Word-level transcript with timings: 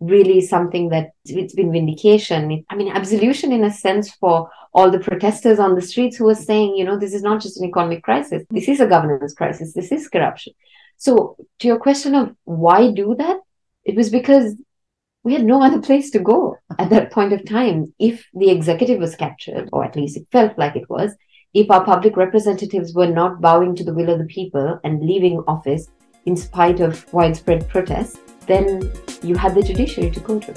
really 0.00 0.40
something 0.40 0.90
that 0.90 1.10
it's 1.24 1.54
been 1.54 1.72
vindication. 1.72 2.64
I 2.68 2.76
mean, 2.76 2.92
absolution 2.92 3.52
in 3.52 3.64
a 3.64 3.72
sense 3.72 4.10
for 4.14 4.50
all 4.74 4.90
the 4.90 4.98
protesters 4.98 5.58
on 5.58 5.74
the 5.74 5.82
streets 5.82 6.16
who 6.16 6.26
were 6.26 6.34
saying, 6.34 6.76
you 6.76 6.84
know, 6.84 6.98
this 6.98 7.14
is 7.14 7.22
not 7.22 7.40
just 7.40 7.58
an 7.58 7.66
economic 7.66 8.02
crisis. 8.02 8.44
This 8.50 8.68
is 8.68 8.80
a 8.80 8.86
governance 8.86 9.34
crisis. 9.34 9.72
This 9.72 9.90
is 9.90 10.08
corruption. 10.08 10.52
So 10.98 11.36
to 11.60 11.66
your 11.66 11.78
question 11.78 12.14
of 12.14 12.34
why 12.44 12.90
do 12.90 13.14
that? 13.16 13.38
It 13.84 13.96
was 13.96 14.10
because 14.10 14.54
we 15.24 15.32
had 15.32 15.44
no 15.44 15.62
other 15.62 15.80
place 15.80 16.10
to 16.10 16.18
go 16.18 16.56
at 16.78 16.90
that 16.90 17.10
point 17.10 17.32
of 17.32 17.44
time. 17.44 17.92
If 17.98 18.26
the 18.34 18.50
executive 18.50 18.98
was 18.98 19.16
captured, 19.16 19.68
or 19.72 19.84
at 19.84 19.96
least 19.96 20.16
it 20.16 20.26
felt 20.30 20.58
like 20.58 20.76
it 20.76 20.88
was, 20.90 21.14
if 21.54 21.70
our 21.70 21.84
public 21.84 22.16
representatives 22.16 22.94
were 22.94 23.06
not 23.06 23.40
bowing 23.40 23.74
to 23.76 23.84
the 23.84 23.94
will 23.94 24.10
of 24.10 24.18
the 24.18 24.26
people 24.26 24.78
and 24.84 25.02
leaving 25.02 25.42
office 25.48 25.88
in 26.26 26.36
spite 26.36 26.80
of 26.80 27.10
widespread 27.14 27.66
protests, 27.68 28.18
then 28.46 28.92
you 29.22 29.34
had 29.36 29.54
the 29.54 29.62
judiciary 29.62 30.10
to 30.10 30.20
go 30.20 30.38
to. 30.38 30.54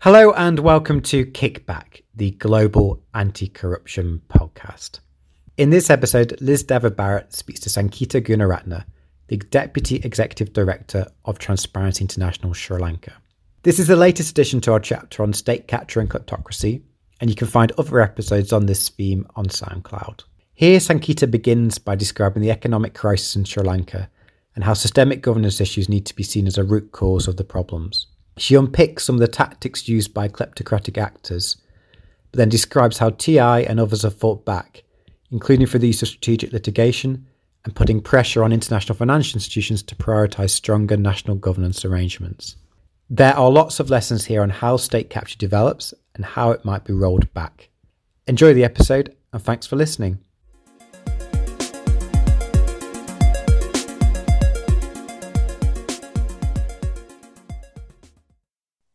Hello 0.00 0.32
and 0.32 0.58
welcome 0.58 1.00
to 1.00 1.24
Kickback, 1.24 2.02
the 2.12 2.32
global 2.32 3.04
anti 3.14 3.46
corruption 3.46 4.20
podcast. 4.28 4.98
In 5.62 5.70
this 5.70 5.90
episode, 5.90 6.36
Liz 6.40 6.64
David-Barrett 6.64 7.32
speaks 7.32 7.60
to 7.60 7.68
Sankhitha 7.68 8.20
Gunaratne, 8.20 8.84
the 9.28 9.36
Deputy 9.36 10.00
Executive 10.02 10.52
Director 10.52 11.06
of 11.24 11.38
Transparency 11.38 12.02
International 12.02 12.52
Sri 12.52 12.80
Lanka. 12.80 13.12
This 13.62 13.78
is 13.78 13.86
the 13.86 13.94
latest 13.94 14.32
addition 14.32 14.60
to 14.62 14.72
our 14.72 14.80
chapter 14.80 15.22
on 15.22 15.32
state 15.32 15.68
capture 15.68 16.00
and 16.00 16.10
kleptocracy, 16.10 16.82
and 17.20 17.30
you 17.30 17.36
can 17.36 17.46
find 17.46 17.70
other 17.78 18.00
episodes 18.00 18.52
on 18.52 18.66
this 18.66 18.88
theme 18.88 19.24
on 19.36 19.44
SoundCloud. 19.44 20.24
Here, 20.52 20.80
Sankhitha 20.80 21.30
begins 21.30 21.78
by 21.78 21.94
describing 21.94 22.42
the 22.42 22.50
economic 22.50 22.94
crisis 22.94 23.36
in 23.36 23.44
Sri 23.44 23.62
Lanka 23.62 24.10
and 24.56 24.64
how 24.64 24.74
systemic 24.74 25.22
governance 25.22 25.60
issues 25.60 25.88
need 25.88 26.06
to 26.06 26.16
be 26.16 26.24
seen 26.24 26.48
as 26.48 26.58
a 26.58 26.64
root 26.64 26.90
cause 26.90 27.28
of 27.28 27.36
the 27.36 27.44
problems. 27.44 28.08
She 28.36 28.56
unpicks 28.56 29.04
some 29.04 29.14
of 29.14 29.20
the 29.20 29.28
tactics 29.28 29.86
used 29.86 30.12
by 30.12 30.26
kleptocratic 30.26 30.98
actors, 30.98 31.56
but 32.32 32.38
then 32.38 32.48
describes 32.48 32.98
how 32.98 33.10
TI 33.10 33.38
and 33.38 33.78
others 33.78 34.02
have 34.02 34.16
fought 34.16 34.44
back, 34.44 34.82
including 35.32 35.66
for 35.66 35.78
the 35.78 35.88
use 35.88 36.02
of 36.02 36.08
strategic 36.08 36.52
litigation 36.52 37.26
and 37.64 37.74
putting 37.74 38.00
pressure 38.00 38.44
on 38.44 38.52
international 38.52 38.96
financial 38.96 39.36
institutions 39.36 39.82
to 39.82 39.96
prioritise 39.96 40.50
stronger 40.50 40.96
national 40.96 41.36
governance 41.36 41.84
arrangements. 41.84 42.56
There 43.10 43.36
are 43.36 43.50
lots 43.50 43.80
of 43.80 43.90
lessons 43.90 44.26
here 44.26 44.42
on 44.42 44.50
how 44.50 44.76
state 44.76 45.10
capture 45.10 45.38
develops 45.38 45.92
and 46.14 46.24
how 46.24 46.50
it 46.50 46.64
might 46.64 46.84
be 46.84 46.92
rolled 46.92 47.32
back. 47.34 47.70
Enjoy 48.26 48.54
the 48.54 48.64
episode 48.64 49.16
and 49.32 49.42
thanks 49.42 49.66
for 49.66 49.76
listening. 49.76 50.18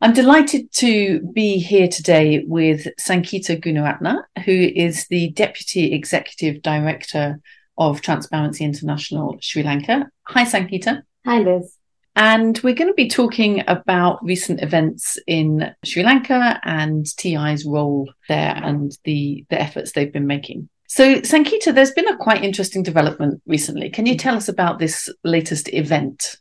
I'm 0.07 0.13
delighted 0.13 0.71
to 0.75 1.19
be 1.33 1.57
here 1.57 1.89
today 1.89 2.41
with 2.47 2.87
Sankhitha 2.97 3.61
Gunaratne, 3.61 4.23
who 4.45 4.53
is 4.53 5.05
the 5.07 5.31
Deputy 5.31 5.93
Executive 5.93 6.61
Director 6.61 7.41
of 7.77 7.99
Transparency 7.99 8.63
International 8.63 9.37
Sri 9.41 9.63
Lanka. 9.63 10.09
Hi, 10.27 10.45
Sankhitha. 10.45 11.01
Hi, 11.25 11.39
Liz. 11.39 11.75
And 12.15 12.57
we're 12.63 12.73
going 12.73 12.89
to 12.89 12.93
be 12.93 13.09
talking 13.09 13.65
about 13.67 14.23
recent 14.23 14.63
events 14.63 15.17
in 15.27 15.75
Sri 15.83 16.03
Lanka 16.03 16.61
and 16.63 17.05
TI's 17.17 17.65
role 17.65 18.09
there 18.29 18.55
and 18.63 18.97
the, 19.03 19.43
the 19.49 19.61
efforts 19.61 19.91
they've 19.91 20.13
been 20.13 20.25
making. 20.25 20.69
So, 20.87 21.15
Sankhitha, 21.15 21.75
there's 21.75 21.91
been 21.91 22.07
a 22.07 22.15
quite 22.15 22.45
interesting 22.45 22.81
development 22.81 23.41
recently. 23.45 23.89
Can 23.89 24.05
you 24.05 24.15
tell 24.15 24.37
us 24.37 24.47
about 24.47 24.79
this 24.79 25.09
latest 25.25 25.67
event? 25.73 26.37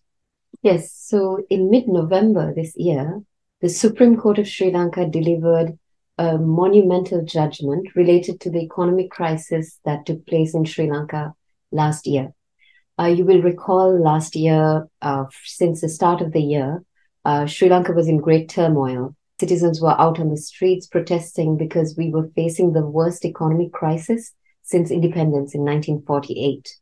Yes. 0.62 0.93
So, 0.93 1.44
in 1.50 1.69
mid 1.69 1.88
November 1.88 2.54
this 2.54 2.72
year, 2.77 3.22
the 3.61 3.69
Supreme 3.69 4.17
Court 4.17 4.39
of 4.39 4.49
Sri 4.49 4.71
Lanka 4.71 5.06
delivered 5.06 5.78
a 6.19 6.39
monumental 6.39 7.25
judgment 7.25 7.94
related 7.94 8.41
to 8.41 8.50
the 8.50 8.61
economic 8.61 9.11
crisis 9.11 9.78
that 9.84 10.05
took 10.05 10.27
place 10.27 10.55
in 10.55 10.65
Sri 10.65 10.91
Lanka 10.91 11.34
last 11.72 12.06
year. 12.06 12.33
Uh, 12.99 13.06
you 13.06 13.25
will 13.25 13.43
recall 13.43 13.99
last 13.99 14.37
year, 14.37 14.89
uh, 15.03 15.25
since 15.45 15.81
the 15.81 15.89
start 15.89 16.21
of 16.21 16.33
the 16.33 16.41
year, 16.41 16.83
uh, 17.25 17.47
Sri 17.47 17.69
Lanka 17.69 17.93
was 17.93 18.09
in 18.09 18.19
great 18.19 18.49
turmoil. 18.49 19.15
Citizens 19.41 19.81
were 19.81 19.99
out 20.00 20.19
on 20.19 20.31
the 20.31 20.37
streets 20.37 20.87
protesting 20.87 21.56
because 21.56 21.97
we 21.97 22.11
were 22.11 22.31
facing 22.34 22.72
the 22.72 22.87
worst 22.87 23.25
economic 23.25 23.72
crisis 23.72 24.33
since 24.62 24.91
independence 24.91 25.55
in 25.55 25.61
1948. 25.61 26.75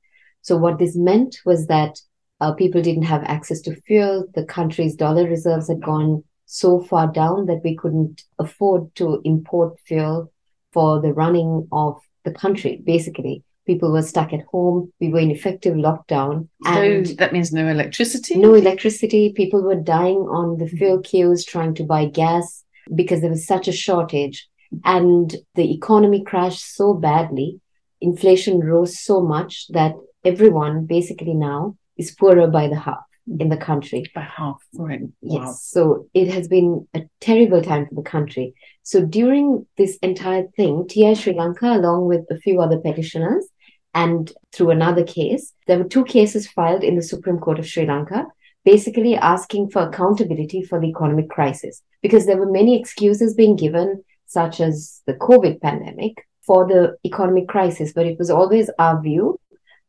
So, 0.43 0.57
what 0.57 0.79
this 0.79 0.95
meant 0.95 1.39
was 1.45 1.67
that 1.67 1.99
uh, 2.41 2.53
people 2.53 2.83
didn't 2.83 3.05
have 3.05 3.25
access 3.25 3.61
to 3.63 3.75
fuel, 3.75 4.27
the 4.35 4.45
country's 4.45 4.95
dollar 4.95 5.29
reserves 5.29 5.69
had 5.69 5.83
gone 5.83 6.23
so 6.47 6.81
far 6.81 7.11
down 7.11 7.47
that 7.47 7.63
we 7.65 7.77
couldn't 7.77 8.23
afford 8.39 8.95
to 8.97 9.21
import 9.25 9.79
fuel 9.87 10.33
for 10.73 11.01
the 11.01 11.13
running 11.13 11.69
of 11.73 12.01
the 12.25 12.33
country. 12.33 12.83
Basically, 12.85 13.43
people 13.67 13.93
were 13.93 14.03
stuck 14.03 14.33
at 14.33 14.45
home. 14.51 14.93
We 15.01 15.09
were 15.09 15.21
in 15.21 15.31
effective 15.31 15.75
lockdown. 15.75 16.49
And 16.65 17.09
so 17.09 17.15
that 17.15 17.33
means 17.33 17.53
no 17.53 17.67
electricity? 17.67 18.37
No 18.37 18.55
electricity. 18.55 19.33
People 19.33 19.63
were 19.63 19.77
dying 19.77 20.19
on 20.19 20.59
the 20.59 20.67
fuel 20.67 21.01
queues 21.01 21.45
trying 21.45 21.75
to 21.75 21.85
buy 21.85 22.07
gas 22.07 22.65
because 22.95 23.21
there 23.21 23.31
was 23.31 23.47
such 23.47 23.69
a 23.69 23.73
shortage. 23.73 24.49
And 24.85 25.35
the 25.55 25.73
economy 25.73 26.25
crashed 26.25 26.75
so 26.75 26.95
badly. 26.95 27.61
Inflation 28.01 28.61
rose 28.61 28.99
so 28.99 29.21
much 29.21 29.69
that 29.69 29.95
everyone 30.25 30.87
basically 30.87 31.35
now 31.35 31.77
is 31.97 32.11
poorer 32.11 32.49
by 32.49 32.69
the 32.69 32.79
half 32.79 33.05
in 33.27 33.49
the 33.49 33.57
country. 33.57 34.05
By 34.15 34.23
half, 34.23 34.63
right. 34.75 35.01
Yes. 35.23 35.41
Wow. 35.41 35.53
So 35.53 36.07
it 36.15 36.29
has 36.29 36.49
been 36.49 36.87
a 36.95 37.03
terrible 37.21 37.63
time 37.63 37.87
for 37.87 37.95
the 37.95 38.03
country. 38.03 38.55
So 38.83 39.05
during 39.05 39.67
this 39.77 39.97
entire 39.99 40.47
thing, 40.57 40.87
TI 40.89 41.15
Sri 41.15 41.35
Lanka, 41.35 41.67
along 41.67 42.07
with 42.07 42.23
a 42.31 42.39
few 42.39 42.61
other 42.61 42.79
petitioners, 42.79 43.47
and 43.95 44.33
through 44.53 44.71
another 44.71 45.05
case, 45.05 45.53
there 45.67 45.79
were 45.79 45.89
two 45.89 46.05
cases 46.05 46.49
filed 46.49 46.83
in 46.83 46.97
the 46.97 47.03
Supreme 47.03 47.39
Court 47.39 47.59
of 47.59 47.67
Sri 47.67 47.87
Lanka, 47.87 48.27
basically 48.65 49.15
asking 49.15 49.71
for 49.71 49.83
accountability 49.83 50.63
for 50.63 50.81
the 50.81 50.89
economic 50.89 51.29
crisis, 51.31 51.83
because 52.03 52.27
there 52.27 52.37
were 52.37 52.51
many 52.51 52.79
excuses 52.79 53.35
being 53.35 53.57
given, 53.57 54.03
such 54.27 54.61
as 54.61 55.03
the 55.07 55.15
COVID 55.15 55.61
pandemic, 55.61 56.27
for 56.45 56.67
the 56.67 56.97
economic 57.07 57.47
crisis. 57.49 57.93
But 57.95 58.07
it 58.07 58.19
was 58.19 58.31
always 58.31 58.69
our 58.79 59.01
view 59.01 59.39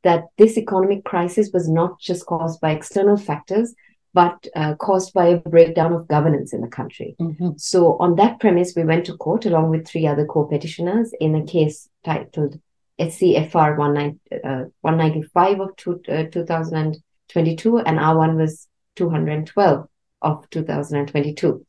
that 0.06 0.26
this 0.38 0.56
economic 0.58 1.04
crisis 1.04 1.50
was 1.52 1.68
not 1.68 2.00
just 2.00 2.26
caused 2.28 2.62
by 2.62 2.72
external 2.72 3.18
factors, 3.18 3.74
but 4.14 4.48
uh, 4.56 4.76
caused 4.76 5.14
by 5.14 5.26
a 5.26 5.40
breakdown 5.40 5.92
of 5.92 6.08
governance 6.08 6.54
in 6.54 6.62
the 6.62 6.68
country. 6.68 7.16
Mm-hmm. 7.20 7.50
So, 7.58 7.98
on 7.98 8.16
that 8.16 8.40
premise, 8.40 8.74
we 8.76 8.86
went 8.86 9.08
to 9.08 9.18
court 9.18 9.46
along 9.46 9.72
with 9.72 9.88
three 9.88 10.08
other 10.08 10.26
co 10.26 10.46
petitioners 10.46 11.12
in 11.20 11.36
a 11.36 11.44
case 11.44 11.90
titled 12.06 12.60
SCFR 13.00 13.78
195 13.78 15.60
uh, 15.60 15.64
of 15.64 15.76
two, 15.76 16.02
uh, 16.08 16.24
2022, 16.32 17.80
and 17.80 18.00
our 18.00 18.18
one 18.18 18.38
was 18.38 18.68
212 18.96 19.88
of 20.22 20.50
2022. 20.52 21.66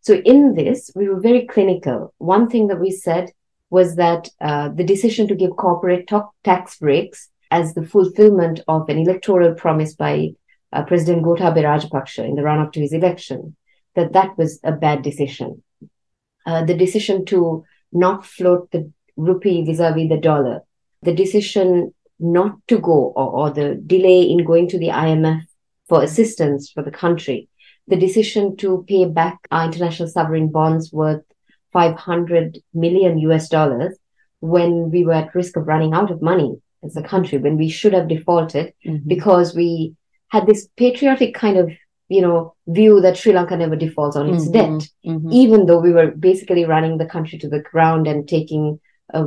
So, 0.00 0.14
in 0.14 0.54
this, 0.54 0.90
we 0.96 1.08
were 1.08 1.20
very 1.20 1.46
clinical. 1.46 2.12
One 2.18 2.50
thing 2.50 2.66
that 2.66 2.80
we 2.80 2.90
said 2.90 3.30
was 3.70 3.96
that 3.96 4.28
uh, 4.40 4.70
the 4.70 4.84
decision 4.84 5.28
to 5.28 5.34
give 5.36 5.56
corporate 5.56 6.10
tax 6.44 6.78
breaks 6.78 7.30
as 7.50 7.74
the 7.74 7.86
fulfillment 7.86 8.60
of 8.68 8.88
an 8.88 8.98
electoral 8.98 9.54
promise 9.54 9.94
by 9.94 10.30
uh, 10.72 10.82
President 10.84 11.24
Gotabaya 11.24 11.64
Rajapaksa 11.64 12.24
in 12.24 12.34
the 12.34 12.42
run-up 12.42 12.72
to 12.72 12.80
his 12.80 12.92
election, 12.92 13.56
that 13.94 14.12
that 14.12 14.36
was 14.36 14.60
a 14.64 14.72
bad 14.72 15.02
decision. 15.02 15.62
Uh, 16.44 16.64
the 16.64 16.74
decision 16.74 17.24
to 17.26 17.64
not 17.92 18.26
float 18.26 18.70
the 18.70 18.90
rupee 19.16 19.64
vis-a-vis 19.64 20.08
the 20.08 20.18
dollar, 20.18 20.60
the 21.02 21.14
decision 21.14 21.94
not 22.18 22.56
to 22.68 22.78
go 22.78 23.12
or, 23.16 23.30
or 23.30 23.50
the 23.50 23.74
delay 23.86 24.22
in 24.22 24.44
going 24.44 24.68
to 24.68 24.78
the 24.78 24.88
IMF 24.88 25.42
for 25.88 26.02
assistance 26.02 26.70
for 26.70 26.82
the 26.82 26.90
country, 26.90 27.48
the 27.88 27.96
decision 27.96 28.56
to 28.56 28.84
pay 28.88 29.04
back 29.04 29.38
our 29.50 29.66
international 29.66 30.08
sovereign 30.08 30.50
bonds 30.50 30.92
worth 30.92 31.22
500 31.72 32.58
million 32.74 33.18
US 33.18 33.48
dollars 33.48 33.96
when 34.40 34.90
we 34.90 35.04
were 35.04 35.14
at 35.14 35.34
risk 35.34 35.56
of 35.56 35.66
running 35.66 35.94
out 35.94 36.10
of 36.10 36.22
money 36.22 36.60
as 36.86 36.96
a 36.96 37.02
country 37.02 37.38
when 37.38 37.56
we 37.56 37.68
should 37.68 37.92
have 37.92 38.08
defaulted 38.08 38.72
mm-hmm. 38.84 39.06
because 39.08 39.54
we 39.54 39.94
had 40.28 40.46
this 40.46 40.68
patriotic 40.76 41.34
kind 41.34 41.56
of 41.56 41.70
you 42.08 42.20
know 42.20 42.54
view 42.66 43.00
that 43.00 43.16
Sri 43.16 43.32
Lanka 43.32 43.56
never 43.56 43.76
defaults 43.76 44.16
on 44.16 44.32
its 44.32 44.44
mm-hmm. 44.44 44.52
debt, 44.52 44.88
mm-hmm. 45.04 45.32
even 45.32 45.66
though 45.66 45.80
we 45.80 45.92
were 45.92 46.10
basically 46.10 46.64
running 46.64 46.98
the 46.98 47.06
country 47.06 47.38
to 47.38 47.48
the 47.48 47.60
ground 47.60 48.06
and 48.06 48.28
taking 48.28 48.80
a 49.12 49.26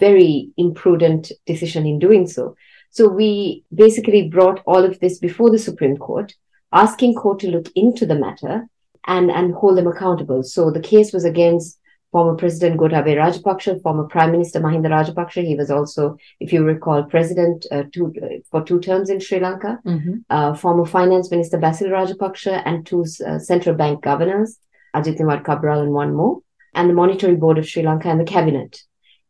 very 0.00 0.50
imprudent 0.56 1.32
decision 1.46 1.86
in 1.86 1.98
doing 1.98 2.26
so. 2.26 2.56
So 2.90 3.08
we 3.08 3.64
basically 3.74 4.28
brought 4.28 4.62
all 4.66 4.84
of 4.84 5.00
this 5.00 5.18
before 5.18 5.50
the 5.50 5.58
Supreme 5.58 5.96
Court, 5.96 6.32
asking 6.72 7.14
court 7.14 7.40
to 7.40 7.50
look 7.50 7.68
into 7.74 8.06
the 8.06 8.14
matter 8.14 8.68
and, 9.06 9.30
and 9.30 9.54
hold 9.54 9.78
them 9.78 9.86
accountable. 9.86 10.42
So 10.42 10.70
the 10.70 10.80
case 10.80 11.12
was 11.12 11.24
against 11.24 11.78
former 12.14 12.36
President 12.36 12.78
Gotabaya 12.78 13.16
Rajapaksa, 13.16 13.82
former 13.82 14.04
Prime 14.04 14.30
Minister 14.30 14.60
Mahinda 14.60 14.86
Rajapaksa. 14.86 15.44
He 15.44 15.56
was 15.56 15.68
also, 15.68 16.16
if 16.38 16.52
you 16.52 16.62
recall, 16.62 17.02
president 17.02 17.66
uh, 17.72 17.82
two, 17.92 18.14
uh, 18.22 18.36
for 18.52 18.62
two 18.62 18.78
terms 18.78 19.10
in 19.10 19.18
Sri 19.18 19.40
Lanka. 19.40 19.80
Mm-hmm. 19.84 20.18
Uh, 20.30 20.54
former 20.54 20.86
Finance 20.86 21.32
Minister 21.32 21.58
Basil 21.58 21.88
Rajapaksa 21.88 22.62
and 22.64 22.86
two 22.86 23.04
uh, 23.26 23.40
central 23.40 23.74
bank 23.74 24.04
governors, 24.04 24.58
Ajit 24.94 25.18
Kumar 25.18 25.42
Cabraal 25.42 25.82
and 25.82 25.90
one 25.90 26.14
more, 26.14 26.38
and 26.72 26.88
the 26.88 26.94
Monetary 26.94 27.34
Board 27.34 27.58
of 27.58 27.68
Sri 27.68 27.82
Lanka 27.82 28.08
and 28.08 28.20
the 28.20 28.24
cabinet. 28.24 28.80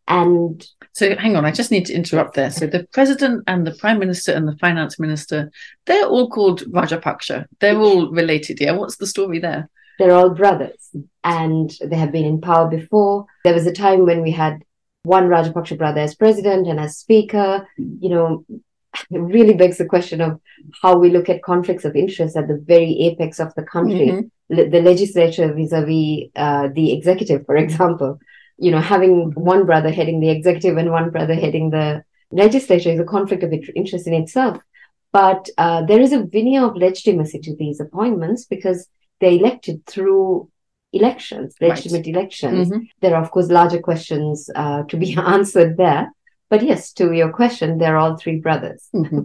And 0.07 0.63
so, 0.93 1.17
hang 1.17 1.37
on, 1.37 1.47
I 1.47 1.53
just 1.53 1.71
need 1.71 1.87
to 1.87 1.95
interrupt 1.95 2.35
there. 2.35 2.51
So, 2.51 2.67
the 2.67 2.87
president 2.93 3.45
and 3.47 3.67
the 3.67 3.73
prime 3.73 3.99
minister 3.99 4.33
and 4.33 4.47
the 4.47 4.59
finance 4.59 5.01
minister, 5.01 5.51
they're 5.87 6.05
all 6.05 6.29
called 6.29 6.61
Rajapaksa. 6.71 7.47
They're 7.61 7.79
all 7.79 8.11
related. 8.11 8.61
Yeah. 8.61 8.73
What's 8.73 8.97
the 8.97 9.07
story 9.07 9.39
there? 9.39 9.71
They're 9.99 10.13
all 10.13 10.31
brothers 10.31 10.91
and 11.23 11.73
they 11.81 11.97
have 11.97 12.13
been 12.13 12.25
in 12.25 12.41
power 12.41 12.69
before. 12.69 13.27
There 13.45 13.55
was 13.55 13.67
a 13.67 13.73
time 13.73 14.05
when 14.05 14.23
we 14.23 14.31
had 14.31 14.63
one 15.05 15.29
Rajapaksa 15.29 15.79
brother 15.79 16.01
as 16.01 16.15
president 16.15 16.67
and 16.67 16.81
as 16.81 16.97
speaker. 16.97 17.69
You 17.79 18.09
know, 18.09 18.45
it 19.11 19.19
really 19.19 19.55
begs 19.55 19.79
the 19.79 19.87
question 19.87 20.21
of 20.21 20.41
how 20.83 20.97
we 20.97 21.11
look 21.11 21.29
at 21.29 21.43
conflicts 21.43 21.85
of 21.85 21.97
interest 21.97 22.37
at 22.37 22.49
the 22.49 22.63
very 22.65 22.99
apex 23.01 23.39
of 23.39 23.55
the 23.55 23.63
country, 23.63 24.09
mm-hmm. 24.09 24.71
the 24.71 24.81
legislature 24.81 25.53
vis-a-vis 25.53 26.31
uh, 26.37 26.69
the 26.75 26.93
executive, 26.93 27.47
for 27.47 27.57
example. 27.57 28.19
You 28.57 28.71
know, 28.71 28.81
having 28.81 29.33
one 29.33 29.67
brother 29.67 29.91
heading 29.91 30.21
the 30.21 30.31
executive 30.31 30.77
and 30.77 30.91
one 30.91 31.11
brother 31.11 31.35
heading 31.35 31.71
the 31.71 32.05
legislature 32.31 32.91
is 32.91 33.01
a 33.01 33.05
conflict 33.05 33.43
of 33.43 33.53
interest 33.53 34.07
in 34.07 34.15
itself. 34.15 34.63
But 35.13 35.49
uh, 35.59 35.83
there 35.87 36.01
is 36.01 36.13
a 36.13 36.25
veneer 36.25 36.65
of 36.65 36.77
legitimacy 36.77 37.41
to 37.41 37.57
these 37.57 37.81
appointments 37.81 38.47
because 38.47 38.89
they're 39.25 39.33
elected 39.33 39.87
through 39.87 40.51
elections, 40.93 41.55
legitimate 41.59 42.07
right. 42.07 42.07
elections. 42.09 42.69
Mm-hmm. 42.69 42.83
There 43.01 43.15
are, 43.15 43.23
of 43.23 43.31
course, 43.31 43.49
larger 43.49 43.81
questions 43.81 44.51
uh, 44.55 44.83
to 44.83 44.99
be 44.99 45.17
answered 45.19 45.79
there. 45.79 46.13
But 46.51 46.63
yes, 46.63 46.93
to 46.95 47.13
your 47.13 47.33
question, 47.33 47.79
they're 47.79 47.97
all 47.97 48.19
three 48.19 48.39
brothers. 48.39 48.87
Mm-hmm. 48.95 49.21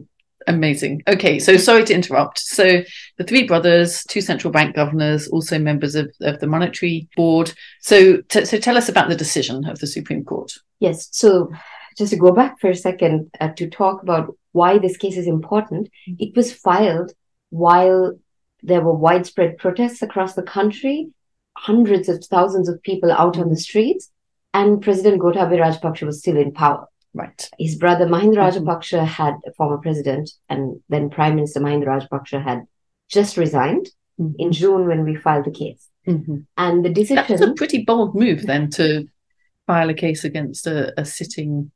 Amazing. 0.48 1.04
Okay, 1.06 1.38
so 1.38 1.58
sorry 1.58 1.84
to 1.84 1.94
interrupt. 1.94 2.40
So 2.40 2.82
the 3.18 3.26
three 3.26 3.46
brothers, 3.46 4.06
two 4.06 4.22
central 4.22 4.54
bank 4.54 4.74
governors, 4.74 5.28
also 5.28 5.60
members 5.60 5.96
of, 5.96 6.10
of 6.22 6.40
the 6.40 6.48
monetary 6.48 7.10
board. 7.18 7.52
So, 7.82 8.22
t- 8.22 8.46
so 8.46 8.58
tell 8.58 8.78
us 8.78 8.88
about 8.88 9.10
the 9.10 9.18
decision 9.18 9.66
of 9.66 9.80
the 9.80 9.88
Supreme 9.88 10.24
Court. 10.24 10.54
Yes. 10.80 11.10
So 11.12 11.52
just 11.98 12.12
to 12.14 12.18
go 12.18 12.32
back 12.32 12.62
for 12.62 12.70
a 12.70 12.76
second 12.76 13.32
uh, 13.42 13.50
to 13.58 13.70
talk 13.70 14.02
about 14.02 14.34
why 14.54 14.78
this 14.78 14.96
case 14.96 15.18
is 15.18 15.28
important, 15.28 15.90
mm-hmm. 16.08 16.24
it 16.24 16.38
was 16.38 16.54
filed 16.54 17.12
while 17.50 18.18
there 18.62 18.82
were 18.82 18.94
widespread 18.94 19.58
protests 19.58 20.02
across 20.02 20.34
the 20.34 20.44
country, 20.44 21.10
hundreds 21.58 22.10
of 22.10 22.24
thousands 22.24 22.70
of 22.70 22.82
people 22.84 23.12
out 23.12 23.38
on 23.38 23.50
the 23.50 23.58
streets, 23.58 24.12
and 24.54 24.82
President 24.82 25.22
Gotabaya 25.22 25.60
Rajapaksa 25.60 26.04
was 26.04 26.20
still 26.20 26.38
in 26.38 26.52
power. 26.52 26.88
Right. 27.14 27.50
His 27.58 27.76
brother 27.76 28.06
Mahinda 28.06 28.36
mm-hmm. 28.36 28.68
Rajapaksa 28.68 29.06
had 29.06 29.36
a 29.46 29.54
former 29.54 29.78
president, 29.78 30.32
and 30.48 30.82
then 30.90 31.10
Prime 31.10 31.36
Minister 31.36 31.60
Mahinda 31.60 31.86
Rajapaksa 31.86 32.44
had 32.44 32.66
just 33.10 33.38
resigned 33.38 33.90
mm-hmm. 34.20 34.34
in 34.38 34.52
June 34.52 34.88
when 34.88 35.04
we 35.04 35.16
filed 35.16 35.46
the 35.46 35.52
case. 35.52 35.88
Mm-hmm. 36.08 36.38
And 36.58 36.86
the 36.86 36.90
decision. 36.90 37.26
That's 37.28 37.42
a 37.42 37.54
pretty 37.54 37.84
bold 37.84 38.16
move 38.16 38.46
then 38.46 38.70
to 38.72 39.08
file 39.68 39.90
a 39.90 39.94
case 39.94 40.24
against 40.24 40.68
a, 40.68 41.00
a 41.00 41.06
sitting. 41.06 41.72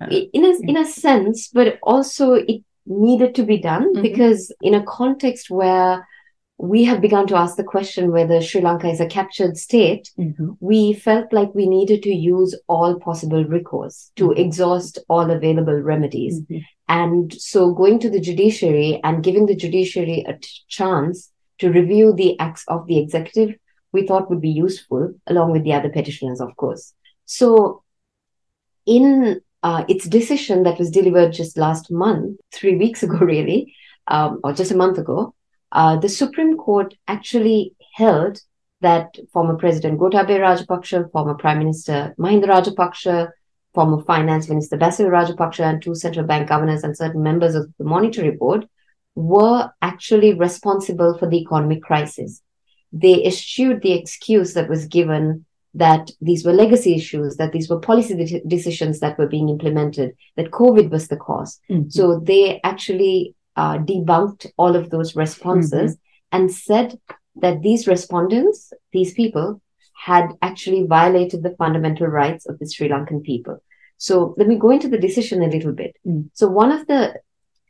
Uh, 0.00 0.06
in 0.06 0.44
a 0.44 0.58
in 0.68 0.76
a 0.76 0.84
sense, 0.84 1.48
but 1.48 1.78
also 1.82 2.34
it 2.34 2.62
needed 2.86 3.34
to 3.36 3.44
be 3.44 3.58
done 3.58 3.92
mm-hmm. 3.92 4.02
because 4.02 4.52
in 4.62 4.74
a 4.74 4.82
context 4.84 5.48
where 5.50 6.06
we 6.62 6.84
have 6.84 7.00
begun 7.00 7.26
to 7.26 7.34
ask 7.34 7.56
the 7.56 7.64
question 7.64 8.12
whether 8.12 8.40
Sri 8.40 8.60
Lanka 8.60 8.88
is 8.88 9.00
a 9.00 9.06
captured 9.06 9.56
state, 9.56 10.12
mm-hmm. 10.16 10.52
we 10.60 10.92
felt 10.92 11.32
like 11.32 11.52
we 11.56 11.66
needed 11.66 12.04
to 12.04 12.14
use 12.14 12.56
all 12.68 13.00
possible 13.00 13.44
recourse 13.44 14.12
to 14.14 14.28
mm-hmm. 14.28 14.40
exhaust 14.40 15.00
all 15.08 15.28
available 15.32 15.74
remedies. 15.74 16.40
Mm-hmm. 16.40 16.58
And 16.86 17.34
so 17.34 17.74
going 17.74 17.98
to 17.98 18.08
the 18.08 18.20
judiciary 18.20 19.00
and 19.02 19.24
giving 19.24 19.46
the 19.46 19.56
judiciary 19.56 20.24
a 20.24 20.34
t- 20.34 20.48
chance 20.68 21.32
to 21.58 21.72
review 21.72 22.12
the 22.12 22.38
acts 22.38 22.64
of 22.68 22.86
the 22.86 22.98
executive, 22.98 23.56
we 23.90 24.06
thought 24.06 24.30
would 24.30 24.40
be 24.40 24.50
useful, 24.50 25.14
along 25.26 25.50
with 25.50 25.64
the 25.64 25.72
other 25.72 25.88
petitioners, 25.88 26.40
of 26.40 26.54
course. 26.54 26.94
So 27.24 27.82
in 28.86 29.40
uh, 29.64 29.84
its 29.88 30.06
decision 30.06 30.62
that 30.62 30.78
was 30.78 30.92
delivered 30.92 31.32
just 31.32 31.58
last 31.58 31.90
month, 31.90 32.38
three 32.52 32.76
weeks 32.76 33.02
ago, 33.02 33.16
really, 33.20 33.74
um, 34.06 34.38
or 34.44 34.52
just 34.52 34.70
a 34.70 34.76
month 34.76 34.98
ago, 34.98 35.34
uh, 35.72 35.96
the 35.96 36.08
Supreme 36.08 36.56
Court 36.56 36.94
actually 37.08 37.74
held 37.94 38.40
that 38.80 39.16
former 39.32 39.56
President 39.56 39.98
Gotabaya 39.98 40.40
Rajapaksa, 40.40 41.10
former 41.12 41.34
Prime 41.34 41.58
Minister 41.58 42.14
Mahinda 42.18 42.46
Rajapaksa, 42.46 43.30
former 43.74 44.02
Finance 44.02 44.48
Minister 44.48 44.76
Basil 44.76 45.06
Rajapaksa, 45.06 45.60
and 45.60 45.82
two 45.82 45.94
central 45.94 46.26
bank 46.26 46.48
governors 46.48 46.82
and 46.82 46.96
certain 46.96 47.22
members 47.22 47.54
of 47.54 47.72
the 47.78 47.84
Monetary 47.84 48.32
Board 48.32 48.66
were 49.14 49.70
actually 49.80 50.34
responsible 50.34 51.16
for 51.18 51.28
the 51.28 51.40
economic 51.40 51.82
crisis. 51.82 52.42
They 52.92 53.24
eschewed 53.24 53.82
the 53.82 53.92
excuse 53.92 54.54
that 54.54 54.68
was 54.68 54.86
given 54.86 55.46
that 55.74 56.10
these 56.20 56.44
were 56.44 56.52
legacy 56.52 56.94
issues, 56.94 57.36
that 57.36 57.52
these 57.52 57.70
were 57.70 57.80
policy 57.80 58.14
de- 58.14 58.42
decisions 58.46 59.00
that 59.00 59.18
were 59.18 59.26
being 59.26 59.48
implemented, 59.48 60.14
that 60.36 60.50
COVID 60.50 60.90
was 60.90 61.08
the 61.08 61.16
because 61.16 61.58
mm-hmm. 61.70 61.88
So 61.88 62.20
they 62.20 62.60
actually 62.62 63.34
uh, 63.56 63.78
debunked 63.78 64.46
all 64.56 64.76
of 64.76 64.90
those 64.90 65.16
responses 65.16 65.96
mm-hmm. 65.96 66.36
and 66.36 66.52
said 66.52 66.98
that 67.36 67.62
these 67.62 67.86
respondents, 67.86 68.72
these 68.92 69.14
people, 69.14 69.60
had 69.94 70.30
actually 70.42 70.84
violated 70.84 71.42
the 71.42 71.54
fundamental 71.56 72.06
rights 72.06 72.46
of 72.46 72.58
the 72.58 72.66
Sri 72.66 72.88
Lankan 72.88 73.22
people. 73.22 73.62
So 73.98 74.34
let 74.36 74.48
me 74.48 74.56
go 74.56 74.70
into 74.70 74.88
the 74.88 74.98
decision 74.98 75.42
a 75.42 75.46
little 75.46 75.72
bit. 75.72 75.96
Mm. 76.04 76.30
So 76.32 76.48
one 76.48 76.72
of 76.72 76.86
the 76.88 77.20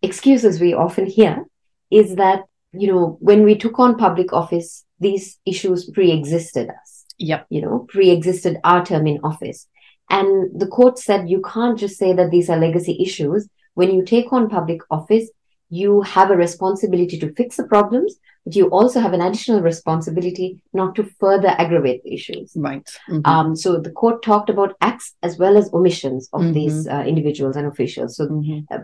excuses 0.00 0.60
we 0.60 0.72
often 0.72 1.06
hear 1.06 1.44
is 1.90 2.16
that, 2.16 2.44
you 2.72 2.90
know, 2.90 3.18
when 3.20 3.44
we 3.44 3.54
took 3.54 3.78
on 3.78 3.98
public 3.98 4.32
office, 4.32 4.84
these 4.98 5.38
issues 5.44 5.90
pre-existed 5.90 6.70
us. 6.70 7.04
Yep. 7.18 7.46
You 7.50 7.60
know, 7.60 7.86
pre-existed 7.88 8.58
our 8.64 8.84
term 8.84 9.06
in 9.06 9.20
office. 9.22 9.68
And 10.08 10.58
the 10.58 10.66
court 10.66 10.98
said 10.98 11.28
you 11.28 11.42
can't 11.42 11.78
just 11.78 11.98
say 11.98 12.14
that 12.14 12.30
these 12.30 12.48
are 12.48 12.58
legacy 12.58 12.96
issues. 13.00 13.48
When 13.74 13.92
you 13.94 14.02
take 14.04 14.32
on 14.32 14.48
public 14.48 14.80
office, 14.90 15.28
you 15.72 16.02
have 16.02 16.30
a 16.30 16.36
responsibility 16.36 17.18
to 17.18 17.32
fix 17.32 17.56
the 17.56 17.64
problems, 17.64 18.16
but 18.44 18.54
you 18.54 18.66
also 18.68 19.00
have 19.00 19.14
an 19.14 19.22
additional 19.22 19.62
responsibility 19.62 20.60
not 20.74 20.94
to 20.94 21.04
further 21.18 21.48
aggravate 21.48 22.04
the 22.04 22.12
issues. 22.12 22.52
Right. 22.54 22.86
Mm-hmm. 23.08 23.24
Um, 23.24 23.56
so 23.56 23.80
the 23.80 23.90
court 23.90 24.22
talked 24.22 24.50
about 24.50 24.76
acts 24.82 25.14
as 25.22 25.38
well 25.38 25.56
as 25.56 25.72
omissions 25.72 26.28
of 26.34 26.42
mm-hmm. 26.42 26.52
these 26.52 26.86
uh, 26.86 27.04
individuals 27.06 27.56
and 27.56 27.66
officials. 27.66 28.16
So 28.16 28.26
mm-hmm. 28.26 28.74
uh, 28.74 28.80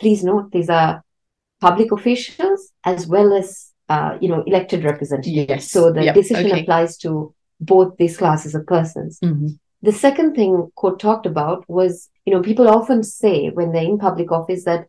please 0.00 0.24
note 0.24 0.50
these 0.50 0.68
are 0.68 1.04
public 1.60 1.92
officials 1.92 2.72
as 2.82 3.06
well 3.06 3.32
as 3.32 3.70
uh, 3.88 4.18
you 4.20 4.28
know 4.28 4.42
elected 4.44 4.82
representatives. 4.82 5.48
Yes. 5.48 5.70
So 5.70 5.92
the 5.92 6.06
yep. 6.06 6.16
decision 6.16 6.50
okay. 6.50 6.62
applies 6.62 6.98
to 6.98 7.32
both 7.60 7.96
these 7.96 8.16
classes 8.16 8.56
of 8.56 8.66
persons. 8.66 9.20
Mm-hmm. 9.22 9.50
The 9.82 9.92
second 9.92 10.34
thing 10.34 10.68
court 10.74 10.98
talked 10.98 11.26
about 11.26 11.64
was, 11.68 12.10
you 12.24 12.32
know, 12.32 12.42
people 12.42 12.68
often 12.68 13.04
say 13.04 13.50
when 13.50 13.70
they're 13.70 13.84
in 13.84 13.98
public 13.98 14.32
office 14.32 14.64
that 14.64 14.88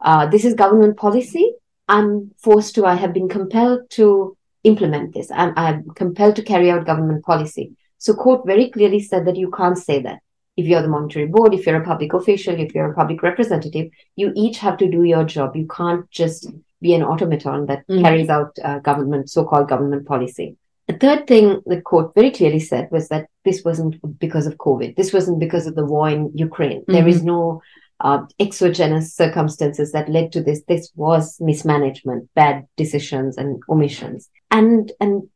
uh, 0.00 0.26
this 0.26 0.44
is 0.44 0.54
government 0.54 0.96
policy. 0.96 1.52
I'm 1.88 2.30
forced 2.38 2.74
to, 2.76 2.86
I 2.86 2.94
have 2.94 3.12
been 3.12 3.28
compelled 3.28 3.90
to 3.90 4.36
implement 4.64 5.14
this. 5.14 5.30
I'm, 5.30 5.52
I'm 5.56 5.90
compelled 5.90 6.36
to 6.36 6.42
carry 6.42 6.70
out 6.70 6.86
government 6.86 7.24
policy. 7.24 7.72
So 7.98 8.14
court 8.14 8.46
very 8.46 8.70
clearly 8.70 9.00
said 9.00 9.26
that 9.26 9.36
you 9.36 9.50
can't 9.50 9.76
say 9.76 10.00
that. 10.02 10.20
If 10.56 10.66
you're 10.66 10.82
the 10.82 10.88
monetary 10.88 11.26
board, 11.26 11.54
if 11.54 11.66
you're 11.66 11.80
a 11.80 11.84
public 11.84 12.12
official, 12.12 12.58
if 12.58 12.74
you're 12.74 12.90
a 12.90 12.94
public 12.94 13.22
representative, 13.22 13.90
you 14.16 14.32
each 14.34 14.58
have 14.58 14.76
to 14.78 14.90
do 14.90 15.02
your 15.04 15.24
job. 15.24 15.56
You 15.56 15.66
can't 15.66 16.10
just 16.10 16.48
be 16.80 16.94
an 16.94 17.02
automaton 17.02 17.66
that 17.66 17.86
Mhm. 17.88 18.02
carries 18.02 18.28
out 18.28 18.58
uh, 18.62 18.78
government, 18.80 19.30
so-called 19.30 19.68
government 19.68 20.06
policy. 20.06 20.56
The 20.88 20.98
third 20.98 21.26
thing 21.26 21.60
the 21.66 21.80
court 21.80 22.14
very 22.14 22.30
clearly 22.30 22.58
said 22.58 22.88
was 22.90 23.08
that 23.08 23.28
this 23.44 23.64
wasn't 23.64 23.94
because 24.18 24.46
of 24.46 24.56
COVID. 24.58 24.96
This 24.96 25.12
wasn't 25.12 25.38
because 25.38 25.66
of 25.66 25.74
the 25.74 25.84
war 25.84 26.08
in 26.10 26.30
Ukraine. 26.34 26.84
There 26.88 27.06
is 27.06 27.22
no 27.22 27.62
uh, 28.00 28.22
exogenous 28.38 29.14
circumstances 29.14 29.92
that 29.92 30.08
led 30.08 30.32
to 30.32 30.42
this. 30.42 30.62
This 30.66 30.90
was 30.94 31.36
mismanagement, 31.40 32.28
bad 32.34 32.66
decisions, 32.76 33.36
and 33.36 33.62
omissions. 33.68 34.30
And 34.50 34.90
and 35.00 35.28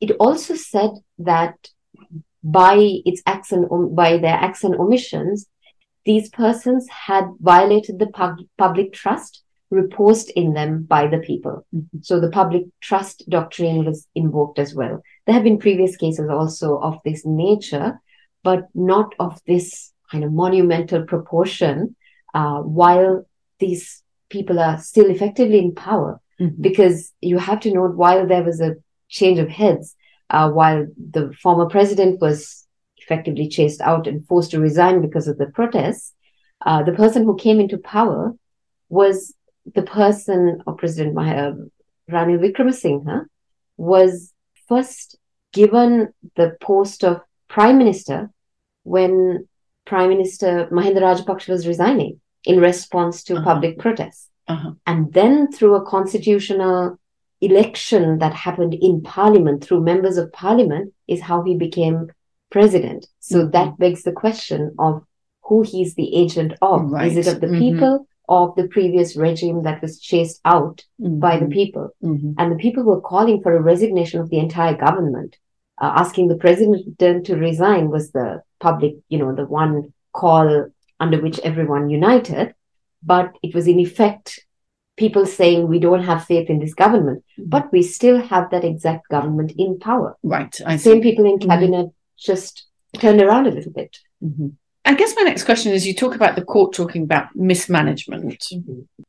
it 0.00 0.12
also 0.20 0.54
said 0.54 0.90
that 1.18 1.54
by 2.42 2.76
its 3.04 3.22
acts 3.26 3.52
and 3.52 3.94
by 3.94 4.18
their 4.18 4.34
acts 4.34 4.64
and 4.64 4.74
omissions, 4.74 5.46
these 6.04 6.28
persons 6.30 6.88
had 6.88 7.24
violated 7.40 7.98
the 7.98 8.06
pub- 8.06 8.46
public 8.56 8.92
trust 8.92 9.42
reposed 9.70 10.30
in 10.30 10.52
them 10.52 10.82
by 10.82 11.06
the 11.06 11.18
people. 11.18 11.64
Mhm. 11.74 12.04
So 12.04 12.18
the 12.18 12.30
public 12.30 12.64
trust 12.80 13.28
doctrine 13.28 13.84
was 13.84 14.06
invoked 14.14 14.58
as 14.58 14.74
well. 14.74 15.00
There 15.26 15.34
have 15.34 15.44
been 15.44 15.58
previous 15.58 15.96
cases 15.96 16.28
also 16.28 16.78
of 16.78 16.98
this 17.04 17.24
nature, 17.24 18.00
but 18.42 18.64
not 18.74 19.14
of 19.18 19.40
this 19.46 19.92
kind 20.10 20.24
of 20.24 20.32
monumental 20.32 21.04
proportion 21.04 21.94
uh, 22.34 22.60
while 22.60 23.24
these 23.58 24.02
people 24.28 24.58
are 24.58 24.78
still 24.78 25.10
effectively 25.10 25.58
in 25.58 25.74
power 25.74 26.20
Mhm. 26.40 26.60
because 26.60 27.12
you 27.20 27.38
have 27.38 27.60
to 27.60 27.72
note 27.72 27.96
while 27.96 28.26
there 28.26 28.44
was 28.44 28.60
a 28.60 28.76
change 29.08 29.38
of 29.38 29.48
heads, 29.48 29.94
uh, 30.30 30.50
while 30.50 30.86
the 31.10 31.32
former 31.42 31.66
president 31.66 32.20
was 32.20 32.66
effectively 32.98 33.48
chased 33.48 33.80
out 33.80 34.06
and 34.06 34.26
forced 34.26 34.50
to 34.52 34.60
resign 34.60 35.00
because 35.00 35.26
of 35.28 35.36
the 35.38 35.46
protests, 35.46 36.14
uh, 36.66 36.82
the 36.82 36.92
person 36.92 37.24
who 37.24 37.36
came 37.36 37.60
into 37.60 37.78
power 37.78 38.34
was 38.88 39.34
the 39.74 39.82
person 39.82 40.62
of 40.66 40.76
President 40.78 41.14
Mah- 41.14 41.30
uh, 41.44 41.54
Ranil 42.10 42.38
Wickremesinghe 42.40 43.24
was 43.76 44.32
first 44.68 45.16
given 45.52 46.12
the 46.36 46.56
post 46.60 47.04
of 47.04 47.20
prime 47.48 47.78
minister 47.78 48.30
when 48.84 49.46
Prime 49.86 50.08
Minister 50.10 50.68
Mahinda 50.70 51.00
Rajapaksa 51.00 51.48
was 51.48 51.66
resigning 51.66 52.20
in 52.44 52.60
response 52.60 53.22
to 53.24 53.34
Uh-huh. 53.34 53.44
public 53.44 53.78
protests. 53.78 54.28
Uh-huh. 54.48 54.72
And 54.86 55.12
then 55.12 55.50
through 55.52 55.74
a 55.76 55.84
constitutional 55.84 56.96
election 57.40 58.18
that 58.18 58.34
happened 58.34 58.74
in 58.74 59.00
parliament 59.02 59.64
through 59.64 59.80
members 59.82 60.16
of 60.18 60.32
parliament 60.32 60.92
is 61.08 61.20
how 61.22 61.42
he 61.42 61.56
became 61.56 62.08
president. 62.50 63.06
So 63.20 63.46
Mhm. 63.46 63.52
that 63.52 63.78
begs 63.78 64.02
the 64.02 64.12
question 64.12 64.74
of 64.78 65.02
who 65.44 65.62
he's 65.62 65.94
the 65.94 66.14
agent 66.14 66.52
of. 66.60 66.92
Is 67.02 67.16
it 67.16 67.26
of 67.32 67.40
the 67.40 67.46
Mhm. 67.46 67.58
people 67.58 68.06
or 68.28 68.48
of 68.48 68.54
the 68.56 68.68
previous 68.68 69.16
regime 69.16 69.62
that 69.62 69.80
was 69.82 69.98
chased 70.00 70.40
out 70.44 70.84
by 70.98 71.38
the 71.38 71.46
Mhm. 71.46 71.52
people? 71.52 71.88
Mhm. 72.02 72.34
And 72.38 72.52
the 72.52 72.56
people 72.64 72.84
were 72.84 73.00
calling 73.00 73.40
for 73.42 73.52
a 73.56 73.62
resignation 73.62 74.20
of 74.20 74.28
the 74.30 74.38
entire 74.38 74.76
government. 74.76 75.36
Uh, 75.80 75.92
asking 75.96 76.28
the 76.28 76.36
president 76.36 77.24
to 77.26 77.36
resign 77.36 77.88
was 77.90 78.12
the 78.12 78.42
public, 78.60 78.94
you 79.08 79.18
know, 79.18 79.34
the 79.34 79.46
one 79.46 79.92
call 80.12 80.66
under 80.98 81.18
which 81.20 81.38
everyone 81.40 81.88
united. 81.88 82.54
But 83.02 83.28
it 83.42 83.54
was 83.54 83.66
in 83.66 83.78
effect 83.78 84.46
people 84.98 85.24
saying 85.24 85.66
we 85.66 85.78
don't 85.78 86.02
have 86.02 86.26
faith 86.26 86.50
in 86.50 86.58
this 86.58 86.74
government, 86.74 87.24
Mhm. 87.38 87.48
but 87.48 87.72
we 87.72 87.82
still 87.82 88.20
have 88.20 88.50
that 88.50 88.64
exact 88.64 89.08
government 89.08 89.52
in 89.56 89.78
power. 89.78 90.10
Right. 90.22 90.54
I 90.66 90.76
Same 90.76 91.00
see. 91.02 91.08
people 91.08 91.24
in 91.24 91.38
Mhm. 91.38 91.46
cabinet 91.48 91.86
just 92.18 92.66
turned 93.02 93.22
around 93.22 93.46
a 93.46 93.50
little 93.50 93.72
bit. 93.72 93.92
Mhm. 94.22 94.52
I 94.84 94.94
guess 94.94 95.14
my 95.16 95.22
next 95.22 95.44
question 95.44 95.72
is 95.72 95.86
you 95.86 95.94
talk 95.94 96.14
about 96.14 96.34
the 96.36 96.44
court 96.44 96.74
talking 96.74 97.04
about 97.04 97.34
mismanagement, 97.34 98.40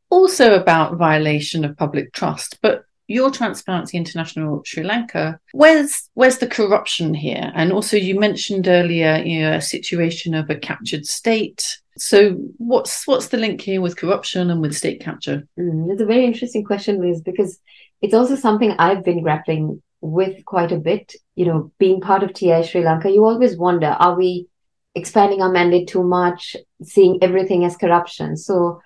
also 0.10 0.46
about 0.56 0.96
violation 0.98 1.66
of 1.66 1.76
public 1.76 2.14
trust, 2.14 2.60
but 2.62 2.84
your 3.12 3.32
Transparency 3.32 3.98
International 3.98 4.64
Sri 4.66 4.84
Lanka, 4.84 5.40
where's 5.52 6.10
where's 6.14 6.38
the 6.38 6.48
corruption 6.48 7.14
here? 7.14 7.52
And 7.56 7.72
also 7.72 7.98
you 7.98 8.20
mentioned 8.20 8.68
earlier 8.68 9.18
you 9.18 9.42
know, 9.42 9.54
a 9.54 9.62
situation 9.62 10.34
of 10.34 10.50
a 10.50 10.56
captured 10.56 11.06
state. 11.06 11.80
So 11.98 12.32
what's 12.58 13.06
what's 13.06 13.28
the 13.28 13.38
link 13.38 13.62
here 13.62 13.82
with 13.82 13.98
corruption 13.98 14.50
and 14.50 14.62
with 14.62 14.76
state 14.76 15.02
capture? 15.02 15.48
Mm, 15.60 15.92
it's 15.92 16.02
a 16.02 16.06
very 16.06 16.26
interesting 16.26 16.64
question, 16.64 17.02
Liz, 17.02 17.22
because 17.22 17.60
it's 18.02 18.14
also 18.14 18.36
something 18.36 18.72
I've 18.80 19.04
been 19.04 19.22
grappling 19.22 19.82
with 20.00 20.46
quite 20.46 20.72
a 20.72 20.78
bit. 20.78 21.14
You 21.36 21.46
know, 21.46 21.72
being 21.78 22.02
part 22.02 22.24
of 22.24 22.34
TI 22.34 22.64
Sri 22.64 22.84
Lanka, 22.84 23.12
you 23.12 23.26
always 23.26 23.58
wonder, 23.58 23.88
are 23.88 24.16
we 24.16 24.48
expanding 24.96 25.42
our 25.42 25.52
mandate 25.52 25.88
too 25.88 26.04
much, 26.04 26.56
seeing 26.84 27.20
everything 27.22 27.66
as 27.66 27.78
corruption? 27.78 28.38
So 28.38 28.82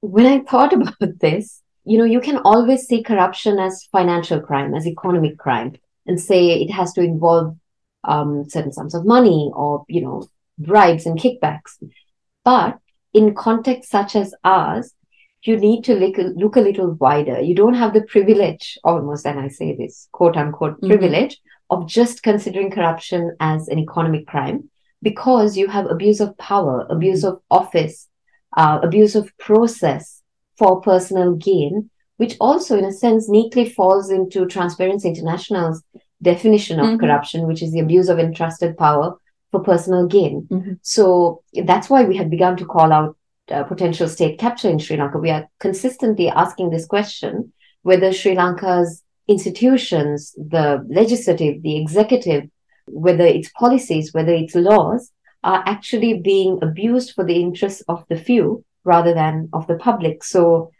when 0.00 0.26
I 0.26 0.40
thought 0.40 0.72
about 0.78 1.20
this, 1.20 1.62
you 1.86 1.98
know, 1.98 2.04
you 2.04 2.20
can 2.20 2.38
always 2.38 2.86
see 2.86 3.02
corruption 3.02 3.58
as 3.58 3.88
financial 3.92 4.40
crime, 4.40 4.74
as 4.74 4.86
economic 4.86 5.38
crime, 5.38 5.76
and 6.06 6.20
say 6.20 6.50
it 6.50 6.70
has 6.70 6.92
to 6.94 7.00
involve 7.00 7.56
um, 8.04 8.48
certain 8.48 8.72
sums 8.72 8.94
of 8.94 9.06
money 9.06 9.50
or, 9.54 9.84
you 9.88 10.02
know, 10.02 10.28
bribes 10.58 11.06
and 11.06 11.18
kickbacks. 11.18 11.72
But 12.44 12.78
in 13.14 13.34
contexts 13.34 13.90
such 13.90 14.16
as 14.16 14.34
ours, 14.44 14.92
you 15.42 15.56
need 15.56 15.84
to 15.84 15.94
look, 15.94 16.16
look 16.34 16.56
a 16.56 16.60
little 16.60 16.92
wider. 16.94 17.40
You 17.40 17.54
don't 17.54 17.74
have 17.74 17.94
the 17.94 18.02
privilege, 18.02 18.78
almost, 18.82 19.24
and 19.26 19.38
I 19.38 19.48
say 19.48 19.76
this 19.76 20.08
quote 20.12 20.36
unquote 20.36 20.80
Mhm. 20.80 20.88
privilege, 20.88 21.40
of 21.70 21.86
just 21.86 22.22
considering 22.22 22.70
corruption 22.70 23.36
as 23.40 23.68
an 23.68 23.78
economic 23.78 24.26
crime 24.26 24.70
because 25.02 25.56
you 25.56 25.68
have 25.68 25.86
abuse 25.86 26.20
of 26.20 26.36
power, 26.38 26.86
abuse 26.90 27.24
of 27.24 27.40
office, 27.50 28.08
uh, 28.56 28.80
abuse 28.82 29.14
of 29.14 29.30
process 29.38 30.22
for 30.58 30.80
personal 30.80 31.34
gain, 31.34 31.90
which 32.16 32.36
also, 32.40 32.76
in 32.78 32.84
a 32.84 32.92
sense, 32.92 33.28
neatly 33.28 33.68
falls 33.68 34.10
into 34.10 34.46
Transparency 34.46 35.08
International's 35.08 35.82
definition 36.22 36.80
of 36.80 36.86
Mhm. 36.86 37.00
corruption, 37.00 37.46
which 37.46 37.62
is 37.62 37.72
the 37.72 37.80
abuse 37.80 38.08
of 38.08 38.18
entrusted 38.18 38.76
power 38.76 39.16
for 39.50 39.60
personal 39.60 40.06
gain. 40.06 40.46
Mhm. 40.50 40.78
So 40.82 41.42
that's 41.64 41.90
why 41.90 42.04
we 42.04 42.16
had 42.16 42.30
begun 42.30 42.56
to 42.56 42.64
call 42.64 42.92
out 42.92 43.16
uh, 43.48 43.62
potential 43.62 44.08
state 44.08 44.40
capture 44.40 44.68
in 44.68 44.76
Sri 44.80 44.96
Lanka. 44.96 45.18
We 45.18 45.30
are 45.30 45.46
consistently 45.60 46.28
asking 46.28 46.70
this 46.70 46.84
question 46.84 47.52
whether 47.82 48.12
Sri 48.12 48.34
Lanka's 48.34 49.04
institutions, 49.28 50.34
the 50.36 50.84
legislative, 50.88 51.62
the 51.62 51.76
executive, 51.76 52.42
whether 52.88 53.24
its 53.24 53.48
policies, 53.50 54.12
whether 54.12 54.32
its 54.32 54.56
laws 54.56 55.12
are 55.44 55.62
actually 55.64 56.14
being 56.14 56.58
abused 56.60 57.12
for 57.14 57.24
the 57.24 57.40
interests 57.40 57.82
of 57.86 58.04
the 58.08 58.16
few 58.16 58.64
rather 58.86 59.12
than 59.12 59.48
of 59.52 59.66
the 59.66 59.76
public. 59.76 60.24
So 60.24 60.70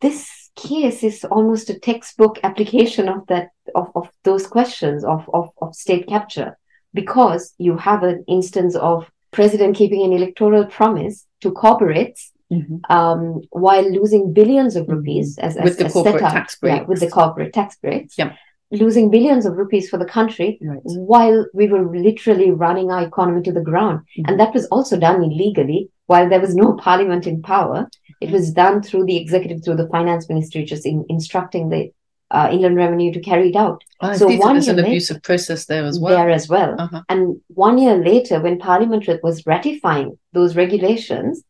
this 0.00 0.50
case 0.56 1.02
is 1.02 1.24
almost 1.24 1.68
a 1.70 1.78
textbook 1.78 2.38
application 2.48 3.08
of 3.08 3.26
that 3.26 3.48
of, 3.74 3.88
of 3.94 4.08
those 4.24 4.46
questions 4.46 5.04
of, 5.04 5.28
of, 5.34 5.50
of 5.60 5.74
state 5.74 6.06
capture 6.06 6.56
because 6.94 7.52
you 7.58 7.76
have 7.76 8.02
an 8.02 8.24
instance 8.26 8.74
of 8.76 9.10
president 9.32 9.76
keeping 9.76 10.02
an 10.04 10.12
electoral 10.12 10.64
promise 10.78 11.26
to 11.42 11.50
corporates 11.50 12.30
Mhm. 12.52 12.78
um, 12.96 13.40
while 13.50 13.86
losing 13.98 14.32
billions 14.32 14.76
of 14.76 14.86
Mhm. 14.86 14.92
rupees 14.96 15.36
as, 15.46 15.56
as 15.56 15.64
With 15.64 15.78
the 15.78 15.86
as 15.86 15.92
corporate 15.94 16.20
set 16.20 16.26
up, 16.28 16.32
tax 16.32 16.56
yeah, 16.62 16.82
with 16.90 17.00
the 17.00 17.10
corporate 17.10 17.52
tax 17.52 17.76
breaks, 17.84 18.16
Yep. 18.16 18.30
losing 18.70 19.10
billions 19.10 19.44
of 19.46 19.56
rupees 19.62 19.90
for 19.90 19.98
the 20.02 20.10
country 20.18 20.50
Right. 20.62 20.78
while 20.84 21.38
we 21.58 21.66
were 21.72 21.84
literally 22.08 22.50
running 22.52 22.88
our 22.92 23.02
economy 23.02 23.42
to 23.42 23.52
the 23.58 23.66
ground. 23.70 23.96
Mhm. 24.16 24.24
And 24.26 24.34
that 24.40 24.54
was 24.54 24.64
also 24.74 24.94
done 25.06 25.18
illegally 25.28 25.90
while 26.06 26.28
there 26.28 26.40
was 26.40 26.54
no 26.54 26.74
parliament 26.88 27.26
in 27.26 27.42
power. 27.42 27.88
It 28.20 28.30
was 28.30 28.52
done 28.52 28.82
through 28.82 29.04
the 29.06 29.16
executive, 29.16 29.62
through 29.62 29.76
the 29.76 29.88
finance 29.88 30.28
ministry, 30.28 30.64
just 30.64 30.86
in, 30.86 31.04
instructing 31.08 31.68
the 31.68 31.92
uh, 32.30 32.48
Inland 32.50 32.76
Revenue 32.76 33.12
to 33.12 33.20
carry 33.20 33.50
it 33.50 33.56
out 33.56 33.84
I 34.00 34.16
So 34.16 34.26
one 34.26 34.54
there's 34.54 34.68
an 34.68 34.76
year 34.78 34.86
abusive 34.86 35.22
process 35.22 35.66
there 35.66 35.84
as 35.84 36.00
well. 36.00 36.16
there 36.16 36.30
as 36.30 36.48
well. 36.48 36.74
Uh-huh. 36.78 37.02
And 37.08 37.40
one 37.48 37.78
year 37.78 37.96
later, 37.96 38.40
when 38.40 38.58
Parliament 38.58 39.08
was 39.22 39.44
ratifying 39.46 40.18
those 40.32 40.56
regulations 40.56 41.44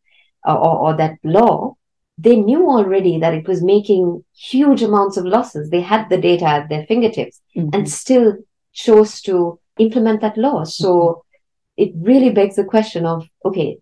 uh, 0.47 0.55
or, 0.55 0.77
or 0.79 0.97
that 0.97 1.15
law, 1.25 1.77
they 2.19 2.37
knew 2.37 2.69
already 2.69 3.19
that 3.21 3.33
it 3.35 3.47
was 3.49 3.63
making 3.63 4.25
huge 4.35 4.83
amounts 4.83 5.17
of 5.17 5.25
losses. 5.25 5.71
They 5.71 5.81
had 5.83 6.09
the 6.11 6.19
data 6.19 6.47
at 6.47 6.69
their 6.69 6.85
fingertips 6.87 7.41
Mhm. 7.57 7.71
and 7.75 7.91
still 7.91 8.37
chose 8.73 9.21
to 9.23 9.59
implement 9.79 10.21
that 10.21 10.37
law. 10.37 10.65
So 10.65 11.23
it 11.77 11.93
really 12.01 12.31
begs 12.31 12.57
the 12.57 12.65
question 12.65 13.07
of 13.07 13.27
okay, 13.45 13.79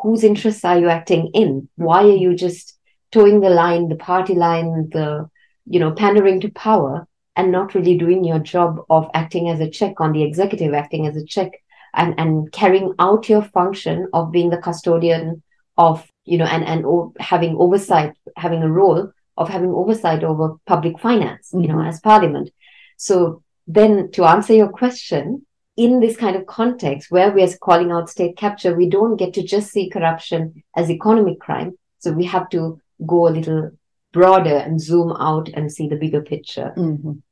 whose 0.00 0.24
interests 0.24 0.64
are 0.64 0.78
you 0.78 0.88
acting 0.88 1.30
in? 1.34 1.68
Why 1.76 2.04
are 2.04 2.16
you 2.16 2.34
just 2.34 2.76
toeing 3.10 3.40
the 3.40 3.50
line, 3.50 3.88
the 3.88 3.96
party 3.96 4.34
line, 4.34 4.90
the 4.90 5.28
you 5.68 5.80
know, 5.80 5.92
pandering 5.92 6.40
to 6.40 6.50
power 6.50 7.06
and 7.36 7.52
not 7.52 7.74
really 7.74 7.96
doing 7.96 8.24
your 8.24 8.38
job 8.38 8.80
of 8.90 9.08
acting 9.14 9.48
as 9.48 9.60
a 9.60 9.70
check 9.70 10.00
on 10.00 10.12
the 10.12 10.22
executive, 10.22 10.74
acting 10.74 11.06
as 11.06 11.16
a 11.16 11.24
check 11.24 11.52
and, 11.94 12.14
and 12.18 12.50
carrying 12.52 12.94
out 12.98 13.28
your 13.28 13.42
function 13.42 14.08
of 14.12 14.32
being 14.32 14.50
the 14.50 14.58
custodian 14.58 15.42
of, 15.76 16.06
you 16.24 16.38
know, 16.38 16.46
and, 16.46 16.64
and 16.64 16.84
o- 16.84 17.12
having 17.20 17.56
oversight, 17.56 18.14
having 18.36 18.62
a 18.62 18.70
role 18.70 19.12
of 19.36 19.48
having 19.48 19.70
oversight 19.70 20.24
over 20.24 20.56
public 20.66 20.98
finance, 20.98 21.50
you 21.52 21.60
mm-hmm. 21.60 21.78
know, 21.78 21.82
as 21.82 22.00
parliament. 22.00 22.50
So 22.96 23.42
then 23.66 24.10
to 24.12 24.24
answer 24.24 24.54
your 24.54 24.68
question, 24.68 25.46
in 25.78 26.00
this 26.00 26.16
kind 26.16 26.34
of 26.34 26.44
context 26.46 27.08
where 27.08 27.30
we 27.30 27.40
are 27.40 27.56
calling 27.58 27.92
out 27.92 28.10
state 28.10 28.36
capture, 28.36 28.74
we 28.74 28.90
don't 28.90 29.16
get 29.16 29.32
to 29.34 29.44
just 29.44 29.70
see 29.70 29.88
corruption 29.88 30.64
as 30.76 30.90
economic 30.90 31.38
crime. 31.38 31.78
So 32.00 32.10
we 32.10 32.24
have 32.24 32.50
to 32.50 32.80
go 33.06 33.28
a 33.28 33.30
little 33.30 33.70
broader 34.12 34.56
and 34.56 34.80
zoom 34.80 35.12
out 35.12 35.48
and 35.50 35.72
see 35.72 35.88
the 35.88 35.94
bigger 35.94 36.20
picture. 36.20 36.72
Mhm. 36.76 37.22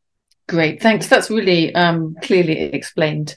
Great, 0.49 0.81
thanks. 0.81 1.09
That's 1.09 1.29
really 1.29 1.75
um, 1.75 2.15
clearly 2.23 2.57
explained. 2.73 3.37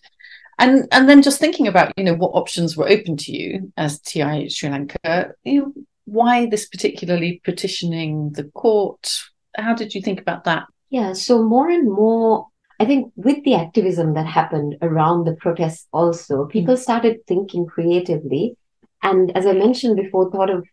And 0.60 0.88
and 0.92 1.10
then 1.10 1.24
just 1.24 1.40
thinking 1.40 1.68
about 1.68 1.92
you 1.98 2.04
know 2.04 2.14
what 2.14 2.36
options 2.36 2.78
were 2.78 2.88
open 2.88 3.18
to 3.18 3.32
you 3.32 3.74
as 3.78 4.00
TI 4.00 4.48
Sri 4.50 4.70
Lanka, 4.70 5.32
you 5.44 5.62
know, 5.62 5.74
why 6.06 6.46
this 6.46 6.68
particularly 6.68 7.42
petitioning 7.44 8.32
the 8.34 8.44
court? 8.44 9.24
How 9.56 9.74
did 9.74 9.96
you 9.96 10.02
think 10.02 10.22
about 10.22 10.44
that? 10.44 10.68
Yeah, 10.92 11.14
so 11.14 11.42
more 11.44 11.70
and 11.70 11.92
more, 11.92 12.48
I 12.80 12.86
think 12.86 13.12
with 13.16 13.44
the 13.44 13.56
activism 13.56 14.14
that 14.14 14.26
happened 14.26 14.78
around 14.82 15.26
the 15.26 15.36
protests 15.36 15.88
also, 15.92 16.46
people 16.46 16.78
started 16.78 17.26
thinking 17.28 17.66
creatively. 17.66 18.56
And 19.04 19.36
as 19.36 19.46
I 19.46 19.54
mentioned 19.54 19.98
before, 19.98 20.32
thought 20.32 20.50
of 20.50 20.66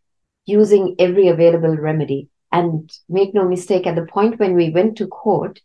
using 0.46 0.94
every 0.98 1.28
available 1.28 1.76
remedy. 1.76 2.28
And 2.52 2.90
make 3.08 3.34
no 3.34 3.46
mistake, 3.48 3.86
at 3.86 3.96
the 3.96 4.06
point 4.06 4.38
when 4.38 4.54
we 4.54 4.70
went 4.70 4.96
to 4.98 5.06
court, 5.08 5.60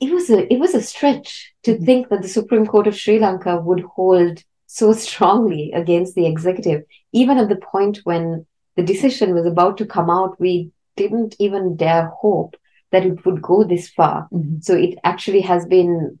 it 0.00 0.12
was 0.12 0.30
a 0.30 0.52
it 0.52 0.58
was 0.58 0.74
a 0.74 0.80
stretch 0.80 1.52
to 1.64 1.76
Mhm. 1.76 1.84
think 1.84 2.08
that 2.08 2.22
the 2.22 2.28
Supreme 2.28 2.66
Court 2.66 2.86
of 2.86 2.96
Sri 2.96 3.18
Lanka 3.18 3.60
would 3.60 3.80
hold 3.80 4.42
so 4.66 4.92
strongly 4.92 5.72
against 5.72 6.14
the 6.14 6.26
executive, 6.26 6.84
even 7.12 7.36
at 7.38 7.48
the 7.48 7.56
point 7.56 7.98
when 8.04 8.46
the 8.76 8.82
decision 8.82 9.34
was 9.34 9.44
about 9.46 9.76
to 9.78 9.86
come 9.86 10.08
out, 10.08 10.40
we 10.40 10.70
didn't 10.96 11.36
even 11.38 11.76
dare 11.76 12.06
hope 12.20 12.56
that 12.92 13.04
it 13.04 13.24
would 13.24 13.42
go 13.42 13.64
this 13.64 13.88
far. 13.90 14.28
Mm-hmm. 14.32 14.60
So 14.60 14.74
it 14.74 14.98
actually 15.04 15.40
has 15.42 15.66
been 15.66 16.18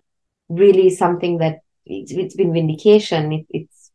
really 0.48 0.90
something 0.90 1.38
that 1.38 1.60
it's, 1.86 2.12
it's 2.12 2.34
been 2.34 2.52
vindication. 2.52 3.32
It, 3.32 3.46
it's, 3.50 3.90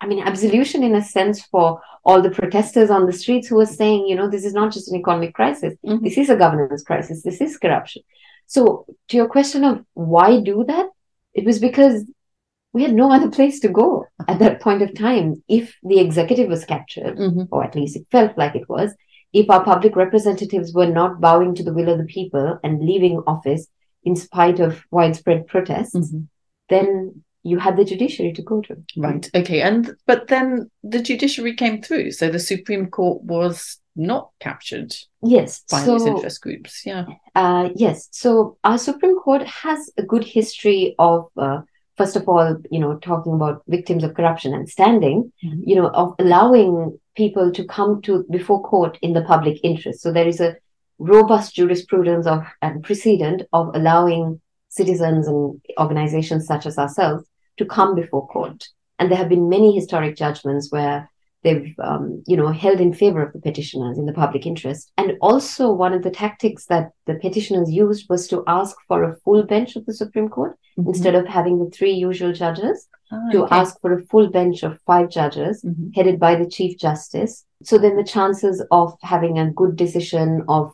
I 0.00 0.06
mean, 0.06 0.20
absolution 0.20 0.82
in 0.82 0.94
a 0.94 1.02
sense 1.02 1.42
for 1.42 1.80
all 2.04 2.22
the 2.22 2.30
protesters 2.30 2.90
on 2.90 3.06
the 3.06 3.12
streets 3.12 3.48
who 3.48 3.56
were 3.56 3.66
saying, 3.66 4.06
you 4.06 4.14
know, 4.14 4.28
this 4.28 4.44
is 4.44 4.54
not 4.54 4.72
just 4.72 4.90
an 4.90 4.96
economic 4.98 5.34
crisis. 5.34 5.74
Mhm. 5.84 6.02
This 6.02 6.16
is 6.18 6.30
a 6.30 6.36
governance 6.36 6.84
crisis. 6.84 7.22
This 7.22 7.40
is 7.40 7.58
corruption. 7.58 8.02
So 8.46 8.86
to 9.08 9.16
your 9.16 9.28
question 9.28 9.64
of 9.64 9.84
why 9.94 10.40
do 10.40 10.64
that, 10.68 10.86
it 11.34 11.44
was 11.44 11.58
because 11.58 12.04
we 12.72 12.82
had 12.82 12.94
no 12.94 13.10
other 13.10 13.30
place 13.30 13.60
to 13.60 13.68
go 13.68 14.06
at 14.26 14.38
that 14.38 14.60
point 14.60 14.82
of 14.82 14.94
time. 14.94 15.42
If 15.48 15.74
the 15.82 15.98
executive 16.00 16.48
was 16.48 16.64
captured, 16.64 17.16
Mhm. 17.18 17.48
or 17.50 17.64
at 17.64 17.74
least 17.74 17.96
it 17.96 18.06
felt 18.10 18.36
like 18.38 18.54
it 18.54 18.68
was, 18.68 18.94
if 19.32 19.50
our 19.50 19.64
public 19.64 19.94
representatives 19.96 20.72
were 20.72 20.86
not 20.86 21.20
bowing 21.20 21.54
to 21.54 21.62
the 21.62 21.72
will 21.72 21.88
of 21.88 21.98
the 21.98 22.04
people 22.04 22.58
and 22.62 22.80
leaving 22.84 23.18
office 23.26 23.66
in 24.04 24.16
spite 24.16 24.60
of 24.60 24.84
widespread 24.90 25.46
protests, 25.46 25.94
Mhm. 25.94 26.28
then 26.68 27.22
you 27.42 27.58
had 27.58 27.76
the 27.76 27.84
judiciary 27.84 28.32
to 28.32 28.42
go 28.42 28.60
to. 28.62 28.76
Right. 28.96 29.28
Okay. 29.34 29.60
And 29.62 29.94
but 30.06 30.28
then 30.28 30.70
the 30.82 31.00
judiciary 31.02 31.54
came 31.54 31.80
through, 31.82 32.10
so 32.12 32.28
the 32.28 32.38
Supreme 32.38 32.86
Court 32.88 33.22
was 33.22 33.78
not 33.96 34.30
captured 34.40 34.94
Yes. 35.22 35.64
by 35.70 35.80
so, 35.80 35.94
these 35.94 36.06
interest 36.06 36.40
groups. 36.40 36.84
Yeah. 36.86 37.06
Uh, 37.34 37.70
yes. 37.74 38.08
So 38.12 38.56
our 38.64 38.78
Supreme 38.78 39.16
Court 39.18 39.42
has 39.42 39.90
a 39.98 40.02
good 40.02 40.24
history 40.24 40.94
of, 40.98 41.26
uh, 41.36 41.62
first 41.96 42.14
of 42.16 42.28
all, 42.28 42.56
you 42.70 42.78
know, 42.78 42.96
talking 42.98 43.32
about 43.34 43.62
victims 43.66 44.04
of 44.04 44.14
corruption 44.14 44.54
and 44.54 44.68
standing, 44.68 45.32
Mhm. 45.44 45.62
you 45.64 45.74
know, 45.76 45.88
of 45.88 46.14
allowing 46.18 46.98
people 47.18 47.50
to 47.52 47.64
come 47.64 48.00
to 48.02 48.24
before 48.30 48.62
court 48.62 48.96
in 49.02 49.12
the 49.12 49.22
public 49.22 49.58
interest. 49.64 50.00
So 50.00 50.12
there 50.12 50.28
is 50.28 50.40
a 50.40 50.56
robust 50.98 51.56
jurisprudence 51.56 52.26
of 52.26 52.44
and 52.62 52.82
precedent 52.82 53.42
of 53.52 53.74
allowing 53.74 54.40
citizens 54.68 55.26
and 55.26 55.60
organizations 55.78 56.46
such 56.46 56.64
as 56.64 56.78
ourselves 56.78 57.24
to 57.58 57.66
come 57.66 57.96
before 57.96 58.28
court. 58.28 58.68
And 58.98 59.10
there 59.10 59.18
have 59.18 59.28
been 59.28 59.48
many 59.48 59.74
historic 59.74 60.16
judgments 60.16 60.70
where 60.70 61.10
they've 61.44 61.74
um, 61.82 62.22
you 62.26 62.36
know 62.36 62.48
held 62.48 62.80
in 62.80 62.92
favor 62.92 63.22
of 63.22 63.32
the 63.32 63.40
petitioners 63.40 63.98
in 63.98 64.06
the 64.06 64.12
public 64.12 64.44
interest 64.46 64.92
and 64.98 65.12
also 65.20 65.70
one 65.72 65.92
of 65.92 66.02
the 66.02 66.10
tactics 66.10 66.66
that 66.66 66.90
the 67.06 67.14
petitioners 67.14 67.70
used 67.70 68.06
was 68.08 68.26
to 68.28 68.42
ask 68.46 68.76
for 68.88 69.04
a 69.04 69.16
full 69.24 69.42
bench 69.44 69.76
of 69.76 69.86
the 69.86 69.94
supreme 69.94 70.28
court 70.28 70.58
instead 70.86 71.14
of 71.14 71.26
having 71.26 71.58
the 71.58 71.70
three 71.70 71.92
usual 71.92 72.32
judges 72.32 72.88
Ah, 73.10 73.28
to 73.32 73.44
okay. 73.44 73.56
ask 73.56 73.80
for 73.80 73.90
a 73.98 74.02
full 74.10 74.28
bench 74.28 74.62
of 74.62 74.78
five 74.90 75.08
judges 75.18 75.62
Mhm. 75.64 75.94
headed 75.96 76.16
by 76.20 76.32
the 76.40 76.48
chief 76.56 76.72
justice 76.78 77.32
so 77.62 77.78
then 77.78 77.96
the 77.96 78.04
chances 78.16 78.62
of 78.70 78.92
having 79.02 79.38
a 79.38 79.50
good 79.60 79.76
decision 79.76 80.42
of 80.56 80.64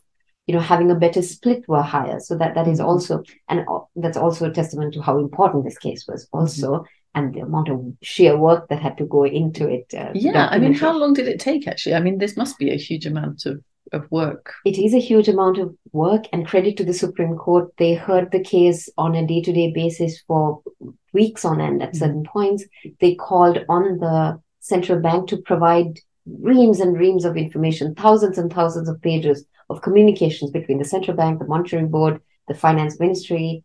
you 0.48 0.54
know 0.54 0.60
having 0.72 0.90
a 0.90 0.96
better 1.04 1.22
split 1.22 1.60
were 1.68 1.86
higher 1.94 2.18
so 2.26 2.36
that 2.40 2.54
that 2.56 2.66
is 2.72 2.80
Mhm. 2.80 2.86
also 2.88 3.22
and 3.48 3.60
uh, 3.74 3.78
that's 4.02 4.16
also 4.24 4.42
a 4.50 4.52
testament 4.58 4.94
to 4.94 5.00
how 5.08 5.14
important 5.26 5.62
this 5.64 5.78
case 5.86 6.02
was 6.10 6.26
also 6.32 6.84
and 7.14 7.32
the 7.34 7.40
amount 7.40 7.68
of 7.68 7.80
sheer 8.02 8.36
work 8.36 8.68
that 8.68 8.80
had 8.80 8.96
to 8.98 9.04
go 9.06 9.24
into 9.24 9.68
it 9.68 9.92
uh, 9.94 10.10
Yeah. 10.14 10.48
I 10.50 10.58
mean, 10.58 10.74
how 10.74 10.96
long 10.96 11.14
did 11.14 11.28
it 11.28 11.40
take? 11.40 11.66
Actually, 11.68 11.94
I 11.94 12.00
mean, 12.00 12.18
this 12.18 12.36
must 12.36 12.58
be 12.58 12.70
a 12.70 12.76
huge 12.76 13.06
amount 13.06 13.46
of 13.46 13.62
of 13.92 14.10
work. 14.10 14.54
it 14.64 14.78
is 14.78 14.94
a 14.94 14.98
huge 14.98 15.28
amount 15.28 15.58
of 15.58 15.68
work 15.92 16.24
and 16.32 16.46
credit 16.46 16.76
to 16.78 16.84
the 16.84 16.94
Supreme 16.94 17.36
Court. 17.36 17.66
They 17.76 17.92
heard 17.94 18.30
the 18.32 18.40
case 18.42 18.88
on 18.96 19.14
a 19.14 19.26
day 19.26 19.40
to 19.42 19.52
day 19.52 19.70
basis 19.72 20.20
for 20.26 20.62
weeks 21.12 21.44
on 21.44 21.60
end 21.60 21.82
at 21.82 21.92
Mhm. 21.92 21.98
certain 22.02 22.24
points. 22.24 22.64
They 23.00 23.14
called 23.14 23.58
on 23.68 23.98
the 23.98 24.40
central 24.60 24.98
bank 25.06 25.28
to 25.28 25.36
provide 25.50 26.00
reams 26.50 26.80
and 26.80 26.98
reams 27.04 27.24
of 27.26 27.36
information, 27.36 27.94
thousands 27.94 28.38
and 28.38 28.50
thousands 28.52 28.88
of 28.88 29.00
pages 29.02 29.44
of 29.70 29.82
communications 29.82 30.50
between 30.50 30.78
the 30.78 30.90
central 30.94 31.16
bank, 31.16 31.38
the 31.38 31.46
monetary 31.54 31.86
board, 31.96 32.20
the 32.48 32.54
finance 32.54 32.98
ministry, 32.98 33.62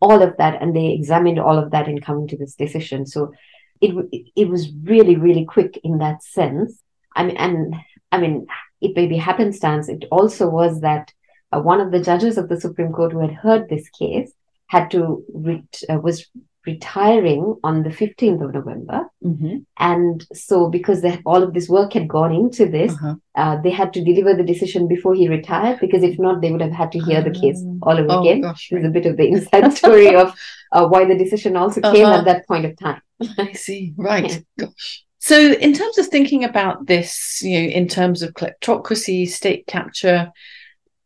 all 0.00 0.22
of 0.22 0.36
that. 0.38 0.60
And 0.60 0.74
they 0.74 0.92
examined 0.92 1.38
all 1.38 1.58
of 1.58 1.70
that 1.70 1.88
in 1.88 2.00
coming 2.00 2.28
to 2.28 2.36
this 2.36 2.54
decision. 2.54 3.06
So 3.06 3.32
it, 3.80 3.94
it 4.36 4.48
was 4.48 4.72
really, 4.82 5.16
really 5.16 5.44
quick 5.44 5.78
in 5.82 5.98
that 5.98 6.22
sense. 6.22 6.82
I 7.14 7.24
mean, 7.24 7.36
and 7.36 7.74
I 8.10 8.18
mean, 8.18 8.46
it 8.80 8.96
may 8.96 9.06
be 9.06 9.16
happenstance. 9.16 9.88
It 9.88 10.04
also 10.10 10.48
was 10.48 10.80
that 10.80 11.12
uh, 11.52 11.60
one 11.60 11.80
of 11.80 11.90
the 11.90 12.00
judges 12.00 12.38
of 12.38 12.48
the 12.48 12.60
Supreme 12.60 12.92
Court 12.92 13.12
who 13.12 13.20
had 13.20 13.32
heard 13.32 13.68
this 13.68 13.88
case 13.90 14.32
had 14.66 14.90
to 14.92 15.24
ret- 15.32 15.82
uh, 15.90 15.98
was 15.98 16.26
retiring 16.66 17.56
on 17.64 17.82
the 17.82 17.90
15th 17.90 18.42
of 18.44 18.54
November. 18.54 19.06
Mm-hmm. 19.24 19.56
And 19.78 20.26
so 20.32 20.68
because 20.68 21.02
they, 21.02 21.20
all 21.26 21.42
of 21.42 21.54
this 21.54 21.68
work 21.68 21.92
had 21.94 22.08
gone 22.08 22.32
into 22.34 22.66
this, 22.68 22.92
Uh-huh. 22.92 23.14
uh, 23.36 23.60
they 23.62 23.70
had 23.70 23.92
to 23.94 24.04
deliver 24.04 24.34
the 24.34 24.44
decision 24.44 24.86
before 24.88 25.14
he 25.14 25.28
retired 25.28 25.80
because 25.80 26.02
if 26.02 26.18
not, 26.18 26.40
they 26.40 26.50
would 26.52 26.60
have 26.60 26.72
had 26.72 26.92
to 26.92 27.00
hear 27.00 27.20
the 27.22 27.30
case 27.30 27.62
Ah. 27.66 27.78
all 27.90 27.98
over 27.98 28.06
Oh 28.10 28.20
again. 28.20 28.40
gosh. 28.42 28.68
This 28.70 28.80
is 28.80 28.86
a 28.86 28.90
bit 28.90 29.06
of 29.06 29.16
the 29.16 29.28
inside 29.28 29.72
story 29.82 30.14
of 30.14 30.34
uh, 30.72 30.86
why 30.86 31.04
the 31.04 31.16
decision 31.18 31.56
also 31.56 31.80
came 31.80 32.06
Uh-huh. 32.06 32.18
at 32.18 32.24
that 32.26 32.46
point 32.46 32.64
of 32.66 32.76
time. 32.78 33.00
I 33.38 33.52
see. 33.52 33.94
Right. 33.96 34.44
Gosh. 34.58 35.04
So, 35.18 35.36
in 35.38 35.72
terms 35.72 35.98
of 35.98 36.06
thinking 36.08 36.42
about 36.42 36.86
this, 36.86 37.40
you 37.42 37.60
know, 37.60 37.68
in 37.68 37.86
terms 37.86 38.22
of 38.22 38.34
kleptocracy, 38.34 39.28
state 39.28 39.66
capture, 39.68 40.32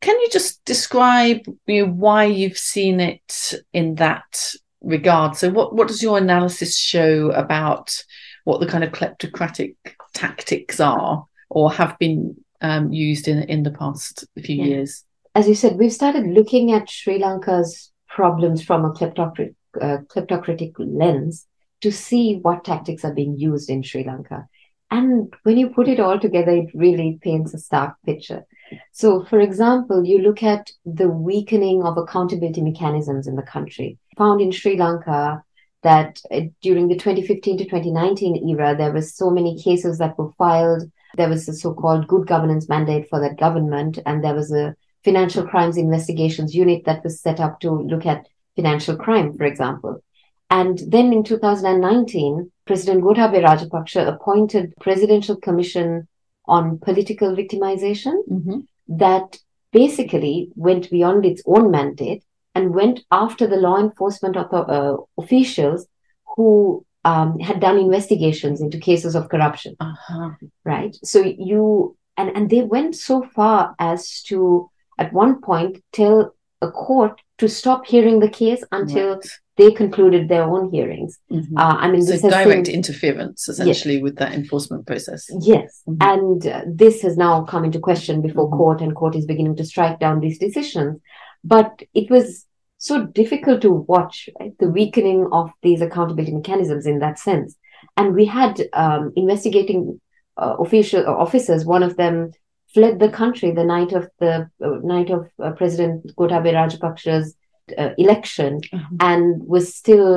can 0.01 0.19
you 0.21 0.29
just 0.33 0.65
describe 0.65 1.41
you 1.67 1.87
know, 1.87 1.93
why 1.93 2.25
you've 2.25 2.57
seen 2.57 3.01
it 3.01 3.55
in 3.75 3.97
that 3.97 4.53
regard? 4.87 5.37
So, 5.37 5.51
what 5.51 5.75
what 5.75 5.89
does 5.89 6.03
your 6.03 6.19
analysis 6.19 6.79
show 6.79 7.31
about 7.33 7.95
what 8.45 8.61
the 8.61 8.67
kind 8.67 8.85
of 8.85 8.93
kleptocratic 8.93 9.75
tactics 10.15 10.81
are 10.81 11.25
or 11.51 11.73
have 11.73 11.99
been 11.99 12.37
um, 12.61 12.93
used 12.93 13.29
in 13.29 13.43
in 13.43 13.63
the 13.63 13.71
past 13.71 14.25
few 14.43 14.57
Yeah. 14.57 14.65
years? 14.65 15.05
As 15.35 15.49
you 15.49 15.55
said, 15.55 15.77
we've 15.77 15.93
started 15.93 16.27
looking 16.27 16.73
at 16.73 16.89
Sri 16.89 17.19
Lanka's 17.19 17.93
problems 18.09 18.63
from 18.63 18.85
a 18.87 18.93
kleptocratic, 18.93 19.55
uh, 19.81 19.99
kleptocratic 20.09 20.73
lens 20.79 21.47
to 21.83 21.93
see 21.93 22.39
what 22.41 22.65
tactics 22.65 23.05
are 23.05 23.13
being 23.13 23.37
used 23.37 23.69
in 23.69 23.83
Sri 23.83 24.05
Lanka. 24.05 24.47
And 24.91 25.35
when 25.43 25.59
you 25.59 25.69
put 25.71 25.89
it 25.89 26.01
all 26.01 26.19
together, 26.19 26.53
it 26.53 26.71
really 26.75 27.19
paints 27.21 27.53
a 27.53 27.59
stark 27.59 27.97
picture. 28.07 28.47
So, 28.93 29.25
for 29.25 29.41
example, 29.41 30.05
you 30.05 30.19
look 30.19 30.43
at 30.43 30.71
the 30.85 31.09
weakening 31.09 31.83
of 31.83 31.97
accountability 31.97 32.63
mechanisms 32.63 33.27
in 33.27 33.37
the 33.37 33.43
country. 33.43 33.99
Found 34.19 34.41
in 34.41 34.51
Sri 34.51 34.77
Lanka 34.77 35.43
that 35.83 36.21
uh, 36.31 36.41
during 36.63 36.89
the 36.89 36.97
2015 36.97 37.59
to 37.59 37.65
2019 37.65 38.49
era, 38.49 38.75
there 38.77 38.93
were 38.93 39.03
so 39.03 39.31
many 39.31 39.61
cases 39.63 39.99
that 39.99 40.19
were 40.19 40.33
filed. 40.33 40.91
There 41.17 41.29
was 41.29 41.49
a 41.49 41.55
so-called 41.55 42.09
good 42.09 42.27
governance 42.27 42.69
mandate 42.69 43.09
for 43.09 43.21
that 43.21 43.39
government, 43.39 43.99
and 44.05 44.23
there 44.23 44.35
was 44.35 44.53
a 44.53 44.75
financial 45.05 45.47
crimes 45.47 45.77
investigations 45.77 46.55
unit 46.55 46.85
that 46.85 47.05
was 47.05 47.21
set 47.21 47.39
up 47.39 47.61
to 47.61 47.71
look 47.71 48.07
at 48.07 48.27
financial 48.57 48.97
crime, 48.97 49.37
for 49.37 49.45
example. 49.45 50.03
And 50.51 50.81
then 50.89 51.13
in 51.13 51.23
2019, 51.23 52.51
President 52.67 53.05
Gotabaya 53.05 53.45
Rajapaksa 53.45 54.09
appointed 54.09 54.75
Presidential 54.81 55.37
Commission 55.37 56.09
on 56.49 56.79
Political 56.79 57.35
Victimization 57.37 58.15
Mhm. 58.31 58.67
that 58.89 59.39
basically 59.73 60.51
went 60.55 60.91
beyond 60.91 61.25
its 61.27 61.43
own 61.47 61.71
mandate 61.71 62.23
and 62.55 62.75
went 62.75 63.05
after 63.11 63.47
the 63.47 63.57
law 63.57 63.77
enforcement 63.79 64.37
author- 64.37 64.71
uh, 64.71 64.97
officials 65.19 65.87
who 66.37 66.85
um, 67.05 67.39
had 67.39 67.61
done 67.61 67.79
investigations 67.79 68.61
into 68.61 68.79
cases 68.79 69.15
of 69.15 69.29
corruption 69.29 69.77
Uh-huh. 69.79 70.31
right 70.65 70.97
so 71.05 71.21
you 71.23 71.97
and 72.17 72.29
and 72.37 72.51
they 72.51 72.63
went 72.63 72.97
so 72.97 73.23
far 73.23 73.77
as 73.79 74.23
to 74.23 74.69
at 74.99 75.13
one 75.13 75.41
point 75.41 75.79
tell 75.93 76.35
a 76.63 76.71
court 76.71 77.21
to 77.39 77.49
stop 77.49 77.87
hearing 77.87 78.21
the 78.21 78.29
case 78.29 78.63
until 78.73 79.09
Right. 79.15 79.27
they 79.59 79.71
concluded 79.73 80.29
their 80.29 80.45
own 80.45 80.71
hearings 80.71 81.19
Mhm. 81.31 81.53
uh, 81.63 81.77
i 81.85 81.91
mean 81.91 82.03
so 82.03 82.29
direct 82.29 82.65
been- 82.67 82.75
interference 82.81 83.49
essentially 83.49 84.03
with 84.03 84.17
that 84.17 84.33
enforcement 84.41 84.87
process. 84.87 85.23
Yes, 85.53 85.83
Mhm. 85.89 85.97
and 86.13 86.47
uh, 86.47 86.63
this 86.83 86.97
has 87.03 87.15
now 87.27 87.35
come 87.53 87.65
into 87.69 87.79
question 87.89 88.15
before 88.27 88.47
Mhm. 88.49 88.57
court, 88.61 88.79
and 88.85 88.93
court 89.01 89.15
is 89.17 89.27
beginning 89.33 89.57
to 89.57 89.65
strike 89.73 89.99
down 90.05 90.17
these 90.21 90.39
decisions. 90.47 90.93
But 91.45 91.71
it 92.01 92.11
was 92.11 92.27
so 92.79 92.95
difficult 93.21 93.59
to 93.63 93.73
watch 93.95 94.17
right, 94.39 94.55
the 94.63 94.71
weakening 94.79 95.21
of 95.39 95.47
these 95.63 95.81
accountability 95.87 96.35
mechanisms 96.41 96.85
in 96.87 96.99
that 97.01 97.19
sense. 97.19 97.51
And 97.99 98.15
we 98.19 98.25
had 98.39 98.55
um, 98.73 99.03
investigating 99.17 99.81
uh, 100.43 100.57
official 100.65 101.03
uh, 101.07 101.15
officers. 101.27 101.65
One 101.77 101.83
of 101.89 101.97
them 102.03 102.17
fled 102.77 102.95
the 103.05 103.09
country 103.23 103.51
the 103.61 103.65
night 103.77 103.93
of 103.99 104.05
the 104.23 104.33
uh, 104.67 104.79
night 104.95 105.11
of 105.17 105.23
uh, 105.43 105.53
President 105.61 105.97
Gotabaya 106.19 106.55
Rajapaksa's 106.61 107.29
uh, 107.83 107.91
election, 108.05 108.53
Mhm. 108.75 108.97
and 109.11 109.25
was 109.55 109.65
still 109.83 110.13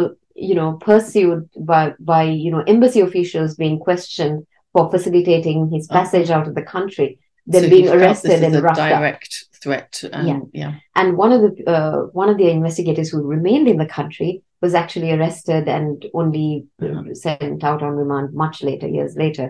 you 0.50 0.56
know 0.60 0.70
pursued 0.90 1.42
by 1.72 1.84
by 2.12 2.24
you 2.46 2.52
know 2.54 2.64
embassy 2.74 3.02
officials 3.08 3.52
being 3.64 3.78
questioned 3.88 4.38
for 4.74 4.84
facilitating 4.96 5.58
his 5.74 5.84
Uh-huh. 5.88 6.00
passage 6.00 6.30
out 6.36 6.48
of 6.50 6.54
the 6.60 6.68
country 6.76 7.10
then 7.54 7.64
So 7.64 7.70
being 7.76 7.90
arrested 7.96 8.44
and 8.46 8.56
a 8.56 8.62
roughed 8.68 8.80
up 8.86 8.90
direct 8.98 9.32
threat. 9.64 9.94
And, 10.18 10.28
Yeah. 10.30 10.42
yeah. 10.62 10.74
and 11.00 11.08
one 11.24 11.32
of 11.36 11.40
the 11.44 11.52
uh, 11.76 11.98
one 12.22 12.30
of 12.34 12.38
the 12.42 12.50
investigators 12.58 13.08
who 13.12 13.20
remained 13.36 13.68
in 13.72 13.78
the 13.84 13.92
country 14.00 14.32
was 14.64 14.74
actually 14.82 15.12
arrested 15.16 15.64
and 15.78 15.94
only 16.22 16.50
uh, 16.84 16.86
Uh-huh. 16.86 17.16
sent 17.26 17.62
out 17.70 17.82
on 17.88 17.94
remand 18.02 18.28
much 18.44 18.58
later 18.70 18.88
years 18.98 19.14
later 19.24 19.48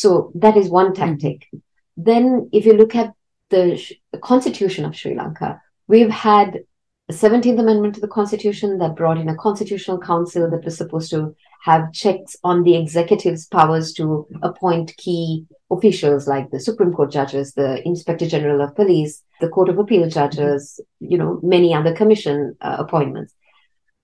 so 0.00 0.08
that 0.42 0.56
is 0.60 0.66
one 0.80 0.90
tactic 1.00 1.38
Then, 1.96 2.48
if 2.52 2.66
you 2.66 2.74
look 2.74 2.94
at 2.94 3.12
the, 3.50 3.82
the 4.12 4.18
Constitution 4.18 4.84
of 4.84 4.96
Sri 4.96 5.14
Lanka, 5.14 5.60
we've 5.86 6.10
had 6.10 6.60
the 7.08 7.14
17th 7.14 7.60
Amendment 7.60 7.94
to 7.94 8.00
the 8.00 8.08
Constitution 8.08 8.78
that 8.78 8.96
brought 8.96 9.18
in 9.18 9.28
a 9.28 9.36
constitutional 9.36 10.00
council 10.00 10.50
that 10.50 10.64
was 10.64 10.76
supposed 10.76 11.10
to 11.10 11.36
have 11.62 11.92
checks 11.92 12.36
on 12.42 12.64
the 12.64 12.76
executive's 12.76 13.46
powers 13.46 13.92
to 13.92 14.26
appoint 14.42 14.96
key 14.96 15.46
officials 15.70 16.26
like 16.26 16.50
the 16.50 16.60
Supreme 16.60 16.92
Court 16.92 17.12
judges, 17.12 17.54
the 17.54 17.86
Inspector 17.86 18.26
General 18.26 18.60
of 18.60 18.74
Police, 18.74 19.22
the 19.40 19.48
Court 19.48 19.68
of 19.68 19.78
Appeal 19.78 20.08
judges, 20.08 20.80
mm-hmm. 20.80 21.12
you 21.12 21.18
know, 21.18 21.40
many 21.42 21.74
other 21.74 21.94
commission 21.94 22.56
uh, 22.60 22.76
appointments. 22.78 23.34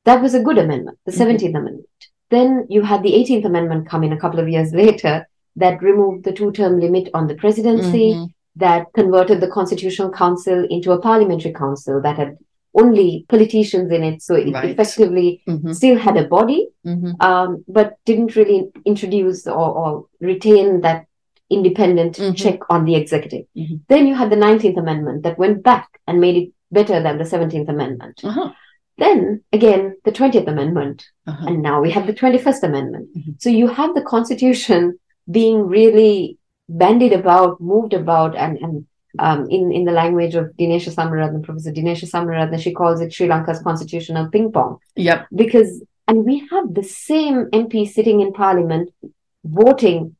That 0.04 0.22
was 0.22 0.34
a 0.34 0.42
good 0.42 0.58
amendment, 0.58 0.98
the 1.04 1.12
mm-hmm. 1.12 1.30
17th 1.30 1.50
Amendment. 1.50 1.86
Then 2.30 2.66
you 2.68 2.82
had 2.82 3.02
the 3.02 3.12
18th 3.12 3.44
Amendment 3.44 3.88
come 3.88 4.04
in 4.04 4.12
a 4.12 4.18
couple 4.18 4.38
of 4.40 4.48
years 4.48 4.72
later 4.84 5.28
that 5.56 5.82
removed 5.82 6.24
the 6.24 6.32
two 6.32 6.52
term 6.52 6.80
limit 6.80 7.08
on 7.14 7.26
the 7.26 7.34
presidency, 7.34 8.12
mm-hmm. 8.12 8.24
that 8.56 8.86
converted 8.94 9.40
the 9.40 9.48
Constitutional 9.48 10.10
Council 10.10 10.66
into 10.70 10.92
a 10.92 11.00
parliamentary 11.00 11.52
council 11.52 12.00
that 12.02 12.16
had 12.16 12.38
only 12.74 13.26
politicians 13.28 13.90
in 13.92 14.02
it. 14.02 14.22
So 14.22 14.34
it 14.34 14.52
right. 14.52 14.70
effectively 14.70 15.42
mm-hmm. 15.46 15.72
still 15.72 15.98
had 15.98 16.16
a 16.16 16.26
body, 16.26 16.68
mm-hmm. 16.86 17.20
um, 17.20 17.64
but 17.68 17.96
didn't 18.04 18.36
really 18.36 18.70
introduce 18.84 19.46
or, 19.46 19.52
or 19.52 20.06
retain 20.20 20.80
that 20.80 21.06
independent 21.50 22.16
mm-hmm. 22.16 22.34
check 22.34 22.60
on 22.70 22.84
the 22.84 22.96
executive. 22.96 23.44
Mm-hmm. 23.56 23.76
Then 23.88 24.06
you 24.06 24.14
had 24.14 24.30
the 24.30 24.36
19th 24.36 24.78
Amendment 24.78 25.22
that 25.24 25.38
went 25.38 25.62
back 25.62 26.00
and 26.06 26.20
made 26.20 26.36
it 26.36 26.52
better 26.70 27.02
than 27.02 27.18
the 27.18 27.24
17th 27.24 27.68
Amendment. 27.68 28.20
Uh-huh. 28.24 28.52
Then 28.98 29.42
again, 29.52 29.96
the 30.04 30.12
20th 30.12 30.48
Amendment. 30.48 31.04
Uh-huh. 31.26 31.46
And 31.46 31.62
now 31.62 31.80
we 31.80 31.90
have 31.90 32.06
the 32.06 32.14
21st 32.14 32.62
Amendment. 32.62 33.08
Mm-hmm. 33.16 33.32
So 33.38 33.50
you 33.50 33.68
have 33.68 33.94
the 33.94 34.02
Constitution 34.02 34.98
being 35.30 35.66
really 35.66 36.38
bandied 36.68 37.12
about, 37.12 37.60
moved 37.60 37.94
about, 37.94 38.36
and, 38.36 38.58
and 38.58 38.86
um, 39.18 39.48
in, 39.50 39.72
in 39.72 39.84
the 39.84 39.92
language 39.92 40.34
of 40.34 40.46
Dinesha 40.58 40.94
Samararatne, 40.94 41.42
Professor 41.42 41.72
Dinesha 41.72 42.10
Samararatne, 42.10 42.60
she 42.60 42.72
calls 42.72 43.00
it 43.00 43.12
Sri 43.12 43.28
Lanka's 43.28 43.62
constitutional 43.62 44.28
ping 44.30 44.50
pong. 44.52 44.78
Yep. 44.96 45.26
Because, 45.34 45.82
and 46.08 46.24
we 46.24 46.46
have 46.50 46.74
the 46.74 46.82
same 46.82 47.46
MP 47.46 47.88
sitting 47.90 48.20
in 48.20 48.32
parliament 48.32 48.90
voting 49.44 50.16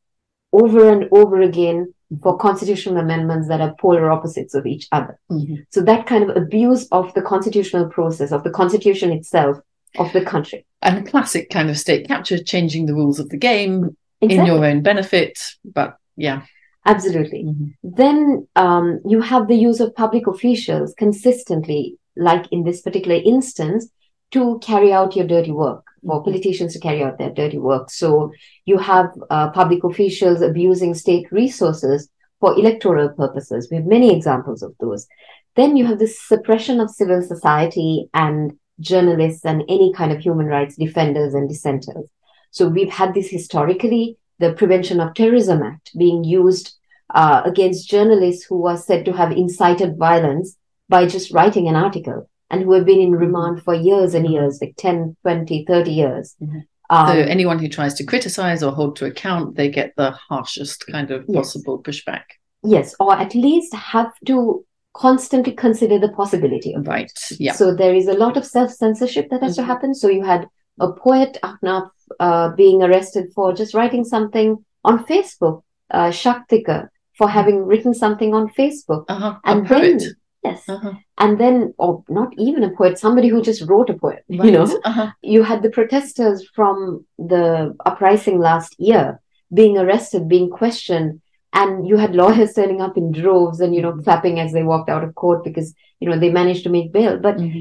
over 0.51 0.89
and 0.89 1.09
over 1.11 1.41
again 1.41 1.93
for 2.21 2.37
constitutional 2.37 2.97
amendments 2.97 3.47
that 3.47 3.61
are 3.61 3.73
polar 3.79 4.11
opposites 4.11 4.53
of 4.53 4.67
each 4.67 4.87
other. 4.91 5.19
Mm-hmm. 5.31 5.55
So 5.71 5.81
that 5.81 6.05
kind 6.05 6.29
of 6.29 6.37
abuse 6.37 6.87
of 6.91 7.13
the 7.15 7.23
constitutional 7.23 7.89
process, 7.89 8.31
of 8.31 8.43
the 8.43 8.51
constitution 8.51 9.11
itself, 9.11 9.57
of 9.97 10.13
the 10.13 10.23
country. 10.23 10.65
And 10.81 10.99
a 11.07 11.09
classic 11.09 11.49
kind 11.49 11.69
of 11.69 11.77
state 11.77 12.07
capture, 12.07 12.37
changing 12.37 12.85
the 12.85 12.93
rules 12.93 13.19
of 13.19 13.29
the 13.29 13.37
game 13.37 13.95
exactly. 14.23 14.37
in 14.37 14.45
your 14.45 14.65
own 14.65 14.81
benefit. 14.81 15.39
But 15.63 15.97
yeah. 16.15 16.43
Absolutely. 16.85 17.45
Mm-hmm. 17.45 17.67
Then 17.83 18.47
um, 18.55 18.99
you 19.05 19.21
have 19.21 19.47
the 19.47 19.55
use 19.55 19.79
of 19.79 19.95
public 19.95 20.27
officials 20.27 20.93
consistently, 20.97 21.97
like 22.17 22.45
in 22.51 22.63
this 22.63 22.81
particular 22.81 23.21
instance, 23.23 23.89
to 24.31 24.59
carry 24.61 24.91
out 24.91 25.15
your 25.15 25.27
dirty 25.27 25.51
work, 25.51 25.85
for 26.05 26.17
mm-hmm. 26.17 26.31
politicians 26.31 26.73
to 26.73 26.79
carry 26.79 27.03
out 27.03 27.17
their 27.17 27.29
dirty 27.31 27.57
work. 27.57 27.89
So 27.89 28.33
you 28.65 28.77
have 28.79 29.11
uh, 29.29 29.51
public 29.51 29.83
officials 29.83 30.41
abusing 30.41 30.93
state 30.93 31.31
resources 31.31 32.09
for 32.39 32.57
electoral 32.59 33.09
purposes. 33.09 33.69
We 33.71 33.77
have 33.77 33.85
many 33.85 34.13
examples 34.13 34.61
of 34.61 34.75
those. 34.79 35.07
Then 35.55 35.77
you 35.77 35.85
have 35.85 35.99
the 35.99 36.07
suppression 36.07 36.81
of 36.81 36.89
civil 36.89 37.21
society 37.21 38.09
and 38.13 38.53
journalists 38.79 39.45
and 39.45 39.63
any 39.69 39.93
kind 39.93 40.11
of 40.11 40.19
human 40.19 40.47
rights 40.47 40.75
defenders 40.75 41.33
and 41.33 41.47
dissenters. 41.47 42.09
So 42.53 42.67
we've 42.67 42.89
had 42.89 43.13
this 43.13 43.29
historically 43.29 44.17
the 44.39 44.53
Prevention 44.53 44.99
of 44.99 45.13
Terrorism 45.13 45.63
Act 45.63 45.91
being 45.97 46.23
used 46.23 46.75
uh, 47.13 47.41
against 47.45 47.89
journalists 47.89 48.45
who 48.45 48.65
are 48.67 48.77
said 48.77 49.05
to 49.05 49.11
have 49.13 49.31
incited 49.31 49.97
violence 49.97 50.55
by 50.87 51.05
just 51.05 51.31
writing 51.31 51.67
an 51.67 51.75
article 51.75 52.29
and 52.49 52.61
who 52.61 52.73
have 52.73 52.85
been 52.85 52.99
in 52.99 53.11
remand 53.11 53.63
for 53.63 53.73
years 53.73 54.13
and 54.13 54.29
years, 54.29 54.59
like 54.61 54.75
10, 54.77 55.15
20, 55.23 55.65
30 55.65 55.91
years. 55.91 56.35
Mm-hmm. 56.41 56.59
Um, 56.89 57.07
so 57.07 57.13
anyone 57.13 57.57
who 57.57 57.67
tries 57.67 57.95
to 57.95 58.03
criticize 58.03 58.61
or 58.61 58.71
hold 58.71 58.97
to 58.97 59.05
account, 59.05 59.55
they 59.55 59.69
get 59.69 59.95
the 59.95 60.11
harshest 60.11 60.85
kind 60.85 61.09
of 61.09 61.27
possible 61.27 61.81
yes. 61.83 62.01
pushback. 62.01 62.23
Yes, 62.61 62.95
or 62.99 63.15
at 63.15 63.33
least 63.33 63.73
have 63.73 64.11
to 64.27 64.63
constantly 64.93 65.53
consider 65.53 65.97
the 65.97 66.09
possibility 66.09 66.73
of 66.73 66.87
right. 66.87 67.11
Yeah. 67.39 67.53
So 67.53 67.73
there 67.73 67.95
is 67.95 68.07
a 68.07 68.13
lot 68.13 68.37
of 68.37 68.45
self 68.45 68.71
censorship 68.71 69.29
that 69.31 69.41
has 69.41 69.53
mm-hmm. 69.53 69.61
to 69.61 69.65
happen. 69.65 69.95
So 69.95 70.07
you 70.07 70.23
had 70.23 70.47
a 70.79 70.91
poet, 70.91 71.37
Ahnaf, 71.43 71.89
uh, 72.19 72.49
being 72.49 72.81
arrested 72.83 73.31
for 73.33 73.53
just 73.53 73.73
writing 73.73 74.03
something 74.03 74.63
on 74.83 75.05
Facebook, 75.05 75.63
uh, 75.91 76.09
Shakthika, 76.09 76.89
for 77.17 77.27
mm-hmm. 77.27 77.33
having 77.33 77.65
written 77.65 77.93
something 77.93 78.33
on 78.33 78.49
Facebook. 78.49 79.05
Uh-huh. 79.07 79.37
And 79.45 79.67
then, 79.67 79.99
yes, 80.43 80.67
uh-huh. 80.67 80.93
and 81.17 81.39
then, 81.39 81.73
or 81.77 82.03
not 82.09 82.33
even 82.37 82.63
a 82.63 82.71
poet, 82.71 82.97
somebody 82.97 83.27
who 83.27 83.41
just 83.41 83.67
wrote 83.69 83.89
a 83.89 83.93
poem, 83.93 84.17
right. 84.29 84.45
you 84.45 84.51
know, 84.51 84.79
uh-huh. 84.83 85.11
you 85.21 85.43
had 85.43 85.61
the 85.61 85.69
protesters 85.69 86.47
from 86.55 87.05
the 87.17 87.75
uprising 87.85 88.39
last 88.39 88.75
year 88.79 89.19
being 89.53 89.77
arrested, 89.77 90.27
being 90.27 90.49
questioned, 90.49 91.21
and 91.53 91.87
you 91.87 91.97
had 91.97 92.15
lawyers 92.15 92.53
turning 92.53 92.81
up 92.81 92.97
in 92.97 93.11
droves 93.11 93.59
and, 93.59 93.75
you 93.75 93.81
know, 93.81 93.91
mm-hmm. 93.91 94.01
clapping 94.01 94.39
as 94.39 94.51
they 94.51 94.63
walked 94.63 94.89
out 94.89 95.03
of 95.03 95.13
court 95.13 95.43
because, 95.43 95.73
you 95.99 96.09
know, 96.09 96.17
they 96.17 96.31
managed 96.31 96.63
to 96.63 96.69
make 96.69 96.91
bail. 96.91 97.19
But, 97.19 97.37
mm-hmm. 97.37 97.59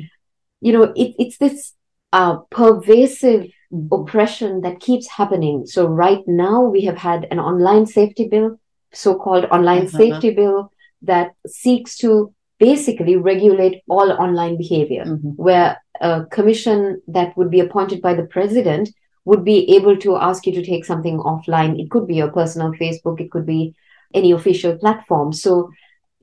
you 0.62 0.72
know, 0.72 0.84
it, 0.84 1.14
it's 1.18 1.36
this 1.36 1.74
uh, 2.12 2.36
pervasive 2.50 3.46
oppression 3.90 4.60
that 4.60 4.80
keeps 4.80 5.08
happening. 5.08 5.66
So 5.66 5.86
right 5.86 6.22
now 6.26 6.62
we 6.62 6.82
have 6.82 6.96
had 6.96 7.26
an 7.30 7.38
online 7.40 7.86
safety 7.86 8.28
bill, 8.28 8.60
so-called 8.92 9.46
online 9.46 9.86
uh-huh. 9.86 9.98
safety 9.98 10.30
bill 10.30 10.70
that 11.02 11.32
seeks 11.46 11.96
to 11.98 12.34
basically 12.58 13.16
regulate 13.16 13.82
all 13.88 14.12
online 14.12 14.56
behavior, 14.56 15.04
mm-hmm. 15.04 15.30
where 15.30 15.82
a 16.00 16.24
commission 16.26 17.00
that 17.08 17.36
would 17.36 17.50
be 17.50 17.60
appointed 17.60 18.00
by 18.00 18.14
the 18.14 18.24
president 18.24 18.88
would 19.24 19.44
be 19.44 19.74
able 19.76 19.96
to 19.96 20.16
ask 20.16 20.46
you 20.46 20.52
to 20.52 20.64
take 20.64 20.84
something 20.84 21.18
offline. 21.18 21.80
It 21.80 21.90
could 21.90 22.06
be 22.06 22.16
your 22.16 22.30
personal 22.30 22.72
Facebook, 22.72 23.20
it 23.20 23.30
could 23.30 23.46
be 23.46 23.74
any 24.14 24.32
official 24.32 24.76
platform. 24.76 25.32
So, 25.32 25.70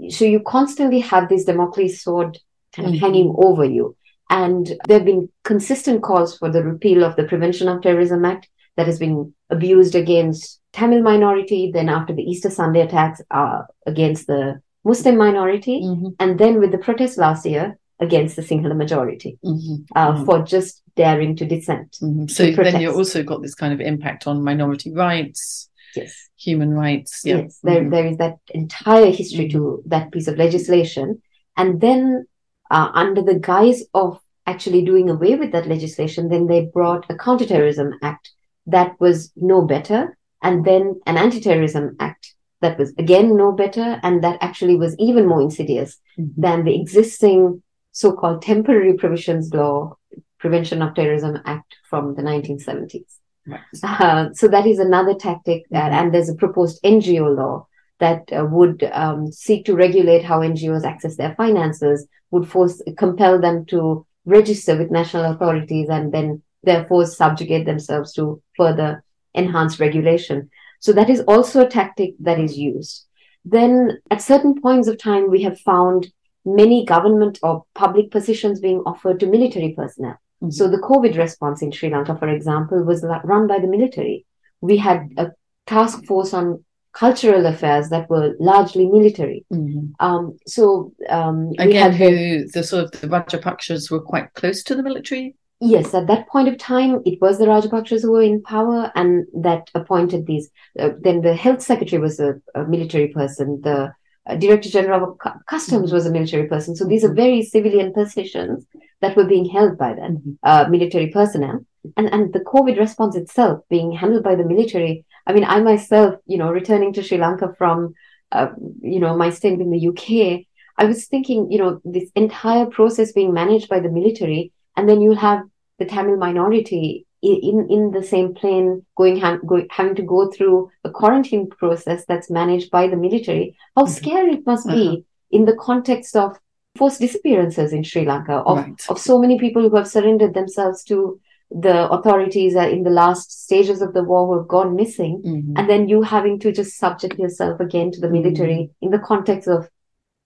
so 0.10 0.26
you 0.26 0.42
constantly 0.42 1.00
have 1.00 1.28
this 1.28 1.46
Damocles 1.46 2.02
sword 2.02 2.38
kind 2.74 2.88
of 2.88 2.94
mm-hmm. 2.94 3.04
hanging 3.04 3.36
over 3.38 3.66
you. 3.66 3.96
And 4.30 4.74
there 4.88 5.00
have 5.00 5.06
been 5.06 5.30
consistent 5.44 6.04
calls 6.04 6.38
for 6.38 6.52
the 6.52 6.64
repeal 6.64 7.04
of 7.04 7.16
the 7.16 7.24
Prevention 7.24 7.68
of 7.68 7.82
Terrorism 7.82 8.26
Act 8.26 8.48
that 8.78 8.86
has 8.86 9.00
been 9.00 9.34
abused 9.50 9.96
against 9.96 10.62
Tamil 10.72 11.02
minority, 11.02 11.72
then 11.74 11.90
after 11.90 12.14
the 12.14 12.22
Easter 12.22 12.50
Sunday 12.50 12.82
attacks 12.82 13.22
uh, 13.32 13.64
against 13.86 14.28
the 14.28 14.62
Muslim 14.86 15.18
minority, 15.18 15.82
mm-hmm. 15.82 16.10
and 16.20 16.40
then 16.40 16.60
with 16.60 16.72
the 16.72 16.78
protests 16.78 17.18
last 17.18 17.46
year 17.46 17.78
against 18.00 18.36
the 18.36 18.42
Sinhala 18.42 18.78
majority 18.78 19.38
mm-hmm. 19.44 19.84
Uh, 19.96 20.14
mm-hmm. 20.14 20.26
for 20.26 20.44
just 20.44 20.82
daring 20.96 21.36
to 21.36 21.46
dissent. 21.46 21.98
Mm-hmm. 22.02 22.28
So 22.28 22.52
to 22.52 22.64
then 22.64 22.82
you've 22.82 22.96
also 22.96 23.24
got 23.24 23.42
this 23.42 23.56
kind 23.56 23.74
of 23.74 23.82
impact 23.82 24.28
on 24.28 24.44
minority 24.44 24.94
rights. 24.94 25.70
Yes. 25.96 26.30
Human 26.38 26.74
rights. 26.74 27.22
Yeah. 27.26 27.38
Yes. 27.38 27.60
There, 27.64 27.82
mm-hmm. 27.82 27.90
there 27.90 28.06
is 28.06 28.18
that 28.18 28.38
entire 28.54 29.12
history 29.12 29.50
to 29.50 29.58
mm-hmm. 29.58 29.90
that 29.90 30.12
piece 30.12 30.28
of 30.28 30.38
legislation. 30.38 31.22
And 31.58 31.82
then 31.82 32.26
uh, 32.70 32.92
under 32.94 33.22
the 33.22 33.40
guise 33.40 33.84
of 33.94 34.20
actually 34.46 34.84
doing 34.84 35.10
away 35.10 35.36
with 35.36 35.52
that 35.52 35.68
legislation, 35.68 36.30
then 36.30 36.48
they 36.48 36.66
brought 36.66 37.06
a 37.10 37.16
counterterrorism 37.16 37.94
act 38.02 38.32
that 38.66 39.00
was 39.00 39.32
no 39.36 39.62
better, 39.62 40.18
and 40.42 40.66
then 40.66 41.00
an 41.06 41.18
anti-terrorism 41.18 41.96
act 42.00 42.34
that 42.62 42.78
was 42.78 42.94
again 42.98 43.36
no 43.38 43.52
better, 43.52 44.00
and 44.04 44.24
that 44.24 44.38
actually 44.42 44.76
was 44.76 44.96
even 45.00 45.28
more 45.28 45.42
insidious 45.42 45.98
mm-hmm. 46.18 46.42
than 46.42 46.64
the 46.64 46.80
existing 46.80 47.62
so-called 47.92 48.42
temporary 48.42 48.94
provisions 48.94 49.54
law, 49.54 49.96
Prevention 50.40 50.82
of 50.82 50.94
Terrorism 50.96 51.40
Act 51.46 51.76
from 51.90 52.16
the 52.16 52.22
1970s. 52.22 53.06
Right. 53.48 53.60
Uh, 53.84 54.30
so 54.34 54.48
that 54.48 54.68
is 54.68 54.80
another 54.80 55.16
tactic, 55.16 55.64
that, 55.72 55.92
mm-hmm. 55.92 56.06
and 56.06 56.14
there's 56.14 56.30
a 56.30 56.36
proposed 56.36 56.82
NGO 56.84 57.36
law 57.36 57.68
that 58.00 58.32
uh, 58.32 58.46
would 58.46 58.84
um, 58.94 59.32
seek 59.32 59.66
to 59.66 59.76
regulate 59.76 60.24
how 60.24 60.40
NGOs 60.40 60.86
access 60.86 61.16
their 61.16 61.36
finances, 61.36 62.08
would 62.32 62.48
force 62.48 62.82
compel 62.98 63.40
them 63.40 63.66
to 63.66 64.06
register 64.26 64.78
with 64.78 64.92
national 64.92 65.26
authorities 65.32 65.90
and 65.90 66.14
then 66.14 66.42
therefore 66.64 67.06
subjugate 67.06 67.66
themselves 67.66 68.14
to 68.14 68.42
further 68.56 69.04
enhanced 69.34 69.80
regulation. 69.80 70.50
So 70.80 70.94
that 70.94 71.10
is 71.10 71.22
also 71.22 71.66
a 71.66 71.70
tactic 71.70 72.14
that 72.20 72.40
is 72.40 72.58
used. 72.58 73.06
Then 73.46 74.00
at 74.12 74.22
certain 74.22 74.62
points 74.62 74.88
of 74.88 74.98
time, 74.98 75.30
we 75.30 75.44
have 75.44 75.60
found 75.60 76.12
many 76.46 76.86
government 76.86 77.40
or 77.44 77.66
public 77.74 78.12
positions 78.12 78.60
being 78.60 78.80
offered 78.86 79.20
to 79.20 79.28
military 79.28 79.74
personnel. 79.76 80.18
Mm-hmm. 80.42 80.52
So 80.52 80.70
the 80.70 80.78
COVID 80.78 81.18
response 81.18 81.62
in 81.62 81.72
Sri 81.72 81.90
Lanka, 81.90 82.16
for 82.16 82.30
example, 82.30 82.84
was 82.84 83.04
run 83.24 83.48
by 83.48 83.60
the 83.60 83.68
military. 83.68 84.26
We 84.62 84.78
had 84.78 85.10
a 85.18 85.32
task 85.68 86.06
force 86.06 86.34
on 86.34 86.64
cultural 86.94 87.46
affairs 87.46 87.90
that 87.90 88.10
were 88.10 88.36
largely 88.40 88.88
military. 88.88 89.46
Mm-hmm. 89.54 89.92
Um, 90.00 90.38
so 90.48 90.94
um, 91.10 91.52
again, 91.60 91.94
who 91.94 92.10
the, 92.46 92.52
the 92.54 92.64
sort 92.64 92.86
of 92.86 93.02
the 93.02 93.08
Rajapakshas 93.08 93.92
were 93.92 94.02
quite 94.02 94.34
close 94.34 94.64
to 94.64 94.76
the 94.76 94.84
military. 94.84 95.36
yes, 95.62 95.94
at 95.94 96.08
that 96.08 96.28
point 96.28 96.48
of 96.48 96.58
time, 96.58 97.02
it 97.06 97.22
was 97.22 97.38
the 97.38 97.46
Rajapakshas 97.46 98.02
who 98.02 98.12
were 98.12 98.24
in 98.24 98.42
power 98.42 98.92
and 98.96 99.26
that 99.34 99.70
appointed 99.76 100.26
these. 100.26 100.50
Uh, 100.80 100.90
then 101.02 101.22
the 101.22 101.36
health 101.36 101.62
secretary 101.62 102.02
was 102.02 102.20
a, 102.20 102.42
a 102.56 102.64
military 102.66 103.10
person. 103.10 103.62
The 103.62 103.94
uh, 104.28 104.36
director 104.36 104.70
general 104.70 105.04
of 105.12 105.46
customs 105.48 105.92
was 105.92 106.06
a 106.06 106.12
military 106.12 106.48
person. 106.48 106.76
So 106.76 106.86
these 106.86 107.04
are 107.04 107.14
very 107.14 107.44
civilian 107.44 107.94
positions 107.94 108.66
that 109.02 109.16
were 109.16 109.26
being 109.26 109.46
held 109.46 109.78
by 109.78 109.94
that 109.94 110.12
Mm-hmm. 110.12 110.32
uh, 110.44 110.66
military 110.70 111.08
personnel. 111.08 111.66
And, 111.98 112.08
and 112.14 112.34
the 112.34 112.42
COVID 112.42 112.78
response 112.78 113.16
itself 113.16 113.62
being 113.70 113.92
handled 113.92 114.24
by 114.24 114.36
the 114.36 114.44
military. 114.44 115.06
I 115.30 115.34
mean, 115.34 115.44
I 115.46 115.62
myself, 115.62 116.16
you 116.26 116.40
know, 116.40 116.50
returning 116.52 116.92
to 116.94 117.04
Sri 117.04 117.20
Lanka 117.20 117.54
from, 117.56 117.94
uh, 118.32 118.48
you 118.82 119.00
know, 119.00 119.16
my 119.16 119.30
stint 119.30 119.62
in 119.62 119.70
the 119.70 119.78
UK, 119.90 120.48
I 120.80 120.86
was 120.86 121.06
thinking, 121.06 121.52
you 121.52 121.60
know, 121.60 121.80
this 121.86 122.10
entire 122.16 122.66
process 122.66 123.12
being 123.12 123.32
managed 123.32 123.70
by 123.70 123.80
the 123.80 123.90
military, 123.90 124.52
and 124.76 124.90
then 124.90 125.02
you'll 125.02 125.16
have 125.30 125.44
the 125.78 125.86
Tamil 125.86 126.18
minority 126.18 127.06
in 127.22 127.68
in 127.70 127.92
the 127.92 128.02
same 128.02 128.34
plane 128.34 128.84
going, 128.98 129.20
ha- 129.20 129.38
going 129.46 129.68
having 129.70 129.96
to 129.96 130.02
go 130.16 130.32
through 130.32 130.72
a 130.84 130.90
quarantine 130.90 131.48
process 131.62 132.06
that's 132.08 132.32
managed 132.32 132.72
by 132.72 132.88
the 132.88 132.96
military. 133.06 133.56
How 133.76 133.84
Mhm. 133.86 133.90
scary 134.00 134.32
it 134.38 134.46
must 134.48 134.66
Uh-huh. 134.68 134.78
be 134.82 135.06
in 135.30 135.46
the 135.46 135.58
context 135.68 136.16
of 136.16 136.40
forced 136.78 137.02
disappearances 137.02 137.72
in 137.78 137.84
Sri 137.84 138.04
Lanka 138.06 138.38
of 138.50 138.58
Right. 138.58 138.82
of 138.92 138.98
so 139.10 139.20
many 139.20 139.38
people 139.38 139.64
who 139.70 139.76
have 139.76 139.94
surrendered 139.96 140.34
themselves 140.34 140.84
to 140.86 141.20
the 141.52 141.90
authorities 141.90 142.56
are 142.56 142.70
in 142.70 142.84
the 142.84 142.90
last 142.92 143.32
stages 143.46 143.82
of 143.82 143.94
the 143.94 144.04
war 144.04 144.28
who 144.28 144.38
have 144.38 144.48
gone 144.48 144.76
missing 144.76 145.22
Mhm. 145.26 145.54
and 145.58 145.68
then 145.70 145.88
you 145.90 146.02
having 146.04 146.38
to 146.40 146.52
just 146.52 146.78
subject 146.78 147.18
yourself 147.18 147.60
again 147.60 147.90
to 147.92 148.00
the 148.00 148.10
military 148.10 148.70
in 148.82 148.92
the 148.92 149.00
context 149.00 149.48
of 149.48 149.68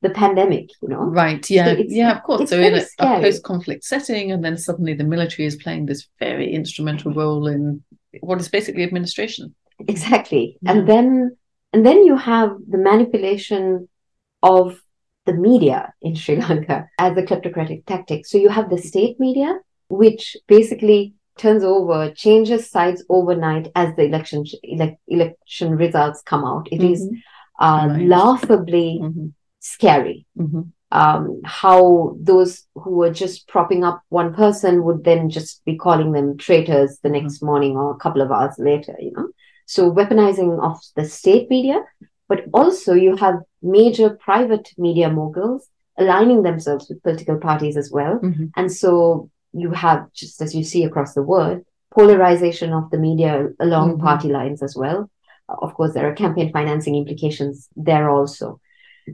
the 0.02 0.10
pandemic 0.10 0.68
you 0.82 0.90
know 0.90 1.04
Right. 1.06 1.50
Yeah. 1.50 1.70
it's- 1.70 1.92
yeah. 2.02 2.12
Of 2.18 2.24
course. 2.24 2.50
So 2.50 2.60
in 2.60 2.74
a, 2.76 2.84
a 3.00 3.22
post-conflict 3.22 3.86
setting, 3.86 4.32
and 4.34 4.44
then 4.44 4.58
suddenly 4.58 4.94
the 4.96 5.06
military 5.06 5.46
is 5.46 5.56
playing 5.56 5.86
this 5.86 6.08
very 6.20 6.52
instrumental 6.54 7.14
role 7.14 7.48
in 7.48 7.82
what 8.20 8.42
is 8.42 8.50
basically 8.50 8.84
administration. 8.84 9.56
exactly 9.88 10.46
Yeah. 10.62 10.72
and 10.72 10.80
then 10.92 11.08
and 11.74 11.82
then 11.88 12.00
you 12.10 12.16
have 12.16 12.50
the 12.74 12.78
manipulation 12.78 13.88
of 14.56 14.64
the 15.26 15.34
media 15.34 15.80
in 16.02 16.16
sri 16.16 16.36
lanka 16.36 16.78
as 17.00 17.14
a 17.18 17.24
kleptocratic 17.24 17.80
tactic 17.92 18.26
so 18.30 18.38
you 18.38 18.50
have 18.58 18.70
the 18.70 18.78
state 18.92 19.16
media 19.28 19.50
which 20.02 20.38
basically 20.48 21.14
turns 21.38 21.64
over 21.64 22.12
changes 22.24 22.70
sides 22.70 23.04
overnight 23.10 23.66
as 23.76 23.96
the 23.96 24.04
election 24.04 24.44
elec 24.74 24.98
election 25.08 25.76
results 25.84 26.22
come 26.32 26.44
out 26.52 26.68
It 26.72 26.84
is 26.94 27.00
Mhm. 27.08 27.22
uh, 27.66 27.88
Right. 27.90 28.08
laughably 28.18 28.90
Mhm. 29.02 29.34
scary 29.60 30.26
Mhm. 30.44 30.64
um, 31.02 31.24
how 31.62 32.16
those 32.32 32.52
who 32.82 32.92
were 33.02 33.14
just 33.24 33.48
propping 33.54 33.84
up 33.90 34.00
one 34.10 34.32
person 34.42 34.84
would 34.86 35.04
then 35.10 35.22
just 35.38 35.52
be 35.66 35.76
calling 35.86 36.12
them 36.12 36.28
traitors 36.46 36.92
the 37.04 37.14
next 37.18 37.42
morning 37.50 37.74
or 37.82 37.88
a 37.92 38.02
couple 38.04 38.22
of 38.22 38.32
hours 38.32 38.56
later, 38.70 38.96
you 39.06 39.12
know. 39.16 39.28
So 39.66 39.82
weaponizing 40.00 40.52
of 40.70 40.76
the 40.98 41.06
state 41.20 41.50
media, 41.56 41.78
but 42.30 42.40
also 42.60 42.94
you 43.06 43.16
have 43.16 43.38
major 43.78 44.10
private 44.28 44.68
media 44.78 45.10
moguls 45.10 45.68
aligning 45.98 46.44
themselves 46.44 46.84
with 46.90 47.02
political 47.08 47.38
parties 47.48 47.76
as 47.82 47.90
well. 47.98 48.16
Mhm. 48.20 48.52
And 48.56 48.72
so 48.82 48.92
you 49.54 49.72
have, 49.72 50.12
just 50.14 50.42
as 50.42 50.54
you 50.56 50.64
see 50.64 50.84
across 50.84 51.14
the 51.14 51.24
world, 51.24 51.64
polarization 51.92 52.74
of 52.74 52.90
the 52.90 52.98
media 52.98 53.50
along 53.60 53.98
Mhm. 53.98 54.00
party 54.00 54.30
lines 54.30 54.62
as 54.64 54.76
well. 54.76 55.10
Of 55.48 55.74
course, 55.76 55.94
there 55.94 56.08
are 56.10 56.14
campaign 56.16 56.52
financing 56.52 56.96
implications 56.96 57.70
there 57.76 58.10
also. 58.10 58.60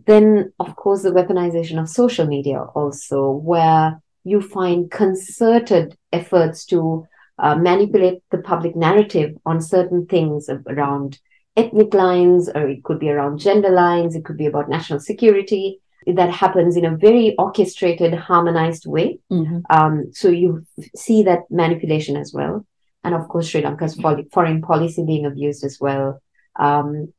Then, 0.05 0.53
of 0.59 0.75
course, 0.75 1.01
the 1.03 1.11
weaponization 1.11 1.79
of 1.79 1.89
social 1.89 2.27
media 2.27 2.63
also, 2.75 3.31
where 3.31 4.01
you 4.23 4.41
find 4.41 4.89
concerted 4.89 5.97
efforts 6.13 6.65
to 6.65 7.05
uh, 7.39 7.55
manipulate 7.55 8.21
the 8.31 8.37
public 8.37 8.75
narrative 8.75 9.35
on 9.45 9.61
certain 9.61 10.05
things 10.05 10.49
around 10.67 11.19
ethnic 11.55 11.93
lines, 11.93 12.49
or 12.49 12.67
it 12.67 12.83
could 12.83 12.99
be 12.99 13.09
around 13.09 13.39
gender 13.39 13.69
lines, 13.69 14.15
it 14.15 14.25
could 14.25 14.37
be 14.37 14.45
about 14.45 14.69
national 14.69 14.99
security. 14.99 15.81
That 16.15 16.31
happens 16.31 16.75
in 16.75 16.85
a 16.85 16.95
very 16.97 17.35
orchestrated, 17.37 18.13
harmonized 18.13 18.85
way. 18.85 19.19
Mhm. 19.31 19.61
Um, 19.69 20.11
so 20.13 20.29
you 20.29 20.65
see 20.95 21.23
that 21.23 21.41
manipulation 21.49 22.15
as 22.17 22.33
well. 22.33 22.65
And 23.03 23.15
of 23.15 23.27
course, 23.27 23.47
Sri 23.47 23.61
Lanka's 23.61 23.95
fo- 23.95 24.25
foreign 24.31 24.61
policy 24.61 25.03
being 25.05 25.25
abused 25.25 25.63
as 25.63 25.77
well. 25.79 26.21
Um, 26.57 27.13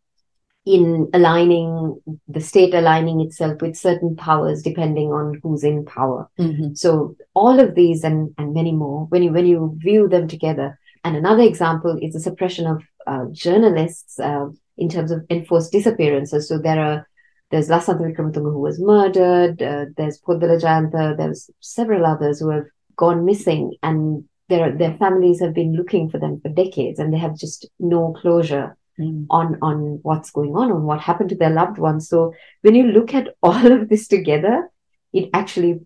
in 0.66 1.08
aligning 1.14 2.00
the 2.28 2.40
state 2.40 2.74
aligning 2.74 3.20
itself 3.22 3.62
with 3.62 3.76
certain 3.76 4.14
powers 4.14 4.62
depending 4.62 5.10
on 5.10 5.40
who's 5.42 5.64
in 5.64 5.84
power. 5.86 6.28
Mhm. 6.38 6.76
So 6.76 7.16
all 7.34 7.58
of 7.58 7.74
these 7.74 8.04
and, 8.04 8.34
and 8.36 8.52
many 8.52 8.72
more, 8.72 9.06
when 9.06 9.22
you 9.22 9.32
when 9.32 9.46
you 9.46 9.74
view 9.78 10.06
them 10.08 10.28
together, 10.28 10.78
and 11.02 11.16
another 11.16 11.42
example 11.44 11.98
is 12.02 12.12
the 12.12 12.20
suppression 12.20 12.66
of 12.66 12.82
uh, 13.06 13.24
journalists 13.32 14.20
uh, 14.20 14.48
in 14.76 14.88
terms 14.90 15.10
of 15.10 15.24
enforced 15.30 15.72
disappearances. 15.72 16.46
So 16.46 16.58
there 16.58 16.78
are 16.78 17.08
there's 17.50 17.68
Lasantha 17.68 18.00
Wickrematunge 18.00 18.52
who 18.52 18.60
was 18.60 18.80
murdered. 18.80 19.62
Uh, 19.62 19.86
there's 19.96 20.20
Poddala 20.20 20.60
Jayantha. 20.60 21.16
There's 21.16 21.50
several 21.60 22.06
others 22.06 22.40
who 22.40 22.50
have 22.50 22.66
gone 22.96 23.24
missing, 23.24 23.74
and 23.82 24.24
their 24.48 24.76
their 24.76 24.96
families 24.98 25.40
have 25.40 25.54
been 25.54 25.74
looking 25.74 26.10
for 26.10 26.18
them 26.18 26.40
for 26.40 26.48
decades, 26.48 26.98
and 26.98 27.12
they 27.12 27.18
have 27.18 27.36
just 27.36 27.68
no 27.78 28.12
closure 28.20 28.76
Mm. 29.00 29.26
on 29.30 29.56
on 29.62 30.00
what's 30.02 30.30
going 30.30 30.54
on 30.54 30.70
on 30.70 30.82
what 30.82 31.00
happened 31.00 31.30
to 31.30 31.36
their 31.36 31.50
loved 31.50 31.78
ones 31.78 32.08
so 32.08 32.34
when 32.62 32.74
you 32.74 32.82
look 32.84 33.14
at 33.14 33.28
all 33.42 33.72
of 33.72 33.88
this 33.88 34.06
together 34.08 34.68
it 35.12 35.30
actually 35.32 35.80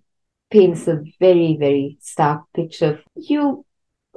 paints 0.50 0.88
a 0.88 1.02
very 1.20 1.56
very 1.58 1.96
stark 2.00 2.42
picture 2.54 2.86
of 2.94 3.00
you 3.14 3.63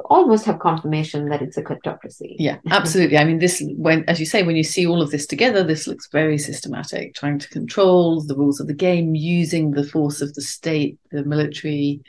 almost 0.05 0.45
have 0.45 0.59
confirmation 0.59 1.29
that 1.29 1.41
it's 1.41 1.57
a 1.57 1.63
kleptocracy 1.63 2.35
Yeah, 2.39 2.57
absolutely. 2.69 3.17
I 3.17 3.23
mean, 3.23 3.39
this 3.39 3.63
when, 3.75 4.03
as 4.07 4.19
you 4.19 4.25
say, 4.25 4.43
when 4.43 4.55
you 4.55 4.63
see 4.63 4.85
all 4.85 5.01
of 5.01 5.11
this 5.11 5.25
together, 5.25 5.63
this 5.63 5.87
looks 5.87 6.07
very 6.11 6.37
systematic, 6.37 7.15
trying 7.15 7.39
to 7.39 7.49
control 7.49 8.21
the 8.21 8.35
rules 8.35 8.59
of 8.59 8.67
the 8.67 8.73
game, 8.73 9.15
using 9.15 9.71
the 9.71 9.83
force 9.83 10.21
of 10.21 10.33
the 10.33 10.41
state, 10.41 10.97
the 11.11 11.23
military, 11.23 12.01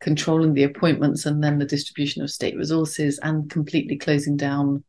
controlling 0.00 0.54
the 0.54 0.64
appointments, 0.64 1.26
and 1.26 1.42
then 1.42 1.58
the 1.58 1.64
distribution 1.64 2.22
of 2.22 2.30
state 2.30 2.56
resources, 2.56 3.18
and 3.22 3.50
completely 3.50 3.96
closing 3.96 4.36
down 4.36 4.84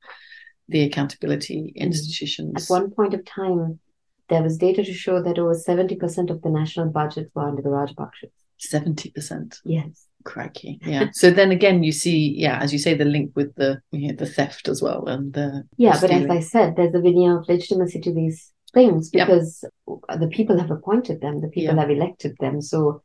the 0.70 0.84
accountability 0.84 1.74
mm-hmm. 1.76 1.84
institutions. 1.84 2.70
at 2.70 2.74
one 2.74 2.92
point 2.92 3.14
of 3.14 3.26
time 3.26 3.80
there 4.30 4.42
was 4.42 4.58
data 4.58 4.84
to 4.84 4.94
show 4.94 5.22
that 5.22 5.38
over 5.38 5.54
70% 5.54 6.30
of 6.30 6.42
the 6.42 6.50
national 6.50 6.88
budget 6.88 7.30
were 7.34 7.48
under 7.48 7.62
the 7.62 7.70
rajapakshas 7.70 8.32
Seventy 8.58 9.12
percent. 9.12 9.60
yes 9.66 10.08
Crikey. 10.24 10.80
Yeah. 10.86 11.08
so 11.14 11.32
then 11.32 11.52
again, 11.52 11.84
you 11.84 11.92
see, 11.92 12.34
yeah, 12.38 12.60
as 12.60 12.72
you 12.74 12.80
say, 12.80 12.94
the 12.94 13.06
link 13.06 13.32
with 13.36 13.54
the 13.56 13.82
you 13.92 14.10
know, 14.10 14.16
the 14.16 14.26
theft 14.26 14.68
as 14.68 14.82
well, 14.82 15.06
and 15.08 15.34
the 15.34 15.64
Yeah, 15.78 16.00
but 16.00 16.12
as. 16.12 16.30
I 16.30 16.40
said, 16.40 16.76
there's 16.76 16.96
a 16.96 17.00
veneer 17.02 17.40
of 17.40 17.48
legitimacy 17.48 18.00
to 18.02 18.14
these 18.14 18.52
things 18.74 19.10
Yep. 19.14 19.28
because 19.28 19.64
the 20.20 20.28
people 20.28 20.58
have 20.60 20.72
appointed 20.72 21.22
them, 21.22 21.42
the 21.42 21.48
people 21.48 21.76
Yeah. 21.76 21.82
have 21.82 21.92
elected 21.92 22.36
them. 22.40 22.62
So 22.62 23.02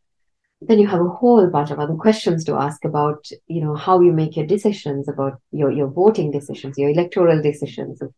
then 0.61 0.79
you 0.79 0.87
have 0.89 1.01
a 1.01 1.09
whole 1.09 1.47
bunch 1.49 1.71
of 1.71 1.79
other 1.79 1.95
questions 1.95 2.45
to 2.45 2.55
ask 2.55 2.85
about, 2.85 3.27
you 3.47 3.61
know, 3.61 3.75
how 3.75 4.01
you 4.01 4.13
make 4.13 4.37
your 4.37 4.47
decisions 4.47 5.09
about 5.09 5.41
your, 5.53 5.71
your 5.71 5.89
voting 5.89 6.31
decisions, 6.31 6.77
your 6.79 6.91
electoral 6.91 7.41
decisions, 7.43 8.03
of 8.03 8.13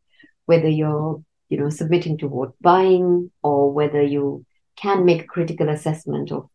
whether 0.47 0.69
you're, 0.69 1.23
you 1.49 1.59
know, 1.59 1.69
submitting 1.69 2.17
to 2.19 2.29
vote 2.29 2.55
buying 2.61 3.31
or 3.43 3.73
whether 3.73 4.03
you 4.03 4.45
can 4.77 5.05
make 5.05 5.23
a 5.23 5.27
critical 5.27 5.69
assessment 5.69 6.33
of 6.33 6.49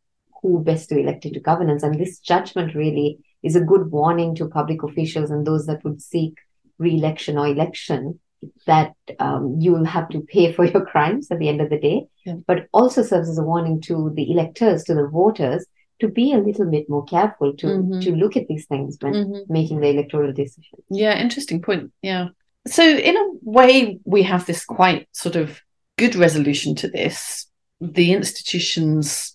who 0.47 0.63
best 0.63 0.89
to 0.89 0.99
elect 0.99 1.25
into 1.25 1.39
governance. 1.39 1.83
And 1.83 1.99
this 1.99 2.19
judgment 2.19 2.75
really 2.75 3.17
is 3.43 3.55
a 3.55 3.61
good 3.61 3.91
warning 3.91 4.35
to 4.35 4.47
public 4.47 4.83
officials 4.83 5.31
and 5.31 5.45
those 5.45 5.65
that 5.65 5.83
would 5.83 6.01
seek 6.01 6.37
re-election 6.77 7.37
or 7.37 7.47
election 7.47 8.19
that 8.67 8.93
um, 9.19 9.57
you 9.59 9.71
will 9.71 9.85
have 9.85 10.07
to 10.09 10.21
pay 10.21 10.51
for 10.53 10.65
your 10.73 10.85
crimes 10.85 11.31
at 11.31 11.39
the 11.39 11.49
end 11.49 11.61
of 11.61 11.69
the 11.69 11.79
day, 11.79 12.05
Yeah. 12.25 12.35
but 12.47 12.67
also 12.73 13.01
serves 13.01 13.29
as 13.29 13.37
a 13.39 13.43
warning 13.43 13.81
to 13.81 14.11
the 14.15 14.31
electors, 14.31 14.83
to 14.83 14.93
the 14.93 15.07
voters, 15.07 15.65
to 16.01 16.07
be 16.09 16.33
a 16.33 16.37
little 16.37 16.69
bit 16.69 16.89
more 16.89 17.05
careful 17.05 17.53
to 17.55 17.67
Mhm. 17.67 18.01
to 18.03 18.11
look 18.15 18.35
at 18.37 18.47
these 18.47 18.65
things 18.67 18.97
when 19.01 19.13
Mhm. 19.13 19.49
making 19.49 19.79
the 19.79 19.87
electoral 19.89 20.33
decision. 20.33 20.77
Yeah, 20.89 21.19
interesting 21.19 21.61
point. 21.61 21.91
Yeah. 22.01 22.27
So, 22.67 22.83
in 22.83 23.15
a 23.17 23.25
way, 23.41 23.99
we 24.03 24.23
have 24.23 24.45
this 24.45 24.65
quite 24.65 25.07
sort 25.13 25.35
of 25.37 25.61
good 25.97 26.15
resolution 26.15 26.75
to 26.75 26.87
this. 26.89 27.47
The 27.79 28.11
institutions 28.11 29.34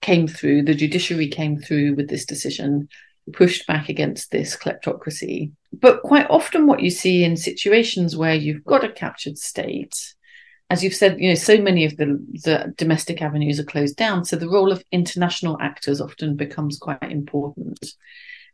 came 0.00 0.26
through, 0.26 0.62
the 0.62 0.74
judiciary 0.74 1.28
came 1.28 1.58
through 1.58 1.94
with 1.94 2.08
this 2.08 2.24
decision, 2.24 2.88
pushed 3.32 3.66
back 3.66 3.88
against 3.88 4.30
this 4.30 4.56
kleptocracy. 4.56 5.52
But 5.72 6.02
quite 6.02 6.28
often, 6.30 6.66
what 6.66 6.80
you 6.80 6.90
see 6.90 7.24
in 7.24 7.36
situations 7.36 8.16
where 8.16 8.34
you've 8.34 8.64
got 8.64 8.84
a 8.84 8.92
captured 8.92 9.38
state, 9.38 10.14
as 10.68 10.82
you've 10.82 10.94
said, 10.94 11.20
you 11.20 11.28
know, 11.28 11.34
so 11.34 11.60
many 11.60 11.84
of 11.84 11.96
the, 11.96 12.18
the 12.44 12.72
domestic 12.76 13.22
avenues 13.22 13.60
are 13.60 13.64
closed 13.64 13.96
down. 13.96 14.24
So, 14.24 14.36
the 14.36 14.48
role 14.48 14.72
of 14.72 14.84
international 14.92 15.58
actors 15.60 16.00
often 16.00 16.36
becomes 16.36 16.78
quite 16.78 17.02
important. 17.02 17.94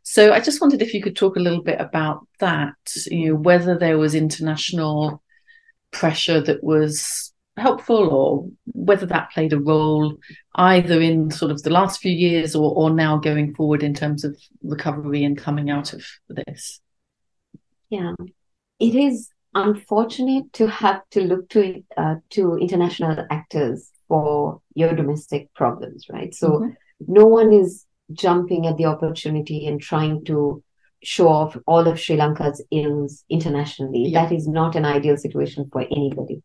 So 0.09 0.31
I 0.31 0.39
just 0.39 0.61
wondered 0.61 0.81
if 0.81 0.93
you 0.93 1.01
could 1.01 1.17
talk 1.17 1.35
a 1.35 1.41
little 1.41 1.61
bit 1.61 1.81
about 1.81 2.25
that, 2.39 2.75
you 3.07 3.27
know, 3.27 3.35
whether 3.35 3.77
there 3.77 3.97
was 3.97 4.15
international 4.15 5.21
pressure 5.91 6.39
that 6.39 6.63
was 6.63 7.33
helpful 7.57 8.09
or 8.09 8.47
whether 8.73 9.05
that 9.05 9.31
played 9.31 9.53
a 9.53 9.59
role 9.59 10.15
either 10.55 11.01
in 11.01 11.31
sort 11.31 11.51
of 11.51 11.61
the 11.63 11.69
last 11.69 11.99
few 11.99 12.11
years 12.11 12.55
or, 12.55 12.73
or 12.73 12.89
now 12.89 13.17
going 13.17 13.53
forward 13.55 13.83
in 13.83 13.93
terms 13.93 14.23
of 14.23 14.37
recovery 14.63 15.23
and 15.23 15.37
coming 15.37 15.69
out 15.69 15.93
of 15.93 16.03
this. 16.29 16.79
Yeah, 17.89 18.13
it 18.79 18.95
is 18.95 19.29
unfortunate 19.53 20.51
to 20.53 20.67
have 20.67 21.01
to 21.11 21.21
look 21.21 21.49
to 21.49 21.83
uh, 21.95 22.15
to 22.31 22.57
international 22.57 23.25
actors 23.31 23.89
for 24.07 24.61
your 24.73 24.93
domestic 24.93 25.53
problems, 25.53 26.05
right? 26.09 26.33
So 26.33 26.49
mm-hmm. 26.49 26.69
no 27.07 27.25
one 27.25 27.53
is 27.53 27.85
jumping 28.13 28.67
at 28.67 28.77
the 28.77 28.85
opportunity 28.85 29.67
and 29.67 29.81
trying 29.81 30.23
to 30.25 30.63
show 31.03 31.27
off 31.27 31.57
all 31.67 31.87
of 31.87 31.99
Sri 31.99 32.17
Lanka's 32.17 32.63
ills 32.71 33.23
internationally. 33.29 34.09
Yeah. 34.09 34.23
That 34.23 34.35
is 34.35 34.47
not 34.47 34.75
an 34.75 34.85
ideal 34.85 35.17
situation 35.17 35.69
for 35.71 35.81
anybody. 35.81 36.41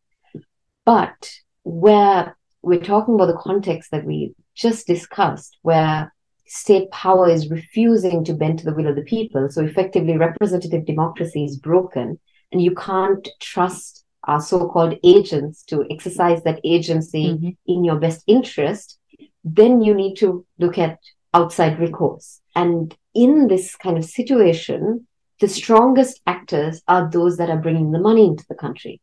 But 0.84 1.30
where 1.62 2.36
we're 2.62 2.80
talking 2.80 3.14
about 3.14 3.26
the 3.26 3.36
context 3.38 3.90
that 3.90 4.04
we 4.04 4.34
just 4.54 4.86
discussed, 4.86 5.58
where 5.62 6.12
state 6.46 6.90
power 6.90 7.28
is 7.28 7.50
refusing 7.50 8.24
to 8.24 8.34
bend 8.34 8.58
to 8.58 8.64
the 8.64 8.74
will 8.74 8.88
of 8.88 8.96
the 8.96 9.02
people, 9.02 9.48
so 9.50 9.62
effectively 9.64 10.16
representative 10.16 10.84
democracy 10.84 11.44
is 11.44 11.56
broken, 11.56 12.18
and 12.50 12.62
you 12.62 12.74
can't 12.74 13.28
trust 13.40 14.04
our 14.24 14.40
so-called 14.40 14.96
agents 15.02 15.64
to 15.64 15.84
exercise 15.90 16.42
that 16.44 16.60
agency 16.64 17.30
mm-hmm. 17.30 17.50
in 17.66 17.84
your 17.84 17.96
best 17.96 18.22
interest, 18.26 18.98
then 19.42 19.80
you 19.80 19.94
need 19.94 20.14
to 20.16 20.46
look 20.58 20.78
at 20.78 20.98
outside 21.34 21.80
recourse. 21.80 22.40
And 22.54 22.94
in 23.14 23.48
this 23.48 23.74
kind 23.74 23.98
of 23.98 24.04
situation, 24.04 25.06
the 25.40 25.48
strongest 25.48 26.20
actors 26.26 26.82
are 26.86 27.10
those 27.10 27.36
that 27.38 27.50
are 27.50 27.58
bringing 27.58 27.90
the 27.90 27.98
money 27.98 28.26
into 28.26 28.44
the 28.48 28.54
country. 28.54 29.00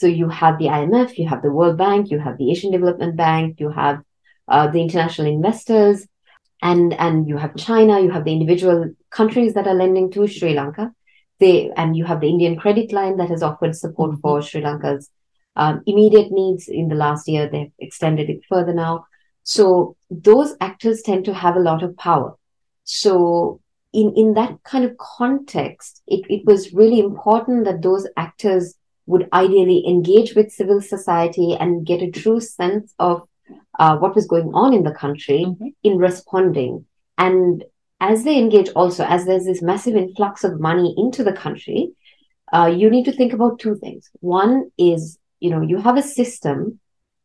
So 0.00 0.06
you 0.06 0.30
have 0.30 0.58
the 0.58 0.64
IMF, 0.64 1.18
you 1.18 1.28
have 1.28 1.42
the 1.42 1.50
World 1.50 1.76
Bank, 1.76 2.10
you 2.10 2.18
have 2.18 2.38
the 2.38 2.50
Asian 2.50 2.72
Development 2.72 3.16
Bank, 3.16 3.60
you 3.60 3.68
have 3.68 4.02
uh, 4.48 4.66
the 4.68 4.80
international 4.80 5.26
investors, 5.26 6.06
and 6.62 6.94
and 6.94 7.28
you 7.28 7.36
have 7.36 7.54
China, 7.56 8.00
you 8.00 8.10
have 8.10 8.24
the 8.24 8.32
individual 8.32 8.94
countries 9.10 9.52
that 9.52 9.66
are 9.66 9.74
lending 9.74 10.10
to 10.12 10.26
Sri 10.26 10.54
Lanka. 10.54 10.94
They 11.38 11.70
and 11.76 11.94
you 11.94 12.06
have 12.06 12.22
the 12.22 12.30
Indian 12.30 12.56
credit 12.56 12.92
line 12.92 13.18
that 13.18 13.28
has 13.28 13.42
offered 13.42 13.76
support 13.76 14.12
mm-hmm. 14.12 14.20
for 14.20 14.40
Sri 14.40 14.62
Lanka's 14.62 15.10
um, 15.56 15.82
immediate 15.84 16.32
needs 16.32 16.68
in 16.68 16.88
the 16.88 16.94
last 16.94 17.28
year. 17.28 17.46
They've 17.46 17.72
extended 17.78 18.30
it 18.30 18.40
further 18.48 18.72
now. 18.72 19.04
So 19.42 19.96
those 20.10 20.54
actors 20.62 21.02
tend 21.02 21.26
to 21.26 21.34
have 21.34 21.56
a 21.56 21.66
lot 21.68 21.82
of 21.82 21.94
power. 21.98 22.36
So 22.84 23.60
in, 23.92 24.14
in 24.16 24.32
that 24.34 24.62
kind 24.64 24.86
of 24.86 24.96
context, 24.96 26.02
it, 26.06 26.24
it 26.30 26.46
was 26.46 26.72
really 26.72 27.00
important 27.00 27.66
that 27.66 27.82
those 27.82 28.06
actors 28.16 28.76
would 29.10 29.28
ideally 29.32 29.84
engage 29.86 30.34
with 30.34 30.52
civil 30.52 30.80
society 30.80 31.56
and 31.58 31.86
get 31.86 32.02
a 32.02 32.10
true 32.10 32.40
sense 32.40 32.94
of 32.98 33.16
uh, 33.78 33.96
what 33.96 34.14
was 34.14 34.26
going 34.26 34.50
on 34.54 34.72
in 34.72 34.84
the 34.84 34.98
country 35.04 35.44
mm-hmm. 35.46 35.68
in 35.82 35.98
responding. 35.98 36.84
And 37.18 37.64
as 38.00 38.24
they 38.24 38.38
engage 38.38 38.70
also, 38.70 39.04
as 39.04 39.26
there's 39.26 39.44
this 39.44 39.62
massive 39.62 39.96
influx 39.96 40.44
of 40.44 40.60
money 40.60 40.94
into 40.96 41.24
the 41.24 41.32
country, 41.32 41.90
uh, 42.52 42.72
you 42.80 42.88
need 42.88 43.04
to 43.04 43.12
think 43.12 43.32
about 43.32 43.58
two 43.58 43.76
things. 43.76 44.10
One 44.20 44.70
is, 44.78 45.18
you 45.40 45.50
know, 45.50 45.62
you 45.62 45.78
have 45.78 45.96
a 45.98 46.02
system 46.02 46.80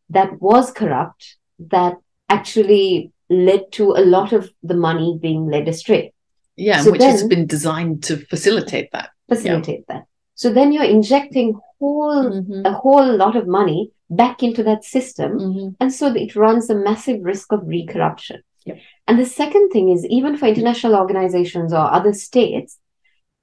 that 0.10 0.42
was 0.42 0.72
corrupt, 0.72 1.38
that 1.60 1.96
actually 2.30 3.12
led 3.30 3.72
to 3.72 3.92
a 3.92 4.04
lot 4.16 4.34
of 4.34 4.50
the 4.62 4.76
money 4.76 5.18
being 5.22 5.48
led 5.48 5.68
astray. 5.68 6.14
Yeah, 6.56 6.82
so 6.82 6.92
which 6.92 7.02
then, 7.02 7.12
has 7.12 7.24
been 7.28 7.48
designed 7.48 8.04
to 8.04 8.18
facilitate 8.18 8.90
that. 8.92 9.10
Facilitate 9.30 9.84
yeah. 9.88 9.96
that. 9.96 10.04
So 10.36 10.52
then 10.52 10.72
you're 10.72 10.84
injecting 10.84 11.60
whole 11.80 12.32
mm-hmm. 12.32 12.66
a 12.66 12.74
whole 12.74 13.16
lot 13.16 13.36
of 13.36 13.48
money 13.48 13.92
back 14.10 14.44
into 14.44 14.64
that 14.64 14.84
system, 14.84 15.32
mm-hmm. 15.40 15.70
and 15.80 15.92
so 15.92 16.14
it 16.14 16.36
runs 16.36 16.70
a 16.70 16.76
massive 16.76 17.20
risk 17.24 17.52
of 17.52 17.66
re-corruption. 17.66 18.42
Yep. 18.66 18.78
And 19.08 19.20
the 19.20 19.26
second 19.26 19.70
thing 19.70 19.90
is, 19.90 20.06
even 20.06 20.38
for 20.38 20.48
international 20.48 20.96
organizations 20.96 21.74
or 21.74 21.92
other 21.92 22.14
states, 22.14 22.80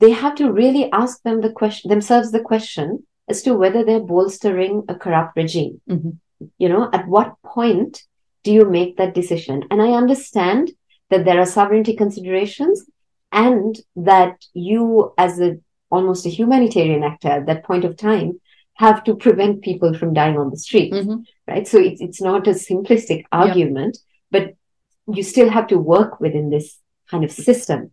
they 0.01 0.11
have 0.11 0.35
to 0.37 0.53
really 0.53 0.91
ask 0.93 1.23
them 1.23 1.41
the 1.41 1.51
question 1.51 1.89
themselves 1.91 2.31
the 2.31 2.41
question 2.41 3.07
as 3.29 3.43
to 3.43 3.55
whether 3.55 3.85
they're 3.85 4.01
bolstering 4.01 4.85
a 4.89 4.95
corrupt 4.95 5.37
regime. 5.37 5.81
Mm-hmm. 5.89 6.11
You 6.59 6.69
know, 6.69 6.91
at 6.93 7.07
what 7.07 7.35
point 7.45 8.03
do 8.43 8.53
you 8.53 8.69
make 8.69 8.97
that 8.97 9.15
decision? 9.15 9.65
And 9.71 9.81
I 9.81 9.93
understand 9.93 10.73
that 11.11 11.25
there 11.25 11.41
are 11.41 11.47
sovereignty 11.47 11.95
considerations 11.95 12.85
and 13.31 13.79
that 13.95 14.45
you, 14.55 15.15
as 15.17 15.41
a 15.41 15.59
almost 15.93 16.27
a 16.27 16.31
humanitarian 16.31 17.05
actor 17.05 17.29
at 17.29 17.47
that 17.47 17.65
point 17.65 17.85
of 17.85 17.97
time, 17.97 18.41
have 18.75 19.05
to 19.05 19.15
prevent 19.15 19.63
people 19.63 19.93
from 19.95 20.15
dying 20.15 20.39
on 20.39 20.51
the 20.51 20.57
street, 20.57 20.93
mm-hmm. 20.93 21.21
right? 21.47 21.69
So 21.69 21.79
it's 21.79 22.01
it's 22.01 22.21
not 22.21 22.49
a 22.49 22.51
simplistic 22.51 23.25
argument, 23.31 23.99
yeah. 23.99 24.41
but 24.41 25.15
you 25.15 25.23
still 25.23 25.51
have 25.51 25.67
to 25.69 25.79
work 25.79 26.21
within 26.21 26.51
this 26.51 26.79
kind 27.11 27.25
of 27.25 27.31
system. 27.31 27.91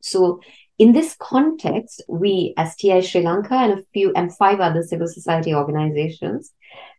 So 0.00 0.40
in 0.78 0.92
this 0.92 1.16
context, 1.18 2.02
we 2.08 2.54
as 2.56 2.76
TI 2.76 3.02
Sri 3.02 3.22
Lanka 3.22 3.54
and 3.54 3.72
a 3.78 3.82
few 3.92 4.12
and 4.14 4.34
five 4.36 4.60
other 4.60 4.82
civil 4.82 5.08
society 5.08 5.54
organizations 5.54 6.52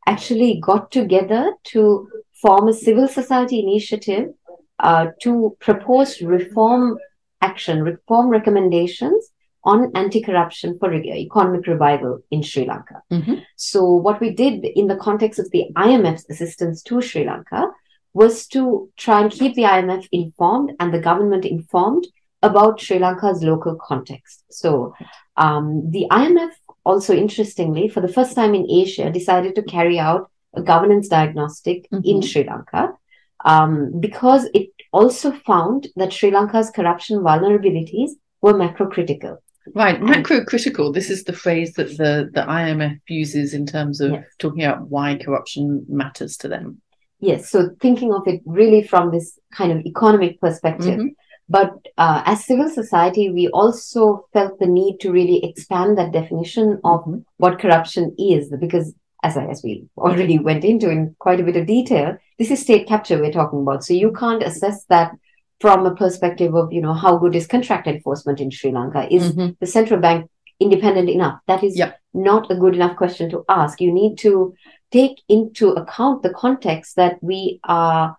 actually 0.06 0.60
got 0.62 0.91
together 0.91 1.53
to 1.71 2.08
form 2.41 2.67
a 2.67 2.73
civil 2.73 3.08
society 3.08 3.60
initiative 3.60 4.29
uh, 4.79 5.08
to 5.21 5.56
propose 5.60 6.21
reform 6.21 6.97
action, 7.41 7.84
reform 7.84 8.27
recommendations 8.27 9.32
on 9.65 9.91
anti-corruption 9.95 10.78
for 10.78 10.93
economic 10.93 11.67
revival 11.67 12.19
in 12.32 12.43
Sri 12.43 12.65
Lanka. 12.65 13.02
Mm-hmm. 13.12 13.36
So 13.56 13.84
what 13.86 14.19
we 14.19 14.32
did 14.32 14.65
in 14.65 14.88
the 14.88 14.97
context 14.97 15.39
of 15.39 15.49
the 15.52 15.67
IMF's 15.76 16.30
assistance 16.30 16.82
to 16.84 17.02
Sri 17.02 17.26
Lanka 17.26 17.69
was 18.13 18.45
to 18.47 18.89
try 18.97 19.21
and 19.21 19.32
keep 19.32 19.56
the 19.56 19.63
IMF 19.63 20.08
informed 20.12 20.73
and 20.80 20.93
the 20.93 20.99
government 20.99 21.45
informed 21.45 22.06
about 22.41 22.80
Sri 22.80 22.99
Lanka's 22.99 23.41
local 23.41 23.76
context. 23.76 24.43
So 24.52 24.93
um, 25.38 25.89
the 25.89 26.08
IMF 26.12 26.52
also 26.86 27.15
interestingly, 27.15 27.88
for 27.88 28.02
the 28.02 28.12
first 28.12 28.36
time 28.36 28.54
in 28.54 28.69
Asia, 28.69 29.10
decided 29.10 29.56
to 29.56 29.63
carry 29.63 29.97
out 29.97 30.30
a 30.54 30.62
governance 30.62 31.08
diagnostic 31.08 31.89
mm-hmm. 31.89 32.02
in 32.04 32.21
Sri 32.21 32.43
Lanka 32.43 32.93
um, 33.45 33.99
because 33.99 34.47
it 34.54 34.69
also 34.91 35.32
found 35.32 35.88
that 35.95 36.13
Sri 36.13 36.32
Lanka's 36.32 36.69
corruption 36.69 37.19
vulnerabilities 37.19 38.12
were 38.41 38.54
macrocritical. 38.54 39.38
Right, 39.73 39.99
macrocritical. 39.99 40.93
This 40.93 41.10
is 41.10 41.23
the 41.23 41.34
phrase 41.34 41.73
that 41.73 41.97
the, 41.97 42.30
the 42.34 42.41
IMF 42.41 42.99
uses 43.08 43.54
in 43.54 43.65
terms 43.65 44.02
of 44.02 44.12
yes. 44.12 44.26
talking 44.38 44.63
about 44.63 44.89
why 44.89 45.17
corruption 45.17 45.86
matters 45.88 46.36
to 46.38 46.47
them. 46.47 46.82
Yes, 47.19 47.49
so 47.49 47.69
thinking 47.80 48.13
of 48.13 48.28
it 48.28 48.41
really 48.45 48.84
from 48.84 49.12
this 49.12 49.39
kind 49.54 49.71
of 49.71 49.80
economic 49.86 50.41
perspective. 50.41 50.99
Mm-hmm. 50.99 51.08
But 51.47 51.73
uh, 51.97 52.23
as 52.26 52.45
civil 52.45 52.69
society, 52.69 53.32
we 53.32 53.47
also 53.49 54.28
felt 54.34 54.60
the 54.60 54.67
need 54.67 54.99
to 55.02 55.12
really 55.12 55.43
expand 55.43 55.97
that 55.97 56.12
definition 56.12 56.82
of 56.84 57.02
mm-hmm. 57.02 57.19
what 57.38 57.60
corruption 57.60 58.15
is, 58.19 58.49
because 58.60 58.93
as, 59.23 59.38
I, 59.38 59.45
as 59.45 59.62
we 59.63 59.86
already 59.97 60.38
went 60.39 60.65
into 60.65 60.89
in 60.89 61.15
quite 61.19 61.39
a 61.39 61.43
bit 61.43 61.56
of 61.56 61.65
detail, 61.65 62.17
this 62.38 62.52
is 62.52 62.60
state 62.60 62.88
capture 62.88 63.19
we're 63.19 63.32
talking 63.32 63.62
about. 63.62 63.86
So 63.86 63.93
you 63.93 64.12
can't 64.12 64.43
assess 64.43 64.84
that 64.86 65.13
from 65.63 65.86
a 65.86 65.95
perspective 65.95 66.54
of, 66.56 66.73
you 66.73 66.82
know, 66.82 66.93
how 66.93 67.15
good 67.17 67.34
is 67.38 67.47
contract 67.47 67.88
enforcement 67.88 68.41
in 68.41 68.52
Sri 68.52 68.69
Lanka? 68.69 69.08
Is 69.10 69.32
mm-hmm. 69.32 69.52
the 69.62 69.65
central 69.65 69.97
bank 69.97 70.30
independent 70.60 71.10
enough? 71.10 71.39
That 71.47 71.63
is 71.63 71.78
yep. 71.78 72.02
not 72.13 72.52
a 72.52 72.56
good 72.56 72.76
enough 72.76 72.97
question 72.97 73.30
to 73.30 73.45
ask. 73.47 73.80
You 73.80 73.93
need 73.93 74.17
to 74.17 74.54
take 74.91 75.21
into 75.30 75.69
account 75.69 76.21
the 76.21 76.34
context 76.34 76.97
that 76.97 77.15
we 77.23 77.62
are 77.63 78.17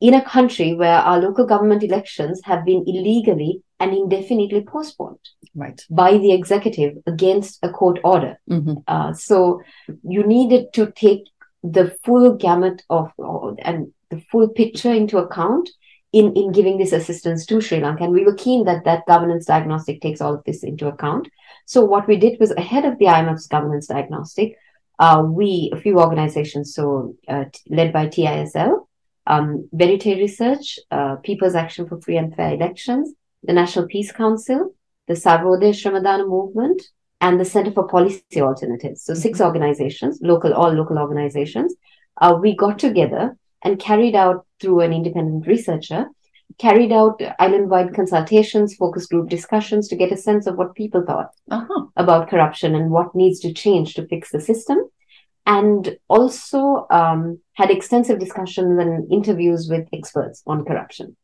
in 0.00 0.14
a 0.14 0.24
country 0.24 0.74
where 0.74 0.98
our 0.98 1.20
local 1.20 1.46
government 1.46 1.84
elections 1.84 2.40
have 2.42 2.64
been 2.64 2.82
illegally 2.88 3.62
and 3.78 3.94
indefinitely 3.94 4.62
postponed 4.62 5.24
right. 5.54 5.80
by 5.90 6.18
the 6.18 6.32
executive 6.32 6.98
against 7.06 7.60
a 7.62 7.70
court 7.70 8.00
order. 8.02 8.36
Mm-hmm. 8.50 8.78
Uh, 8.88 9.12
so 9.12 9.62
you 10.02 10.24
needed 10.24 10.72
to 10.72 10.90
take 10.90 11.22
the 11.62 11.96
full 12.04 12.34
gamut 12.34 12.82
of 12.90 13.12
and 13.60 13.92
the 14.08 14.20
full 14.32 14.48
picture 14.48 14.92
into 14.92 15.18
account 15.18 15.70
in, 16.12 16.32
in 16.34 16.52
giving 16.52 16.76
this 16.78 16.92
assistance 16.92 17.46
to 17.46 17.60
Sri 17.60 17.80
Lanka. 17.80 18.04
And 18.04 18.12
we 18.12 18.24
were 18.24 18.34
keen 18.34 18.64
that 18.64 18.84
that 18.84 19.06
governance 19.06 19.46
diagnostic 19.46 20.00
takes 20.00 20.20
all 20.20 20.34
of 20.34 20.44
this 20.44 20.64
into 20.64 20.88
account. 20.88 21.28
So 21.66 21.84
what 21.84 22.08
we 22.08 22.16
did 22.16 22.40
was 22.40 22.50
ahead 22.52 22.84
of 22.84 22.98
the 22.98 23.06
IMF's 23.06 23.46
governance 23.46 23.86
diagnostic, 23.86 24.56
uh, 24.98 25.22
we, 25.24 25.70
a 25.72 25.80
few 25.80 25.98
organizations, 25.98 26.74
so 26.74 27.14
uh, 27.26 27.44
led 27.68 27.92
by 27.92 28.06
TISL, 28.06 28.86
um, 29.26 29.68
Verite 29.72 30.18
Research, 30.18 30.78
uh, 30.90 31.16
People's 31.16 31.54
Action 31.54 31.88
for 31.88 32.00
Free 32.00 32.16
and 32.16 32.34
Fair 32.34 32.54
Elections, 32.54 33.14
the 33.42 33.52
National 33.52 33.86
Peace 33.86 34.12
Council, 34.12 34.74
the 35.06 35.14
Sarvodaya 35.14 35.72
Shramadana 35.72 36.28
Movement, 36.28 36.82
and 37.20 37.38
the 37.38 37.44
Center 37.44 37.70
for 37.70 37.86
Policy 37.86 38.40
Alternatives. 38.40 39.04
So, 39.04 39.12
mm-hmm. 39.12 39.22
six 39.22 39.40
organizations, 39.40 40.18
local, 40.22 40.52
all 40.52 40.72
local 40.72 40.98
organizations. 40.98 41.74
Uh, 42.20 42.36
we 42.40 42.54
got 42.54 42.78
together 42.78 43.36
and 43.62 43.78
carried 43.78 44.14
out 44.14 44.46
through 44.60 44.80
an 44.80 44.92
independent 44.92 45.46
researcher, 45.46 46.06
carried 46.58 46.92
out 46.92 47.20
island-wide 47.38 47.94
consultations, 47.94 48.74
focus 48.74 49.06
group 49.06 49.28
discussions 49.28 49.88
to 49.88 49.96
get 49.96 50.12
a 50.12 50.16
sense 50.16 50.46
of 50.46 50.56
what 50.56 50.74
people 50.74 51.02
thought 51.06 51.30
uh-huh. 51.50 51.86
about 51.96 52.28
corruption 52.28 52.74
and 52.74 52.90
what 52.90 53.14
needs 53.14 53.40
to 53.40 53.52
change 53.52 53.94
to 53.94 54.06
fix 54.06 54.30
the 54.30 54.40
system. 54.40 54.78
and 55.46 55.96
also 56.08 56.86
um, 56.90 57.38
had 57.54 57.70
extensive 57.70 58.18
discussions 58.18 58.78
and 58.78 59.10
interviews 59.10 59.68
with 59.68 59.88
experts 59.92 60.42
on 60.46 60.64
corruption, 60.64 61.16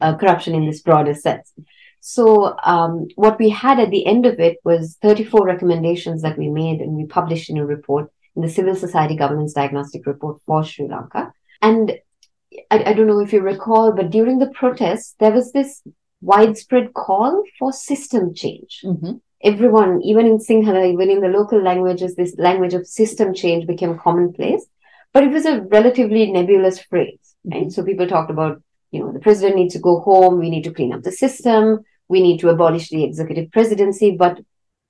uh, 0.00 0.16
corruption 0.16 0.54
in 0.54 0.64
this 0.66 0.82
broader 0.82 1.14
sense. 1.14 1.52
So 2.00 2.56
um, 2.62 3.08
what 3.16 3.38
we 3.38 3.48
had 3.48 3.80
at 3.80 3.90
the 3.90 4.06
end 4.06 4.24
of 4.24 4.38
it 4.38 4.58
was 4.64 4.96
34 5.02 5.44
recommendations 5.44 6.22
that 6.22 6.38
we 6.38 6.48
made 6.48 6.80
and 6.80 6.92
we 6.92 7.06
published 7.06 7.50
in 7.50 7.58
a 7.58 7.66
report 7.66 8.10
the 8.40 8.48
Civil 8.48 8.74
Society 8.74 9.16
Governance 9.16 9.52
Diagnostic 9.52 10.06
Report 10.06 10.40
for 10.46 10.64
Sri 10.64 10.88
Lanka. 10.88 11.32
And 11.60 11.98
I, 12.70 12.84
I 12.90 12.92
don't 12.92 13.06
know 13.06 13.20
if 13.20 13.32
you 13.32 13.40
recall, 13.40 13.92
but 13.92 14.10
during 14.10 14.38
the 14.38 14.50
protests, 14.50 15.14
there 15.18 15.32
was 15.32 15.52
this 15.52 15.82
widespread 16.20 16.94
call 16.94 17.42
for 17.58 17.72
system 17.72 18.34
change. 18.34 18.82
Mm-hmm. 18.84 19.12
Everyone, 19.42 20.02
even 20.02 20.26
in 20.26 20.38
Sinhala, 20.38 20.92
even 20.92 21.10
in 21.10 21.20
the 21.20 21.28
local 21.28 21.62
languages, 21.62 22.16
this 22.16 22.34
language 22.38 22.74
of 22.74 22.86
system 22.86 23.34
change 23.34 23.66
became 23.66 23.98
commonplace. 23.98 24.66
But 25.12 25.24
it 25.24 25.30
was 25.30 25.46
a 25.46 25.62
relatively 25.62 26.30
nebulous 26.30 26.80
phrase, 26.80 27.34
right? 27.44 27.62
Mm-hmm. 27.62 27.70
So 27.70 27.84
people 27.84 28.06
talked 28.06 28.30
about, 28.30 28.62
you 28.90 29.00
know, 29.00 29.12
the 29.12 29.20
president 29.20 29.56
needs 29.56 29.74
to 29.74 29.80
go 29.80 30.00
home, 30.00 30.38
we 30.38 30.50
need 30.50 30.64
to 30.64 30.72
clean 30.72 30.92
up 30.92 31.02
the 31.02 31.12
system, 31.12 31.80
we 32.08 32.20
need 32.20 32.40
to 32.40 32.48
abolish 32.48 32.88
the 32.88 33.04
executive 33.04 33.50
presidency. 33.50 34.16
But 34.16 34.40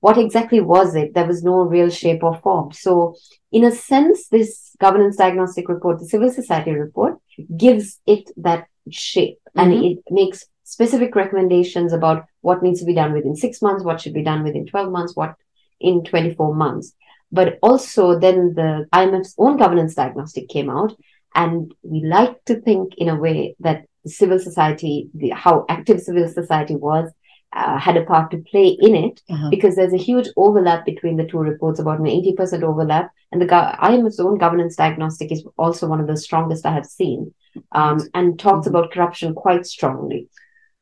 what 0.01 0.19
exactly 0.19 0.61
was 0.61 0.95
it? 0.95 1.15
There 1.15 1.27
was 1.27 1.43
no 1.43 1.63
real 1.63 1.91
shape 1.91 2.23
or 2.23 2.37
form. 2.39 2.73
So, 2.73 3.17
in 3.51 3.65
a 3.65 3.73
sense, 3.73 4.29
this 4.29 4.75
governance 4.81 5.17
diagnostic 5.17 5.69
report, 5.69 5.99
the 5.99 6.07
civil 6.07 6.31
society 6.31 6.73
report, 6.73 7.19
gives 7.57 8.01
it 8.07 8.31
that 8.37 8.67
shape 8.91 9.39
and 9.55 9.73
Mhm. 9.73 9.91
it 9.91 9.99
makes 10.11 10.47
specific 10.65 11.15
recommendations 11.17 11.93
about 11.93 12.27
what 12.43 12.63
needs 12.63 12.81
to 12.81 12.87
be 12.87 12.95
done 12.95 13.13
within 13.13 13.35
six 13.35 13.61
months, 13.63 13.85
what 13.85 14.01
should 14.01 14.15
be 14.15 14.23
done 14.23 14.45
within 14.45 14.67
12 14.67 14.93
months, 14.93 15.17
what 15.17 15.35
in 15.81 16.05
24 16.05 16.55
months. 16.55 16.95
But 17.33 17.59
also, 17.63 18.19
then 18.19 18.55
the 18.55 18.87
IMF's 18.93 19.35
own 19.39 19.57
governance 19.57 19.95
diagnostic 19.95 20.49
came 20.49 20.71
out, 20.71 20.95
and 21.35 21.75
we 21.83 22.05
like 22.05 22.45
to 22.47 22.61
think 22.61 22.95
in 22.97 23.09
a 23.09 23.17
way 23.17 23.55
that 23.61 23.85
civil 24.07 24.39
society, 24.39 25.11
the, 25.15 25.31
how 25.31 25.65
active 25.69 26.01
civil 26.01 26.29
society 26.29 26.77
was, 26.77 27.11
uh, 27.53 27.79
had 27.79 27.97
a 27.97 28.05
part 28.05 28.31
to 28.31 28.39
play 28.51 28.69
in 28.81 28.95
it 28.95 29.21
Uh-huh. 29.31 29.49
because 29.51 29.75
there's 29.77 29.95
a 29.95 29.97
huge 29.97 30.29
overlap 30.37 30.85
between 30.85 31.17
the 31.17 31.25
two 31.25 31.39
reports, 31.39 31.81
about 31.81 31.99
an 31.99 32.07
80% 32.07 32.63
overlap. 32.63 33.11
And 33.33 33.41
the 33.41 33.47
go- 33.47 33.73
IMF's 33.83 34.21
own 34.21 34.39
governance 34.39 34.77
diagnostic 34.77 35.33
is 35.33 35.45
also 35.57 35.87
one 35.89 36.01
of 36.01 36.07
the 36.07 36.17
strongest 36.17 36.67
I 36.67 36.73
have 36.73 36.87
seen 36.87 37.35
um, 37.73 38.01
and 38.15 38.39
talks 38.39 38.67
Mhm. 38.67 38.71
about 38.71 38.93
corruption 38.93 39.35
quite 39.35 39.67
strongly. 39.67 40.29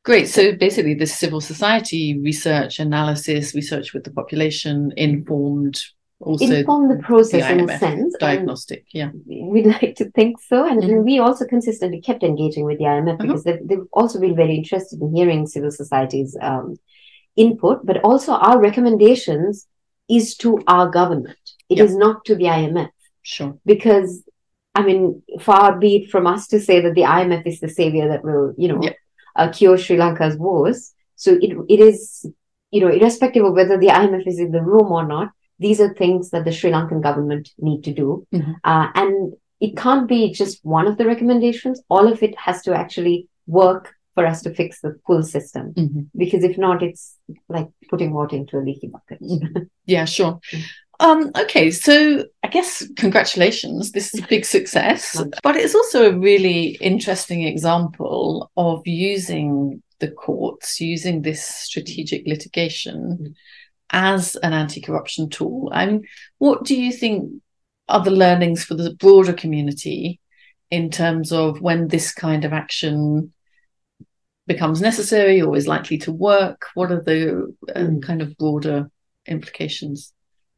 Great. 0.04 0.28
So 0.28 0.54
basically, 0.54 0.94
this 0.94 1.14
civil 1.14 1.40
society 1.40 2.18
research, 2.20 2.78
analysis, 2.78 3.54
research 3.54 3.92
with 3.92 4.04
the 4.04 4.12
population 4.12 4.92
informed 4.96 5.80
also 6.20 6.46
Inform 6.46 6.88
the 6.88 6.96
process 7.02 7.42
the 7.46 7.52
in 7.58 7.68
a 7.70 7.78
sense. 7.78 8.14
diagnostic. 8.18 8.84
Yeah. 8.92 9.10
We'd 9.26 9.66
like 9.82 9.96
to 9.96 10.10
think 10.12 10.40
so. 10.40 10.66
And 10.66 10.82
Mhm. 10.82 11.04
we 11.04 11.18
also 11.18 11.44
consistently 11.46 12.00
kept 12.00 12.22
engaging 12.22 12.64
with 12.64 12.78
the 12.78 12.84
IMF 12.86 13.14
Uh-huh. 13.14 13.22
because 13.26 13.44
they've, 13.44 13.60
they've 13.68 13.86
also 13.92 14.18
been 14.20 14.34
very 14.36 14.54
interested 14.56 15.00
in 15.00 15.14
hearing 15.14 15.46
civil 15.46 15.70
society's 15.70 16.36
um, 16.40 16.76
input, 17.36 17.84
but 17.84 17.98
also 18.02 18.32
our 18.32 18.58
recommendations 18.60 19.66
is 20.08 20.36
to 20.38 20.58
our 20.66 20.88
government. 20.88 21.38
It 21.68 21.78
is 21.80 21.92
Yeah. 21.92 21.98
not 21.98 22.24
to 22.26 22.34
the 22.34 22.46
IMF. 22.48 22.90
Sure. 23.22 23.58
because 23.66 24.22
I 24.76 24.82
mean, 24.82 25.22
far 25.40 25.78
be 25.78 25.96
it 25.96 26.10
from 26.10 26.26
us 26.28 26.46
to 26.48 26.60
say 26.60 26.80
that 26.82 26.94
the 26.94 27.04
IMF 27.04 27.44
is 27.46 27.60
the 27.60 27.68
savior 27.68 28.08
that 28.08 28.22
will, 28.22 28.54
you 28.58 28.68
know, 28.68 28.80
Yeah. 28.82 28.92
uh, 29.34 29.48
cure 29.50 29.78
Sri 29.78 29.96
Lanka's 29.96 30.36
woes. 30.36 30.92
So 31.16 31.32
it 31.44 31.50
it 31.74 31.80
is, 31.80 32.26
you 32.70 32.80
know, 32.82 32.88
irrespective 32.88 33.42
of 33.44 33.54
whether 33.54 33.76
the 33.78 33.88
IMF 33.88 34.26
is 34.26 34.38
in 34.38 34.50
the 34.52 34.62
room 34.62 34.92
or 34.92 35.04
not, 35.14 35.28
these 35.59 35.80
are 35.80 35.92
things 35.94 36.30
that 36.30 36.44
the 36.44 36.52
Sri 36.52 36.70
Lankan 36.70 37.02
government 37.02 37.50
need 37.59 37.82
to 37.84 37.92
do, 37.92 38.26
Mhm. 38.32 38.54
uh, 38.64 38.88
and 38.94 39.32
it 39.61 39.76
can't 39.76 40.07
be 40.07 40.32
just 40.32 40.64
one 40.64 40.86
of 40.86 40.98
the 40.98 41.07
recommendations. 41.07 41.82
All 41.88 42.07
of 42.12 42.22
it 42.22 42.34
has 42.38 42.62
to 42.62 42.74
actually 42.74 43.28
work 43.46 43.94
for 44.14 44.26
us 44.26 44.42
to 44.42 44.54
fix 44.54 44.80
the 44.80 44.98
full 45.07 45.22
system. 45.22 45.72
Mhm. 45.74 46.07
Because 46.16 46.42
if 46.44 46.57
not, 46.59 46.82
it's 46.82 47.16
like 47.48 47.68
putting 47.90 48.12
water 48.12 48.36
into 48.36 48.59
a 48.59 48.64
leaky 48.68 48.88
bucket. 48.88 49.20
Mhm. 49.20 49.68
Yeah, 49.86 50.04
sure. 50.04 50.40
Mm. 50.52 50.62
Um, 50.98 51.30
okay, 51.42 51.70
so 51.70 52.24
I 52.42 52.48
guess 52.48 52.82
congratulations. 52.96 53.92
This 53.92 54.14
is 54.14 54.20
a 54.24 54.26
big 54.26 54.44
success, 54.46 55.02
but 55.42 55.54
it's 55.57 55.74
also 55.74 56.11
a 56.11 56.18
really 56.18 56.76
interesting 56.80 57.42
example 57.42 58.50
of 58.57 58.86
using 58.86 59.82
the 60.00 60.11
courts, 60.11 60.80
using 60.80 61.22
this 61.22 61.42
strategic 61.44 62.26
litigation 62.26 62.98
Mm. 63.20 63.34
As 63.91 64.37
an 64.37 64.53
anti 64.53 64.80
corruption 64.80 65.28
tool. 65.28 65.70
I 65.72 65.87
mean, 65.87 66.05
what 66.39 66.64
do 66.64 66.74
you 66.80 66.93
think 66.93 67.43
are 67.89 68.03
the 68.03 68.11
learnings 68.11 68.64
for 68.64 68.74
the 68.74 68.95
broader 68.95 69.32
community 69.32 70.20
in 70.70 70.91
terms 70.91 71.32
of 71.32 71.61
when 71.61 71.89
this 71.89 72.12
kind 72.12 72.45
of 72.45 72.53
action 72.53 73.32
becomes 74.47 74.80
necessary 74.80 75.41
or 75.41 75.57
is 75.57 75.68
likely 75.68 75.99
to 75.99 76.12
work? 76.12 76.66
What 76.74 76.91
are 76.93 77.03
the 77.03 77.55
uh, 77.74 77.80
Mm. 77.80 78.03
kind 78.03 78.22
of 78.22 78.37
broader 78.37 78.91
implications? 79.26 80.12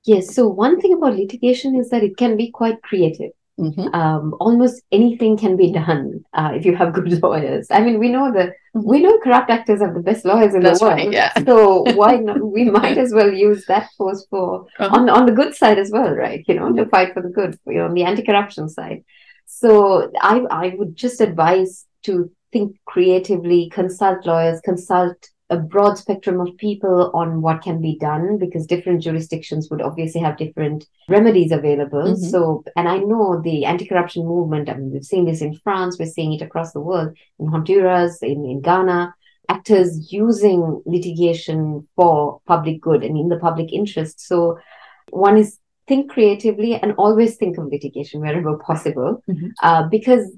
Yes. 0.05 0.35
So 0.35 0.49
one 0.49 0.81
thing 0.81 0.95
about 0.95 1.16
litigation 1.16 1.76
is 1.76 1.91
that 1.91 2.03
it 2.03 2.16
can 2.16 2.37
be 2.37 2.51
quite 2.51 2.83
creative. 2.83 3.33
Mhm. 3.59 3.92
um, 3.94 4.34
almost 4.38 4.82
anything 4.92 5.36
can 5.36 5.56
be 5.56 5.72
done 5.72 6.24
uh, 6.32 6.50
if 6.54 6.64
you 6.64 6.76
have 6.76 6.92
good 6.92 7.11
lawyers. 7.24 7.66
I 7.70 7.80
mean, 7.80 7.98
we 7.98 8.09
know 8.09 8.26
the 8.32 8.44
Mhm. 8.76 8.84
we 8.92 9.00
know 9.02 9.18
corrupt 9.24 9.50
actors 9.50 9.80
have 9.80 9.94
the 9.94 10.00
best 10.09 10.24
lawyers 10.24 10.54
in 10.54 10.62
That's 10.62 10.78
the 10.80 10.86
world. 10.86 10.98
right, 10.98 11.12
yeah. 11.12 11.32
So 11.44 11.56
why 12.00 12.12
not? 12.28 12.40
We 12.56 12.64
might 12.80 12.98
as 13.04 13.12
well 13.12 13.32
use 13.32 13.64
that 13.66 13.86
force 13.96 14.26
for 14.30 14.66
Uh-huh. 14.78 14.94
on 14.96 15.09
on 15.11 15.26
the 15.26 15.32
good 15.40 15.54
side 15.61 15.78
as 15.84 15.90
well, 15.90 16.11
right? 16.24 16.42
You 16.48 16.54
know, 16.59 16.72
to 16.78 16.86
fight 16.94 17.12
for 17.14 17.22
the 17.22 17.30
good, 17.38 17.59
you 17.66 17.78
know, 17.78 17.86
on 17.86 17.94
the 17.94 18.04
anti-corruption 18.11 18.68
side. 18.78 19.00
So 19.46 20.11
I 20.32 20.34
I 20.64 20.66
would 20.78 20.94
just 21.04 21.20
advise 21.28 21.72
to 22.04 22.30
think 22.52 22.76
creatively, 22.86 23.61
consult 23.80 24.24
lawyers, 24.30 24.61
consult 24.70 25.18
a 25.51 25.57
broad 25.57 25.96
spectrum 25.96 26.40
of 26.40 26.57
people 26.59 27.11
on 27.14 27.40
what 27.40 27.62
can 27.62 27.80
be 27.80 27.96
done 27.99 28.36
because 28.36 28.66
different 28.66 29.03
jurisdictions 29.03 29.70
would 29.70 29.80
obviously 29.80 30.20
have 30.20 30.36
different 30.36 30.86
remedies 31.09 31.53
available. 31.53 32.03
Mhm. 32.03 32.30
So, 32.30 32.64
and 32.76 32.86
I 32.86 32.99
know 32.99 33.40
the 33.40 33.64
anti-corruption 33.64 34.26
movement, 34.26 34.68
I 34.68 34.74
mean, 34.74 34.90
we've 34.90 35.05
seen 35.05 35.24
this 35.24 35.40
in 35.40 35.55
France, 35.55 35.99
we're 35.99 36.07
seeing 36.07 36.34
it 36.34 36.42
across 36.42 36.72
the 36.72 36.80
world, 36.80 37.16
in 37.38 37.46
Honduras, 37.46 38.22
in, 38.22 38.44
in 38.44 38.61
Ghana, 38.61 39.14
actors 39.49 40.12
using 40.12 40.82
litigation 40.84 41.88
for 41.96 42.40
public 42.46 42.82
good 42.82 43.03
and 43.03 43.16
in 43.16 43.28
the 43.30 43.38
public 43.38 43.72
interest. 43.72 44.20
So 44.20 44.59
one 45.11 45.38
is 45.38 45.59
think 45.86 46.11
creatively 46.11 46.74
and 46.74 46.92
always 46.99 47.36
think 47.36 47.57
of 47.57 47.64
litigation 47.72 48.20
wherever 48.20 48.59
possible, 48.59 49.22
Mhm. 49.26 49.53
uh, 49.62 49.88
because 49.88 50.30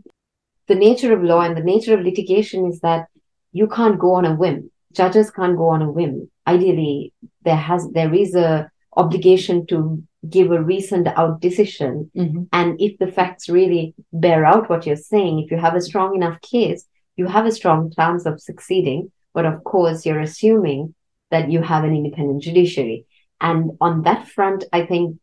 the 0.69 0.77
nature 0.77 1.13
of 1.13 1.25
law 1.25 1.41
and 1.41 1.57
the 1.57 1.65
nature 1.65 1.95
of 1.95 2.05
litigation 2.05 2.67
is 2.67 2.79
that 2.81 3.09
you 3.51 3.67
can't 3.67 3.99
go 3.99 4.13
on 4.13 4.25
a 4.25 4.37
whim. 4.37 4.71
Judges 4.93 5.31
can't 5.31 5.57
go 5.57 5.69
on 5.69 5.83
a 5.83 5.91
whim. 5.91 6.31
Ideally, 6.47 7.13
there 7.45 7.57
has 7.57 7.89
there 7.91 8.13
is 8.13 8.35
a 8.35 8.71
obligation 8.97 9.67
to 9.67 10.03
give 10.29 10.51
a 10.51 10.63
reasoned 10.63 11.09
out 11.09 11.41
decision 11.41 12.11
Mhm. 12.15 12.49
and 12.53 12.79
if 12.81 12.99
the 12.99 13.07
facts 13.07 13.49
really 13.49 13.95
bear 14.13 14.45
out 14.45 14.69
what 14.69 14.85
you're 14.85 14.97
saying, 14.97 15.39
if 15.39 15.51
you 15.51 15.57
have 15.57 15.75
a 15.75 15.81
strong 15.81 16.15
enough 16.15 16.39
case, 16.43 16.87
you 17.17 17.27
have 17.27 17.47
a 17.47 17.53
strong 17.53 17.91
chance 17.91 18.27
of 18.27 18.41
succeeding. 18.41 19.11
But 19.33 19.47
of 19.47 19.65
course, 19.65 20.05
you're 20.05 20.21
assuming 20.21 20.95
that 21.31 21.51
you 21.51 21.63
have 21.63 21.85
an 21.85 21.95
independent 21.95 22.43
judiciary. 22.43 23.07
And 23.41 23.71
on 23.81 24.03
that 24.03 24.27
front, 24.29 24.65
I 24.73 24.85
think 24.85 25.17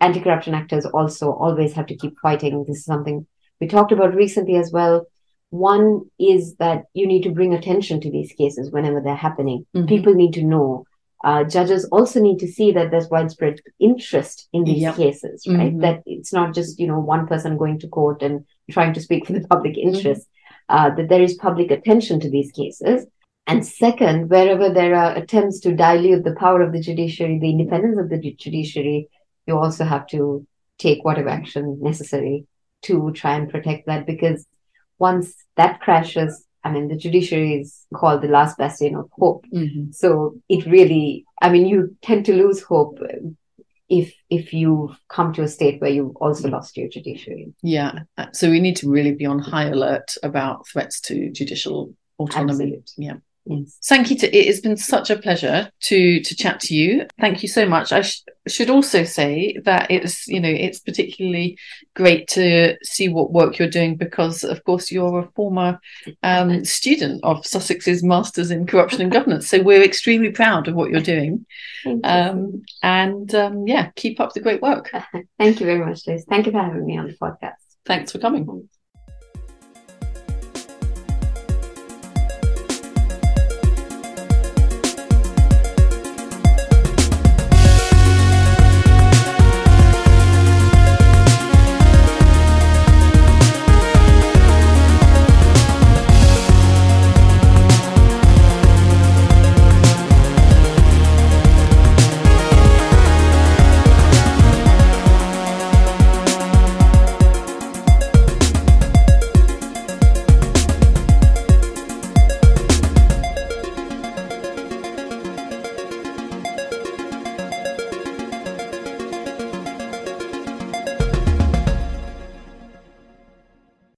anti 0.00 0.20
corruption 0.20 0.54
actors 0.54 0.84
also 0.84 1.32
always 1.32 1.72
have 1.74 1.86
to 1.86 1.96
keep 1.96 2.18
fighting. 2.20 2.64
This 2.66 2.78
is 2.78 2.84
something 2.84 3.26
we 3.60 3.68
talked 3.68 3.92
about 3.92 4.14
recently 4.14 4.56
as 4.56 4.72
well. 4.72 5.06
One 5.52 6.06
is 6.18 6.56
that 6.56 6.84
you 6.94 7.06
need 7.06 7.24
to 7.24 7.30
bring 7.30 7.52
attention 7.52 8.00
to 8.00 8.10
these 8.10 8.32
cases 8.32 8.70
whenever 8.70 9.02
they're 9.02 9.14
happening. 9.14 9.66
Mhm. 9.76 9.86
People 9.86 10.14
need 10.14 10.32
to 10.32 10.42
know. 10.42 10.84
Uh, 11.22 11.44
judges 11.44 11.84
also 11.92 12.22
need 12.22 12.38
to 12.38 12.48
see 12.48 12.72
that 12.72 12.90
there's 12.90 13.10
widespread 13.10 13.60
interest 13.78 14.48
in 14.54 14.64
these 14.64 14.80
Yep. 14.82 14.94
cases, 14.96 15.46
right? 15.46 15.74
Mhm. 15.76 15.82
That 15.82 16.02
it's 16.06 16.32
not 16.32 16.54
just 16.54 16.80
you 16.80 16.86
know 16.86 16.98
one 17.00 17.26
person 17.26 17.58
going 17.58 17.78
to 17.80 17.88
court 17.88 18.22
and 18.22 18.44
trying 18.70 18.94
to 18.94 19.00
speak 19.06 19.26
for 19.26 19.34
the 19.34 19.46
public 19.46 19.76
interest. 19.76 20.26
Uh, 20.70 20.88
that 20.94 21.10
there 21.10 21.22
is 21.22 21.34
public 21.34 21.70
attention 21.70 22.18
to 22.20 22.30
these 22.30 22.50
cases. 22.52 23.06
And 23.46 23.66
second, 23.66 24.30
wherever 24.30 24.70
there 24.70 24.94
are 24.94 25.14
attempts 25.16 25.60
to 25.60 25.74
dilute 25.74 26.24
the 26.24 26.36
power 26.36 26.62
of 26.62 26.72
the 26.72 26.80
judiciary, 26.80 27.38
the 27.38 27.50
independence 27.50 27.98
of 27.98 28.08
the 28.08 28.18
judiciary, 28.44 29.08
you 29.46 29.58
also 29.58 29.84
have 29.84 30.06
to 30.14 30.46
take 30.78 31.04
whatever 31.04 31.28
action 31.28 31.78
necessary 31.82 32.46
to 32.82 33.10
try 33.12 33.34
and 33.34 33.50
protect 33.50 33.84
that 33.86 34.06
because 34.06 34.46
once 35.02 35.34
that 35.56 35.80
crashes, 35.80 36.32
I 36.64 36.70
mean, 36.72 36.86
the 36.88 36.96
judiciary 37.04 37.54
is 37.60 37.68
called 37.92 38.22
the 38.22 38.28
last 38.38 38.56
bastion 38.56 38.94
of 38.94 39.06
hope. 39.22 39.44
Mhm. 39.52 39.92
So 39.92 40.36
it 40.48 40.64
really, 40.76 41.24
I 41.44 41.50
mean, 41.52 41.66
you 41.66 41.78
tend 42.02 42.24
to 42.26 42.34
lose 42.42 42.62
hope 42.62 42.98
if 43.88 44.14
if 44.30 44.54
you 44.60 44.94
come 45.16 45.32
to 45.34 45.42
a 45.42 45.48
state 45.48 45.80
where 45.80 45.90
you've 45.96 46.16
also 46.24 46.48
lost 46.48 46.76
your 46.76 46.88
judiciary. 46.88 47.52
Yeah. 47.62 47.92
Uh, 48.16 48.30
So 48.32 48.48
we 48.54 48.60
need 48.60 48.76
to 48.76 48.90
really 48.96 49.14
be 49.22 49.26
on 49.26 49.38
high 49.52 49.68
alert 49.76 50.08
about 50.22 50.56
threats 50.70 51.00
to 51.08 51.14
judicial 51.38 51.78
autonomy. 52.18 52.52
Absolutely. 52.52 53.06
Yeah. 53.06 53.18
Yes. 53.44 53.76
Sankhitha, 53.82 54.28
it 54.32 54.46
has 54.46 54.60
been 54.60 54.76
such 54.76 55.10
a 55.10 55.18
pleasure 55.18 55.68
to 55.80 56.20
to 56.20 56.36
chat 56.36 56.60
to 56.60 56.74
you. 56.74 57.06
Thank 57.20 57.42
you 57.42 57.48
so 57.48 57.66
much. 57.66 57.92
I 57.92 58.02
sh- 58.02 58.22
should 58.46 58.70
also 58.70 59.02
say 59.02 59.58
that 59.64 59.90
it's 59.90 60.28
you 60.28 60.38
know 60.38 60.48
it's 60.48 60.78
particularly 60.78 61.58
great 61.94 62.28
to 62.28 62.76
see 62.84 63.08
what 63.08 63.32
work 63.32 63.58
you're 63.58 63.68
doing 63.68 63.96
because 63.96 64.44
of 64.44 64.62
course 64.62 64.92
you're 64.92 65.18
a 65.18 65.30
former 65.34 65.80
um, 66.22 66.64
student 66.64 67.20
of 67.24 67.42
Sussex's 67.42 68.04
Masters 68.04 68.52
in 68.52 68.66
Corruption 68.66 69.02
and 69.02 69.10
Governance. 69.12 69.48
So 69.48 69.60
we're 69.60 69.82
extremely 69.82 70.30
proud 70.30 70.68
of 70.68 70.76
what 70.76 70.90
you're 70.90 71.00
doing. 71.00 71.44
Um, 72.04 72.62
and 72.82 73.34
um, 73.34 73.66
yeah, 73.66 73.90
keep 73.96 74.20
up 74.20 74.34
the 74.34 74.40
great 74.40 74.62
work. 74.62 74.92
Thank 75.38 75.58
you 75.58 75.66
very 75.66 75.84
much, 75.84 76.06
Liz. 76.06 76.24
Thank 76.28 76.46
you 76.46 76.52
for 76.52 76.58
having 76.58 76.86
me 76.86 76.96
on 76.96 77.08
the 77.08 77.14
podcast. 77.14 77.54
Thanks 77.84 78.12
for 78.12 78.20
coming. 78.20 78.68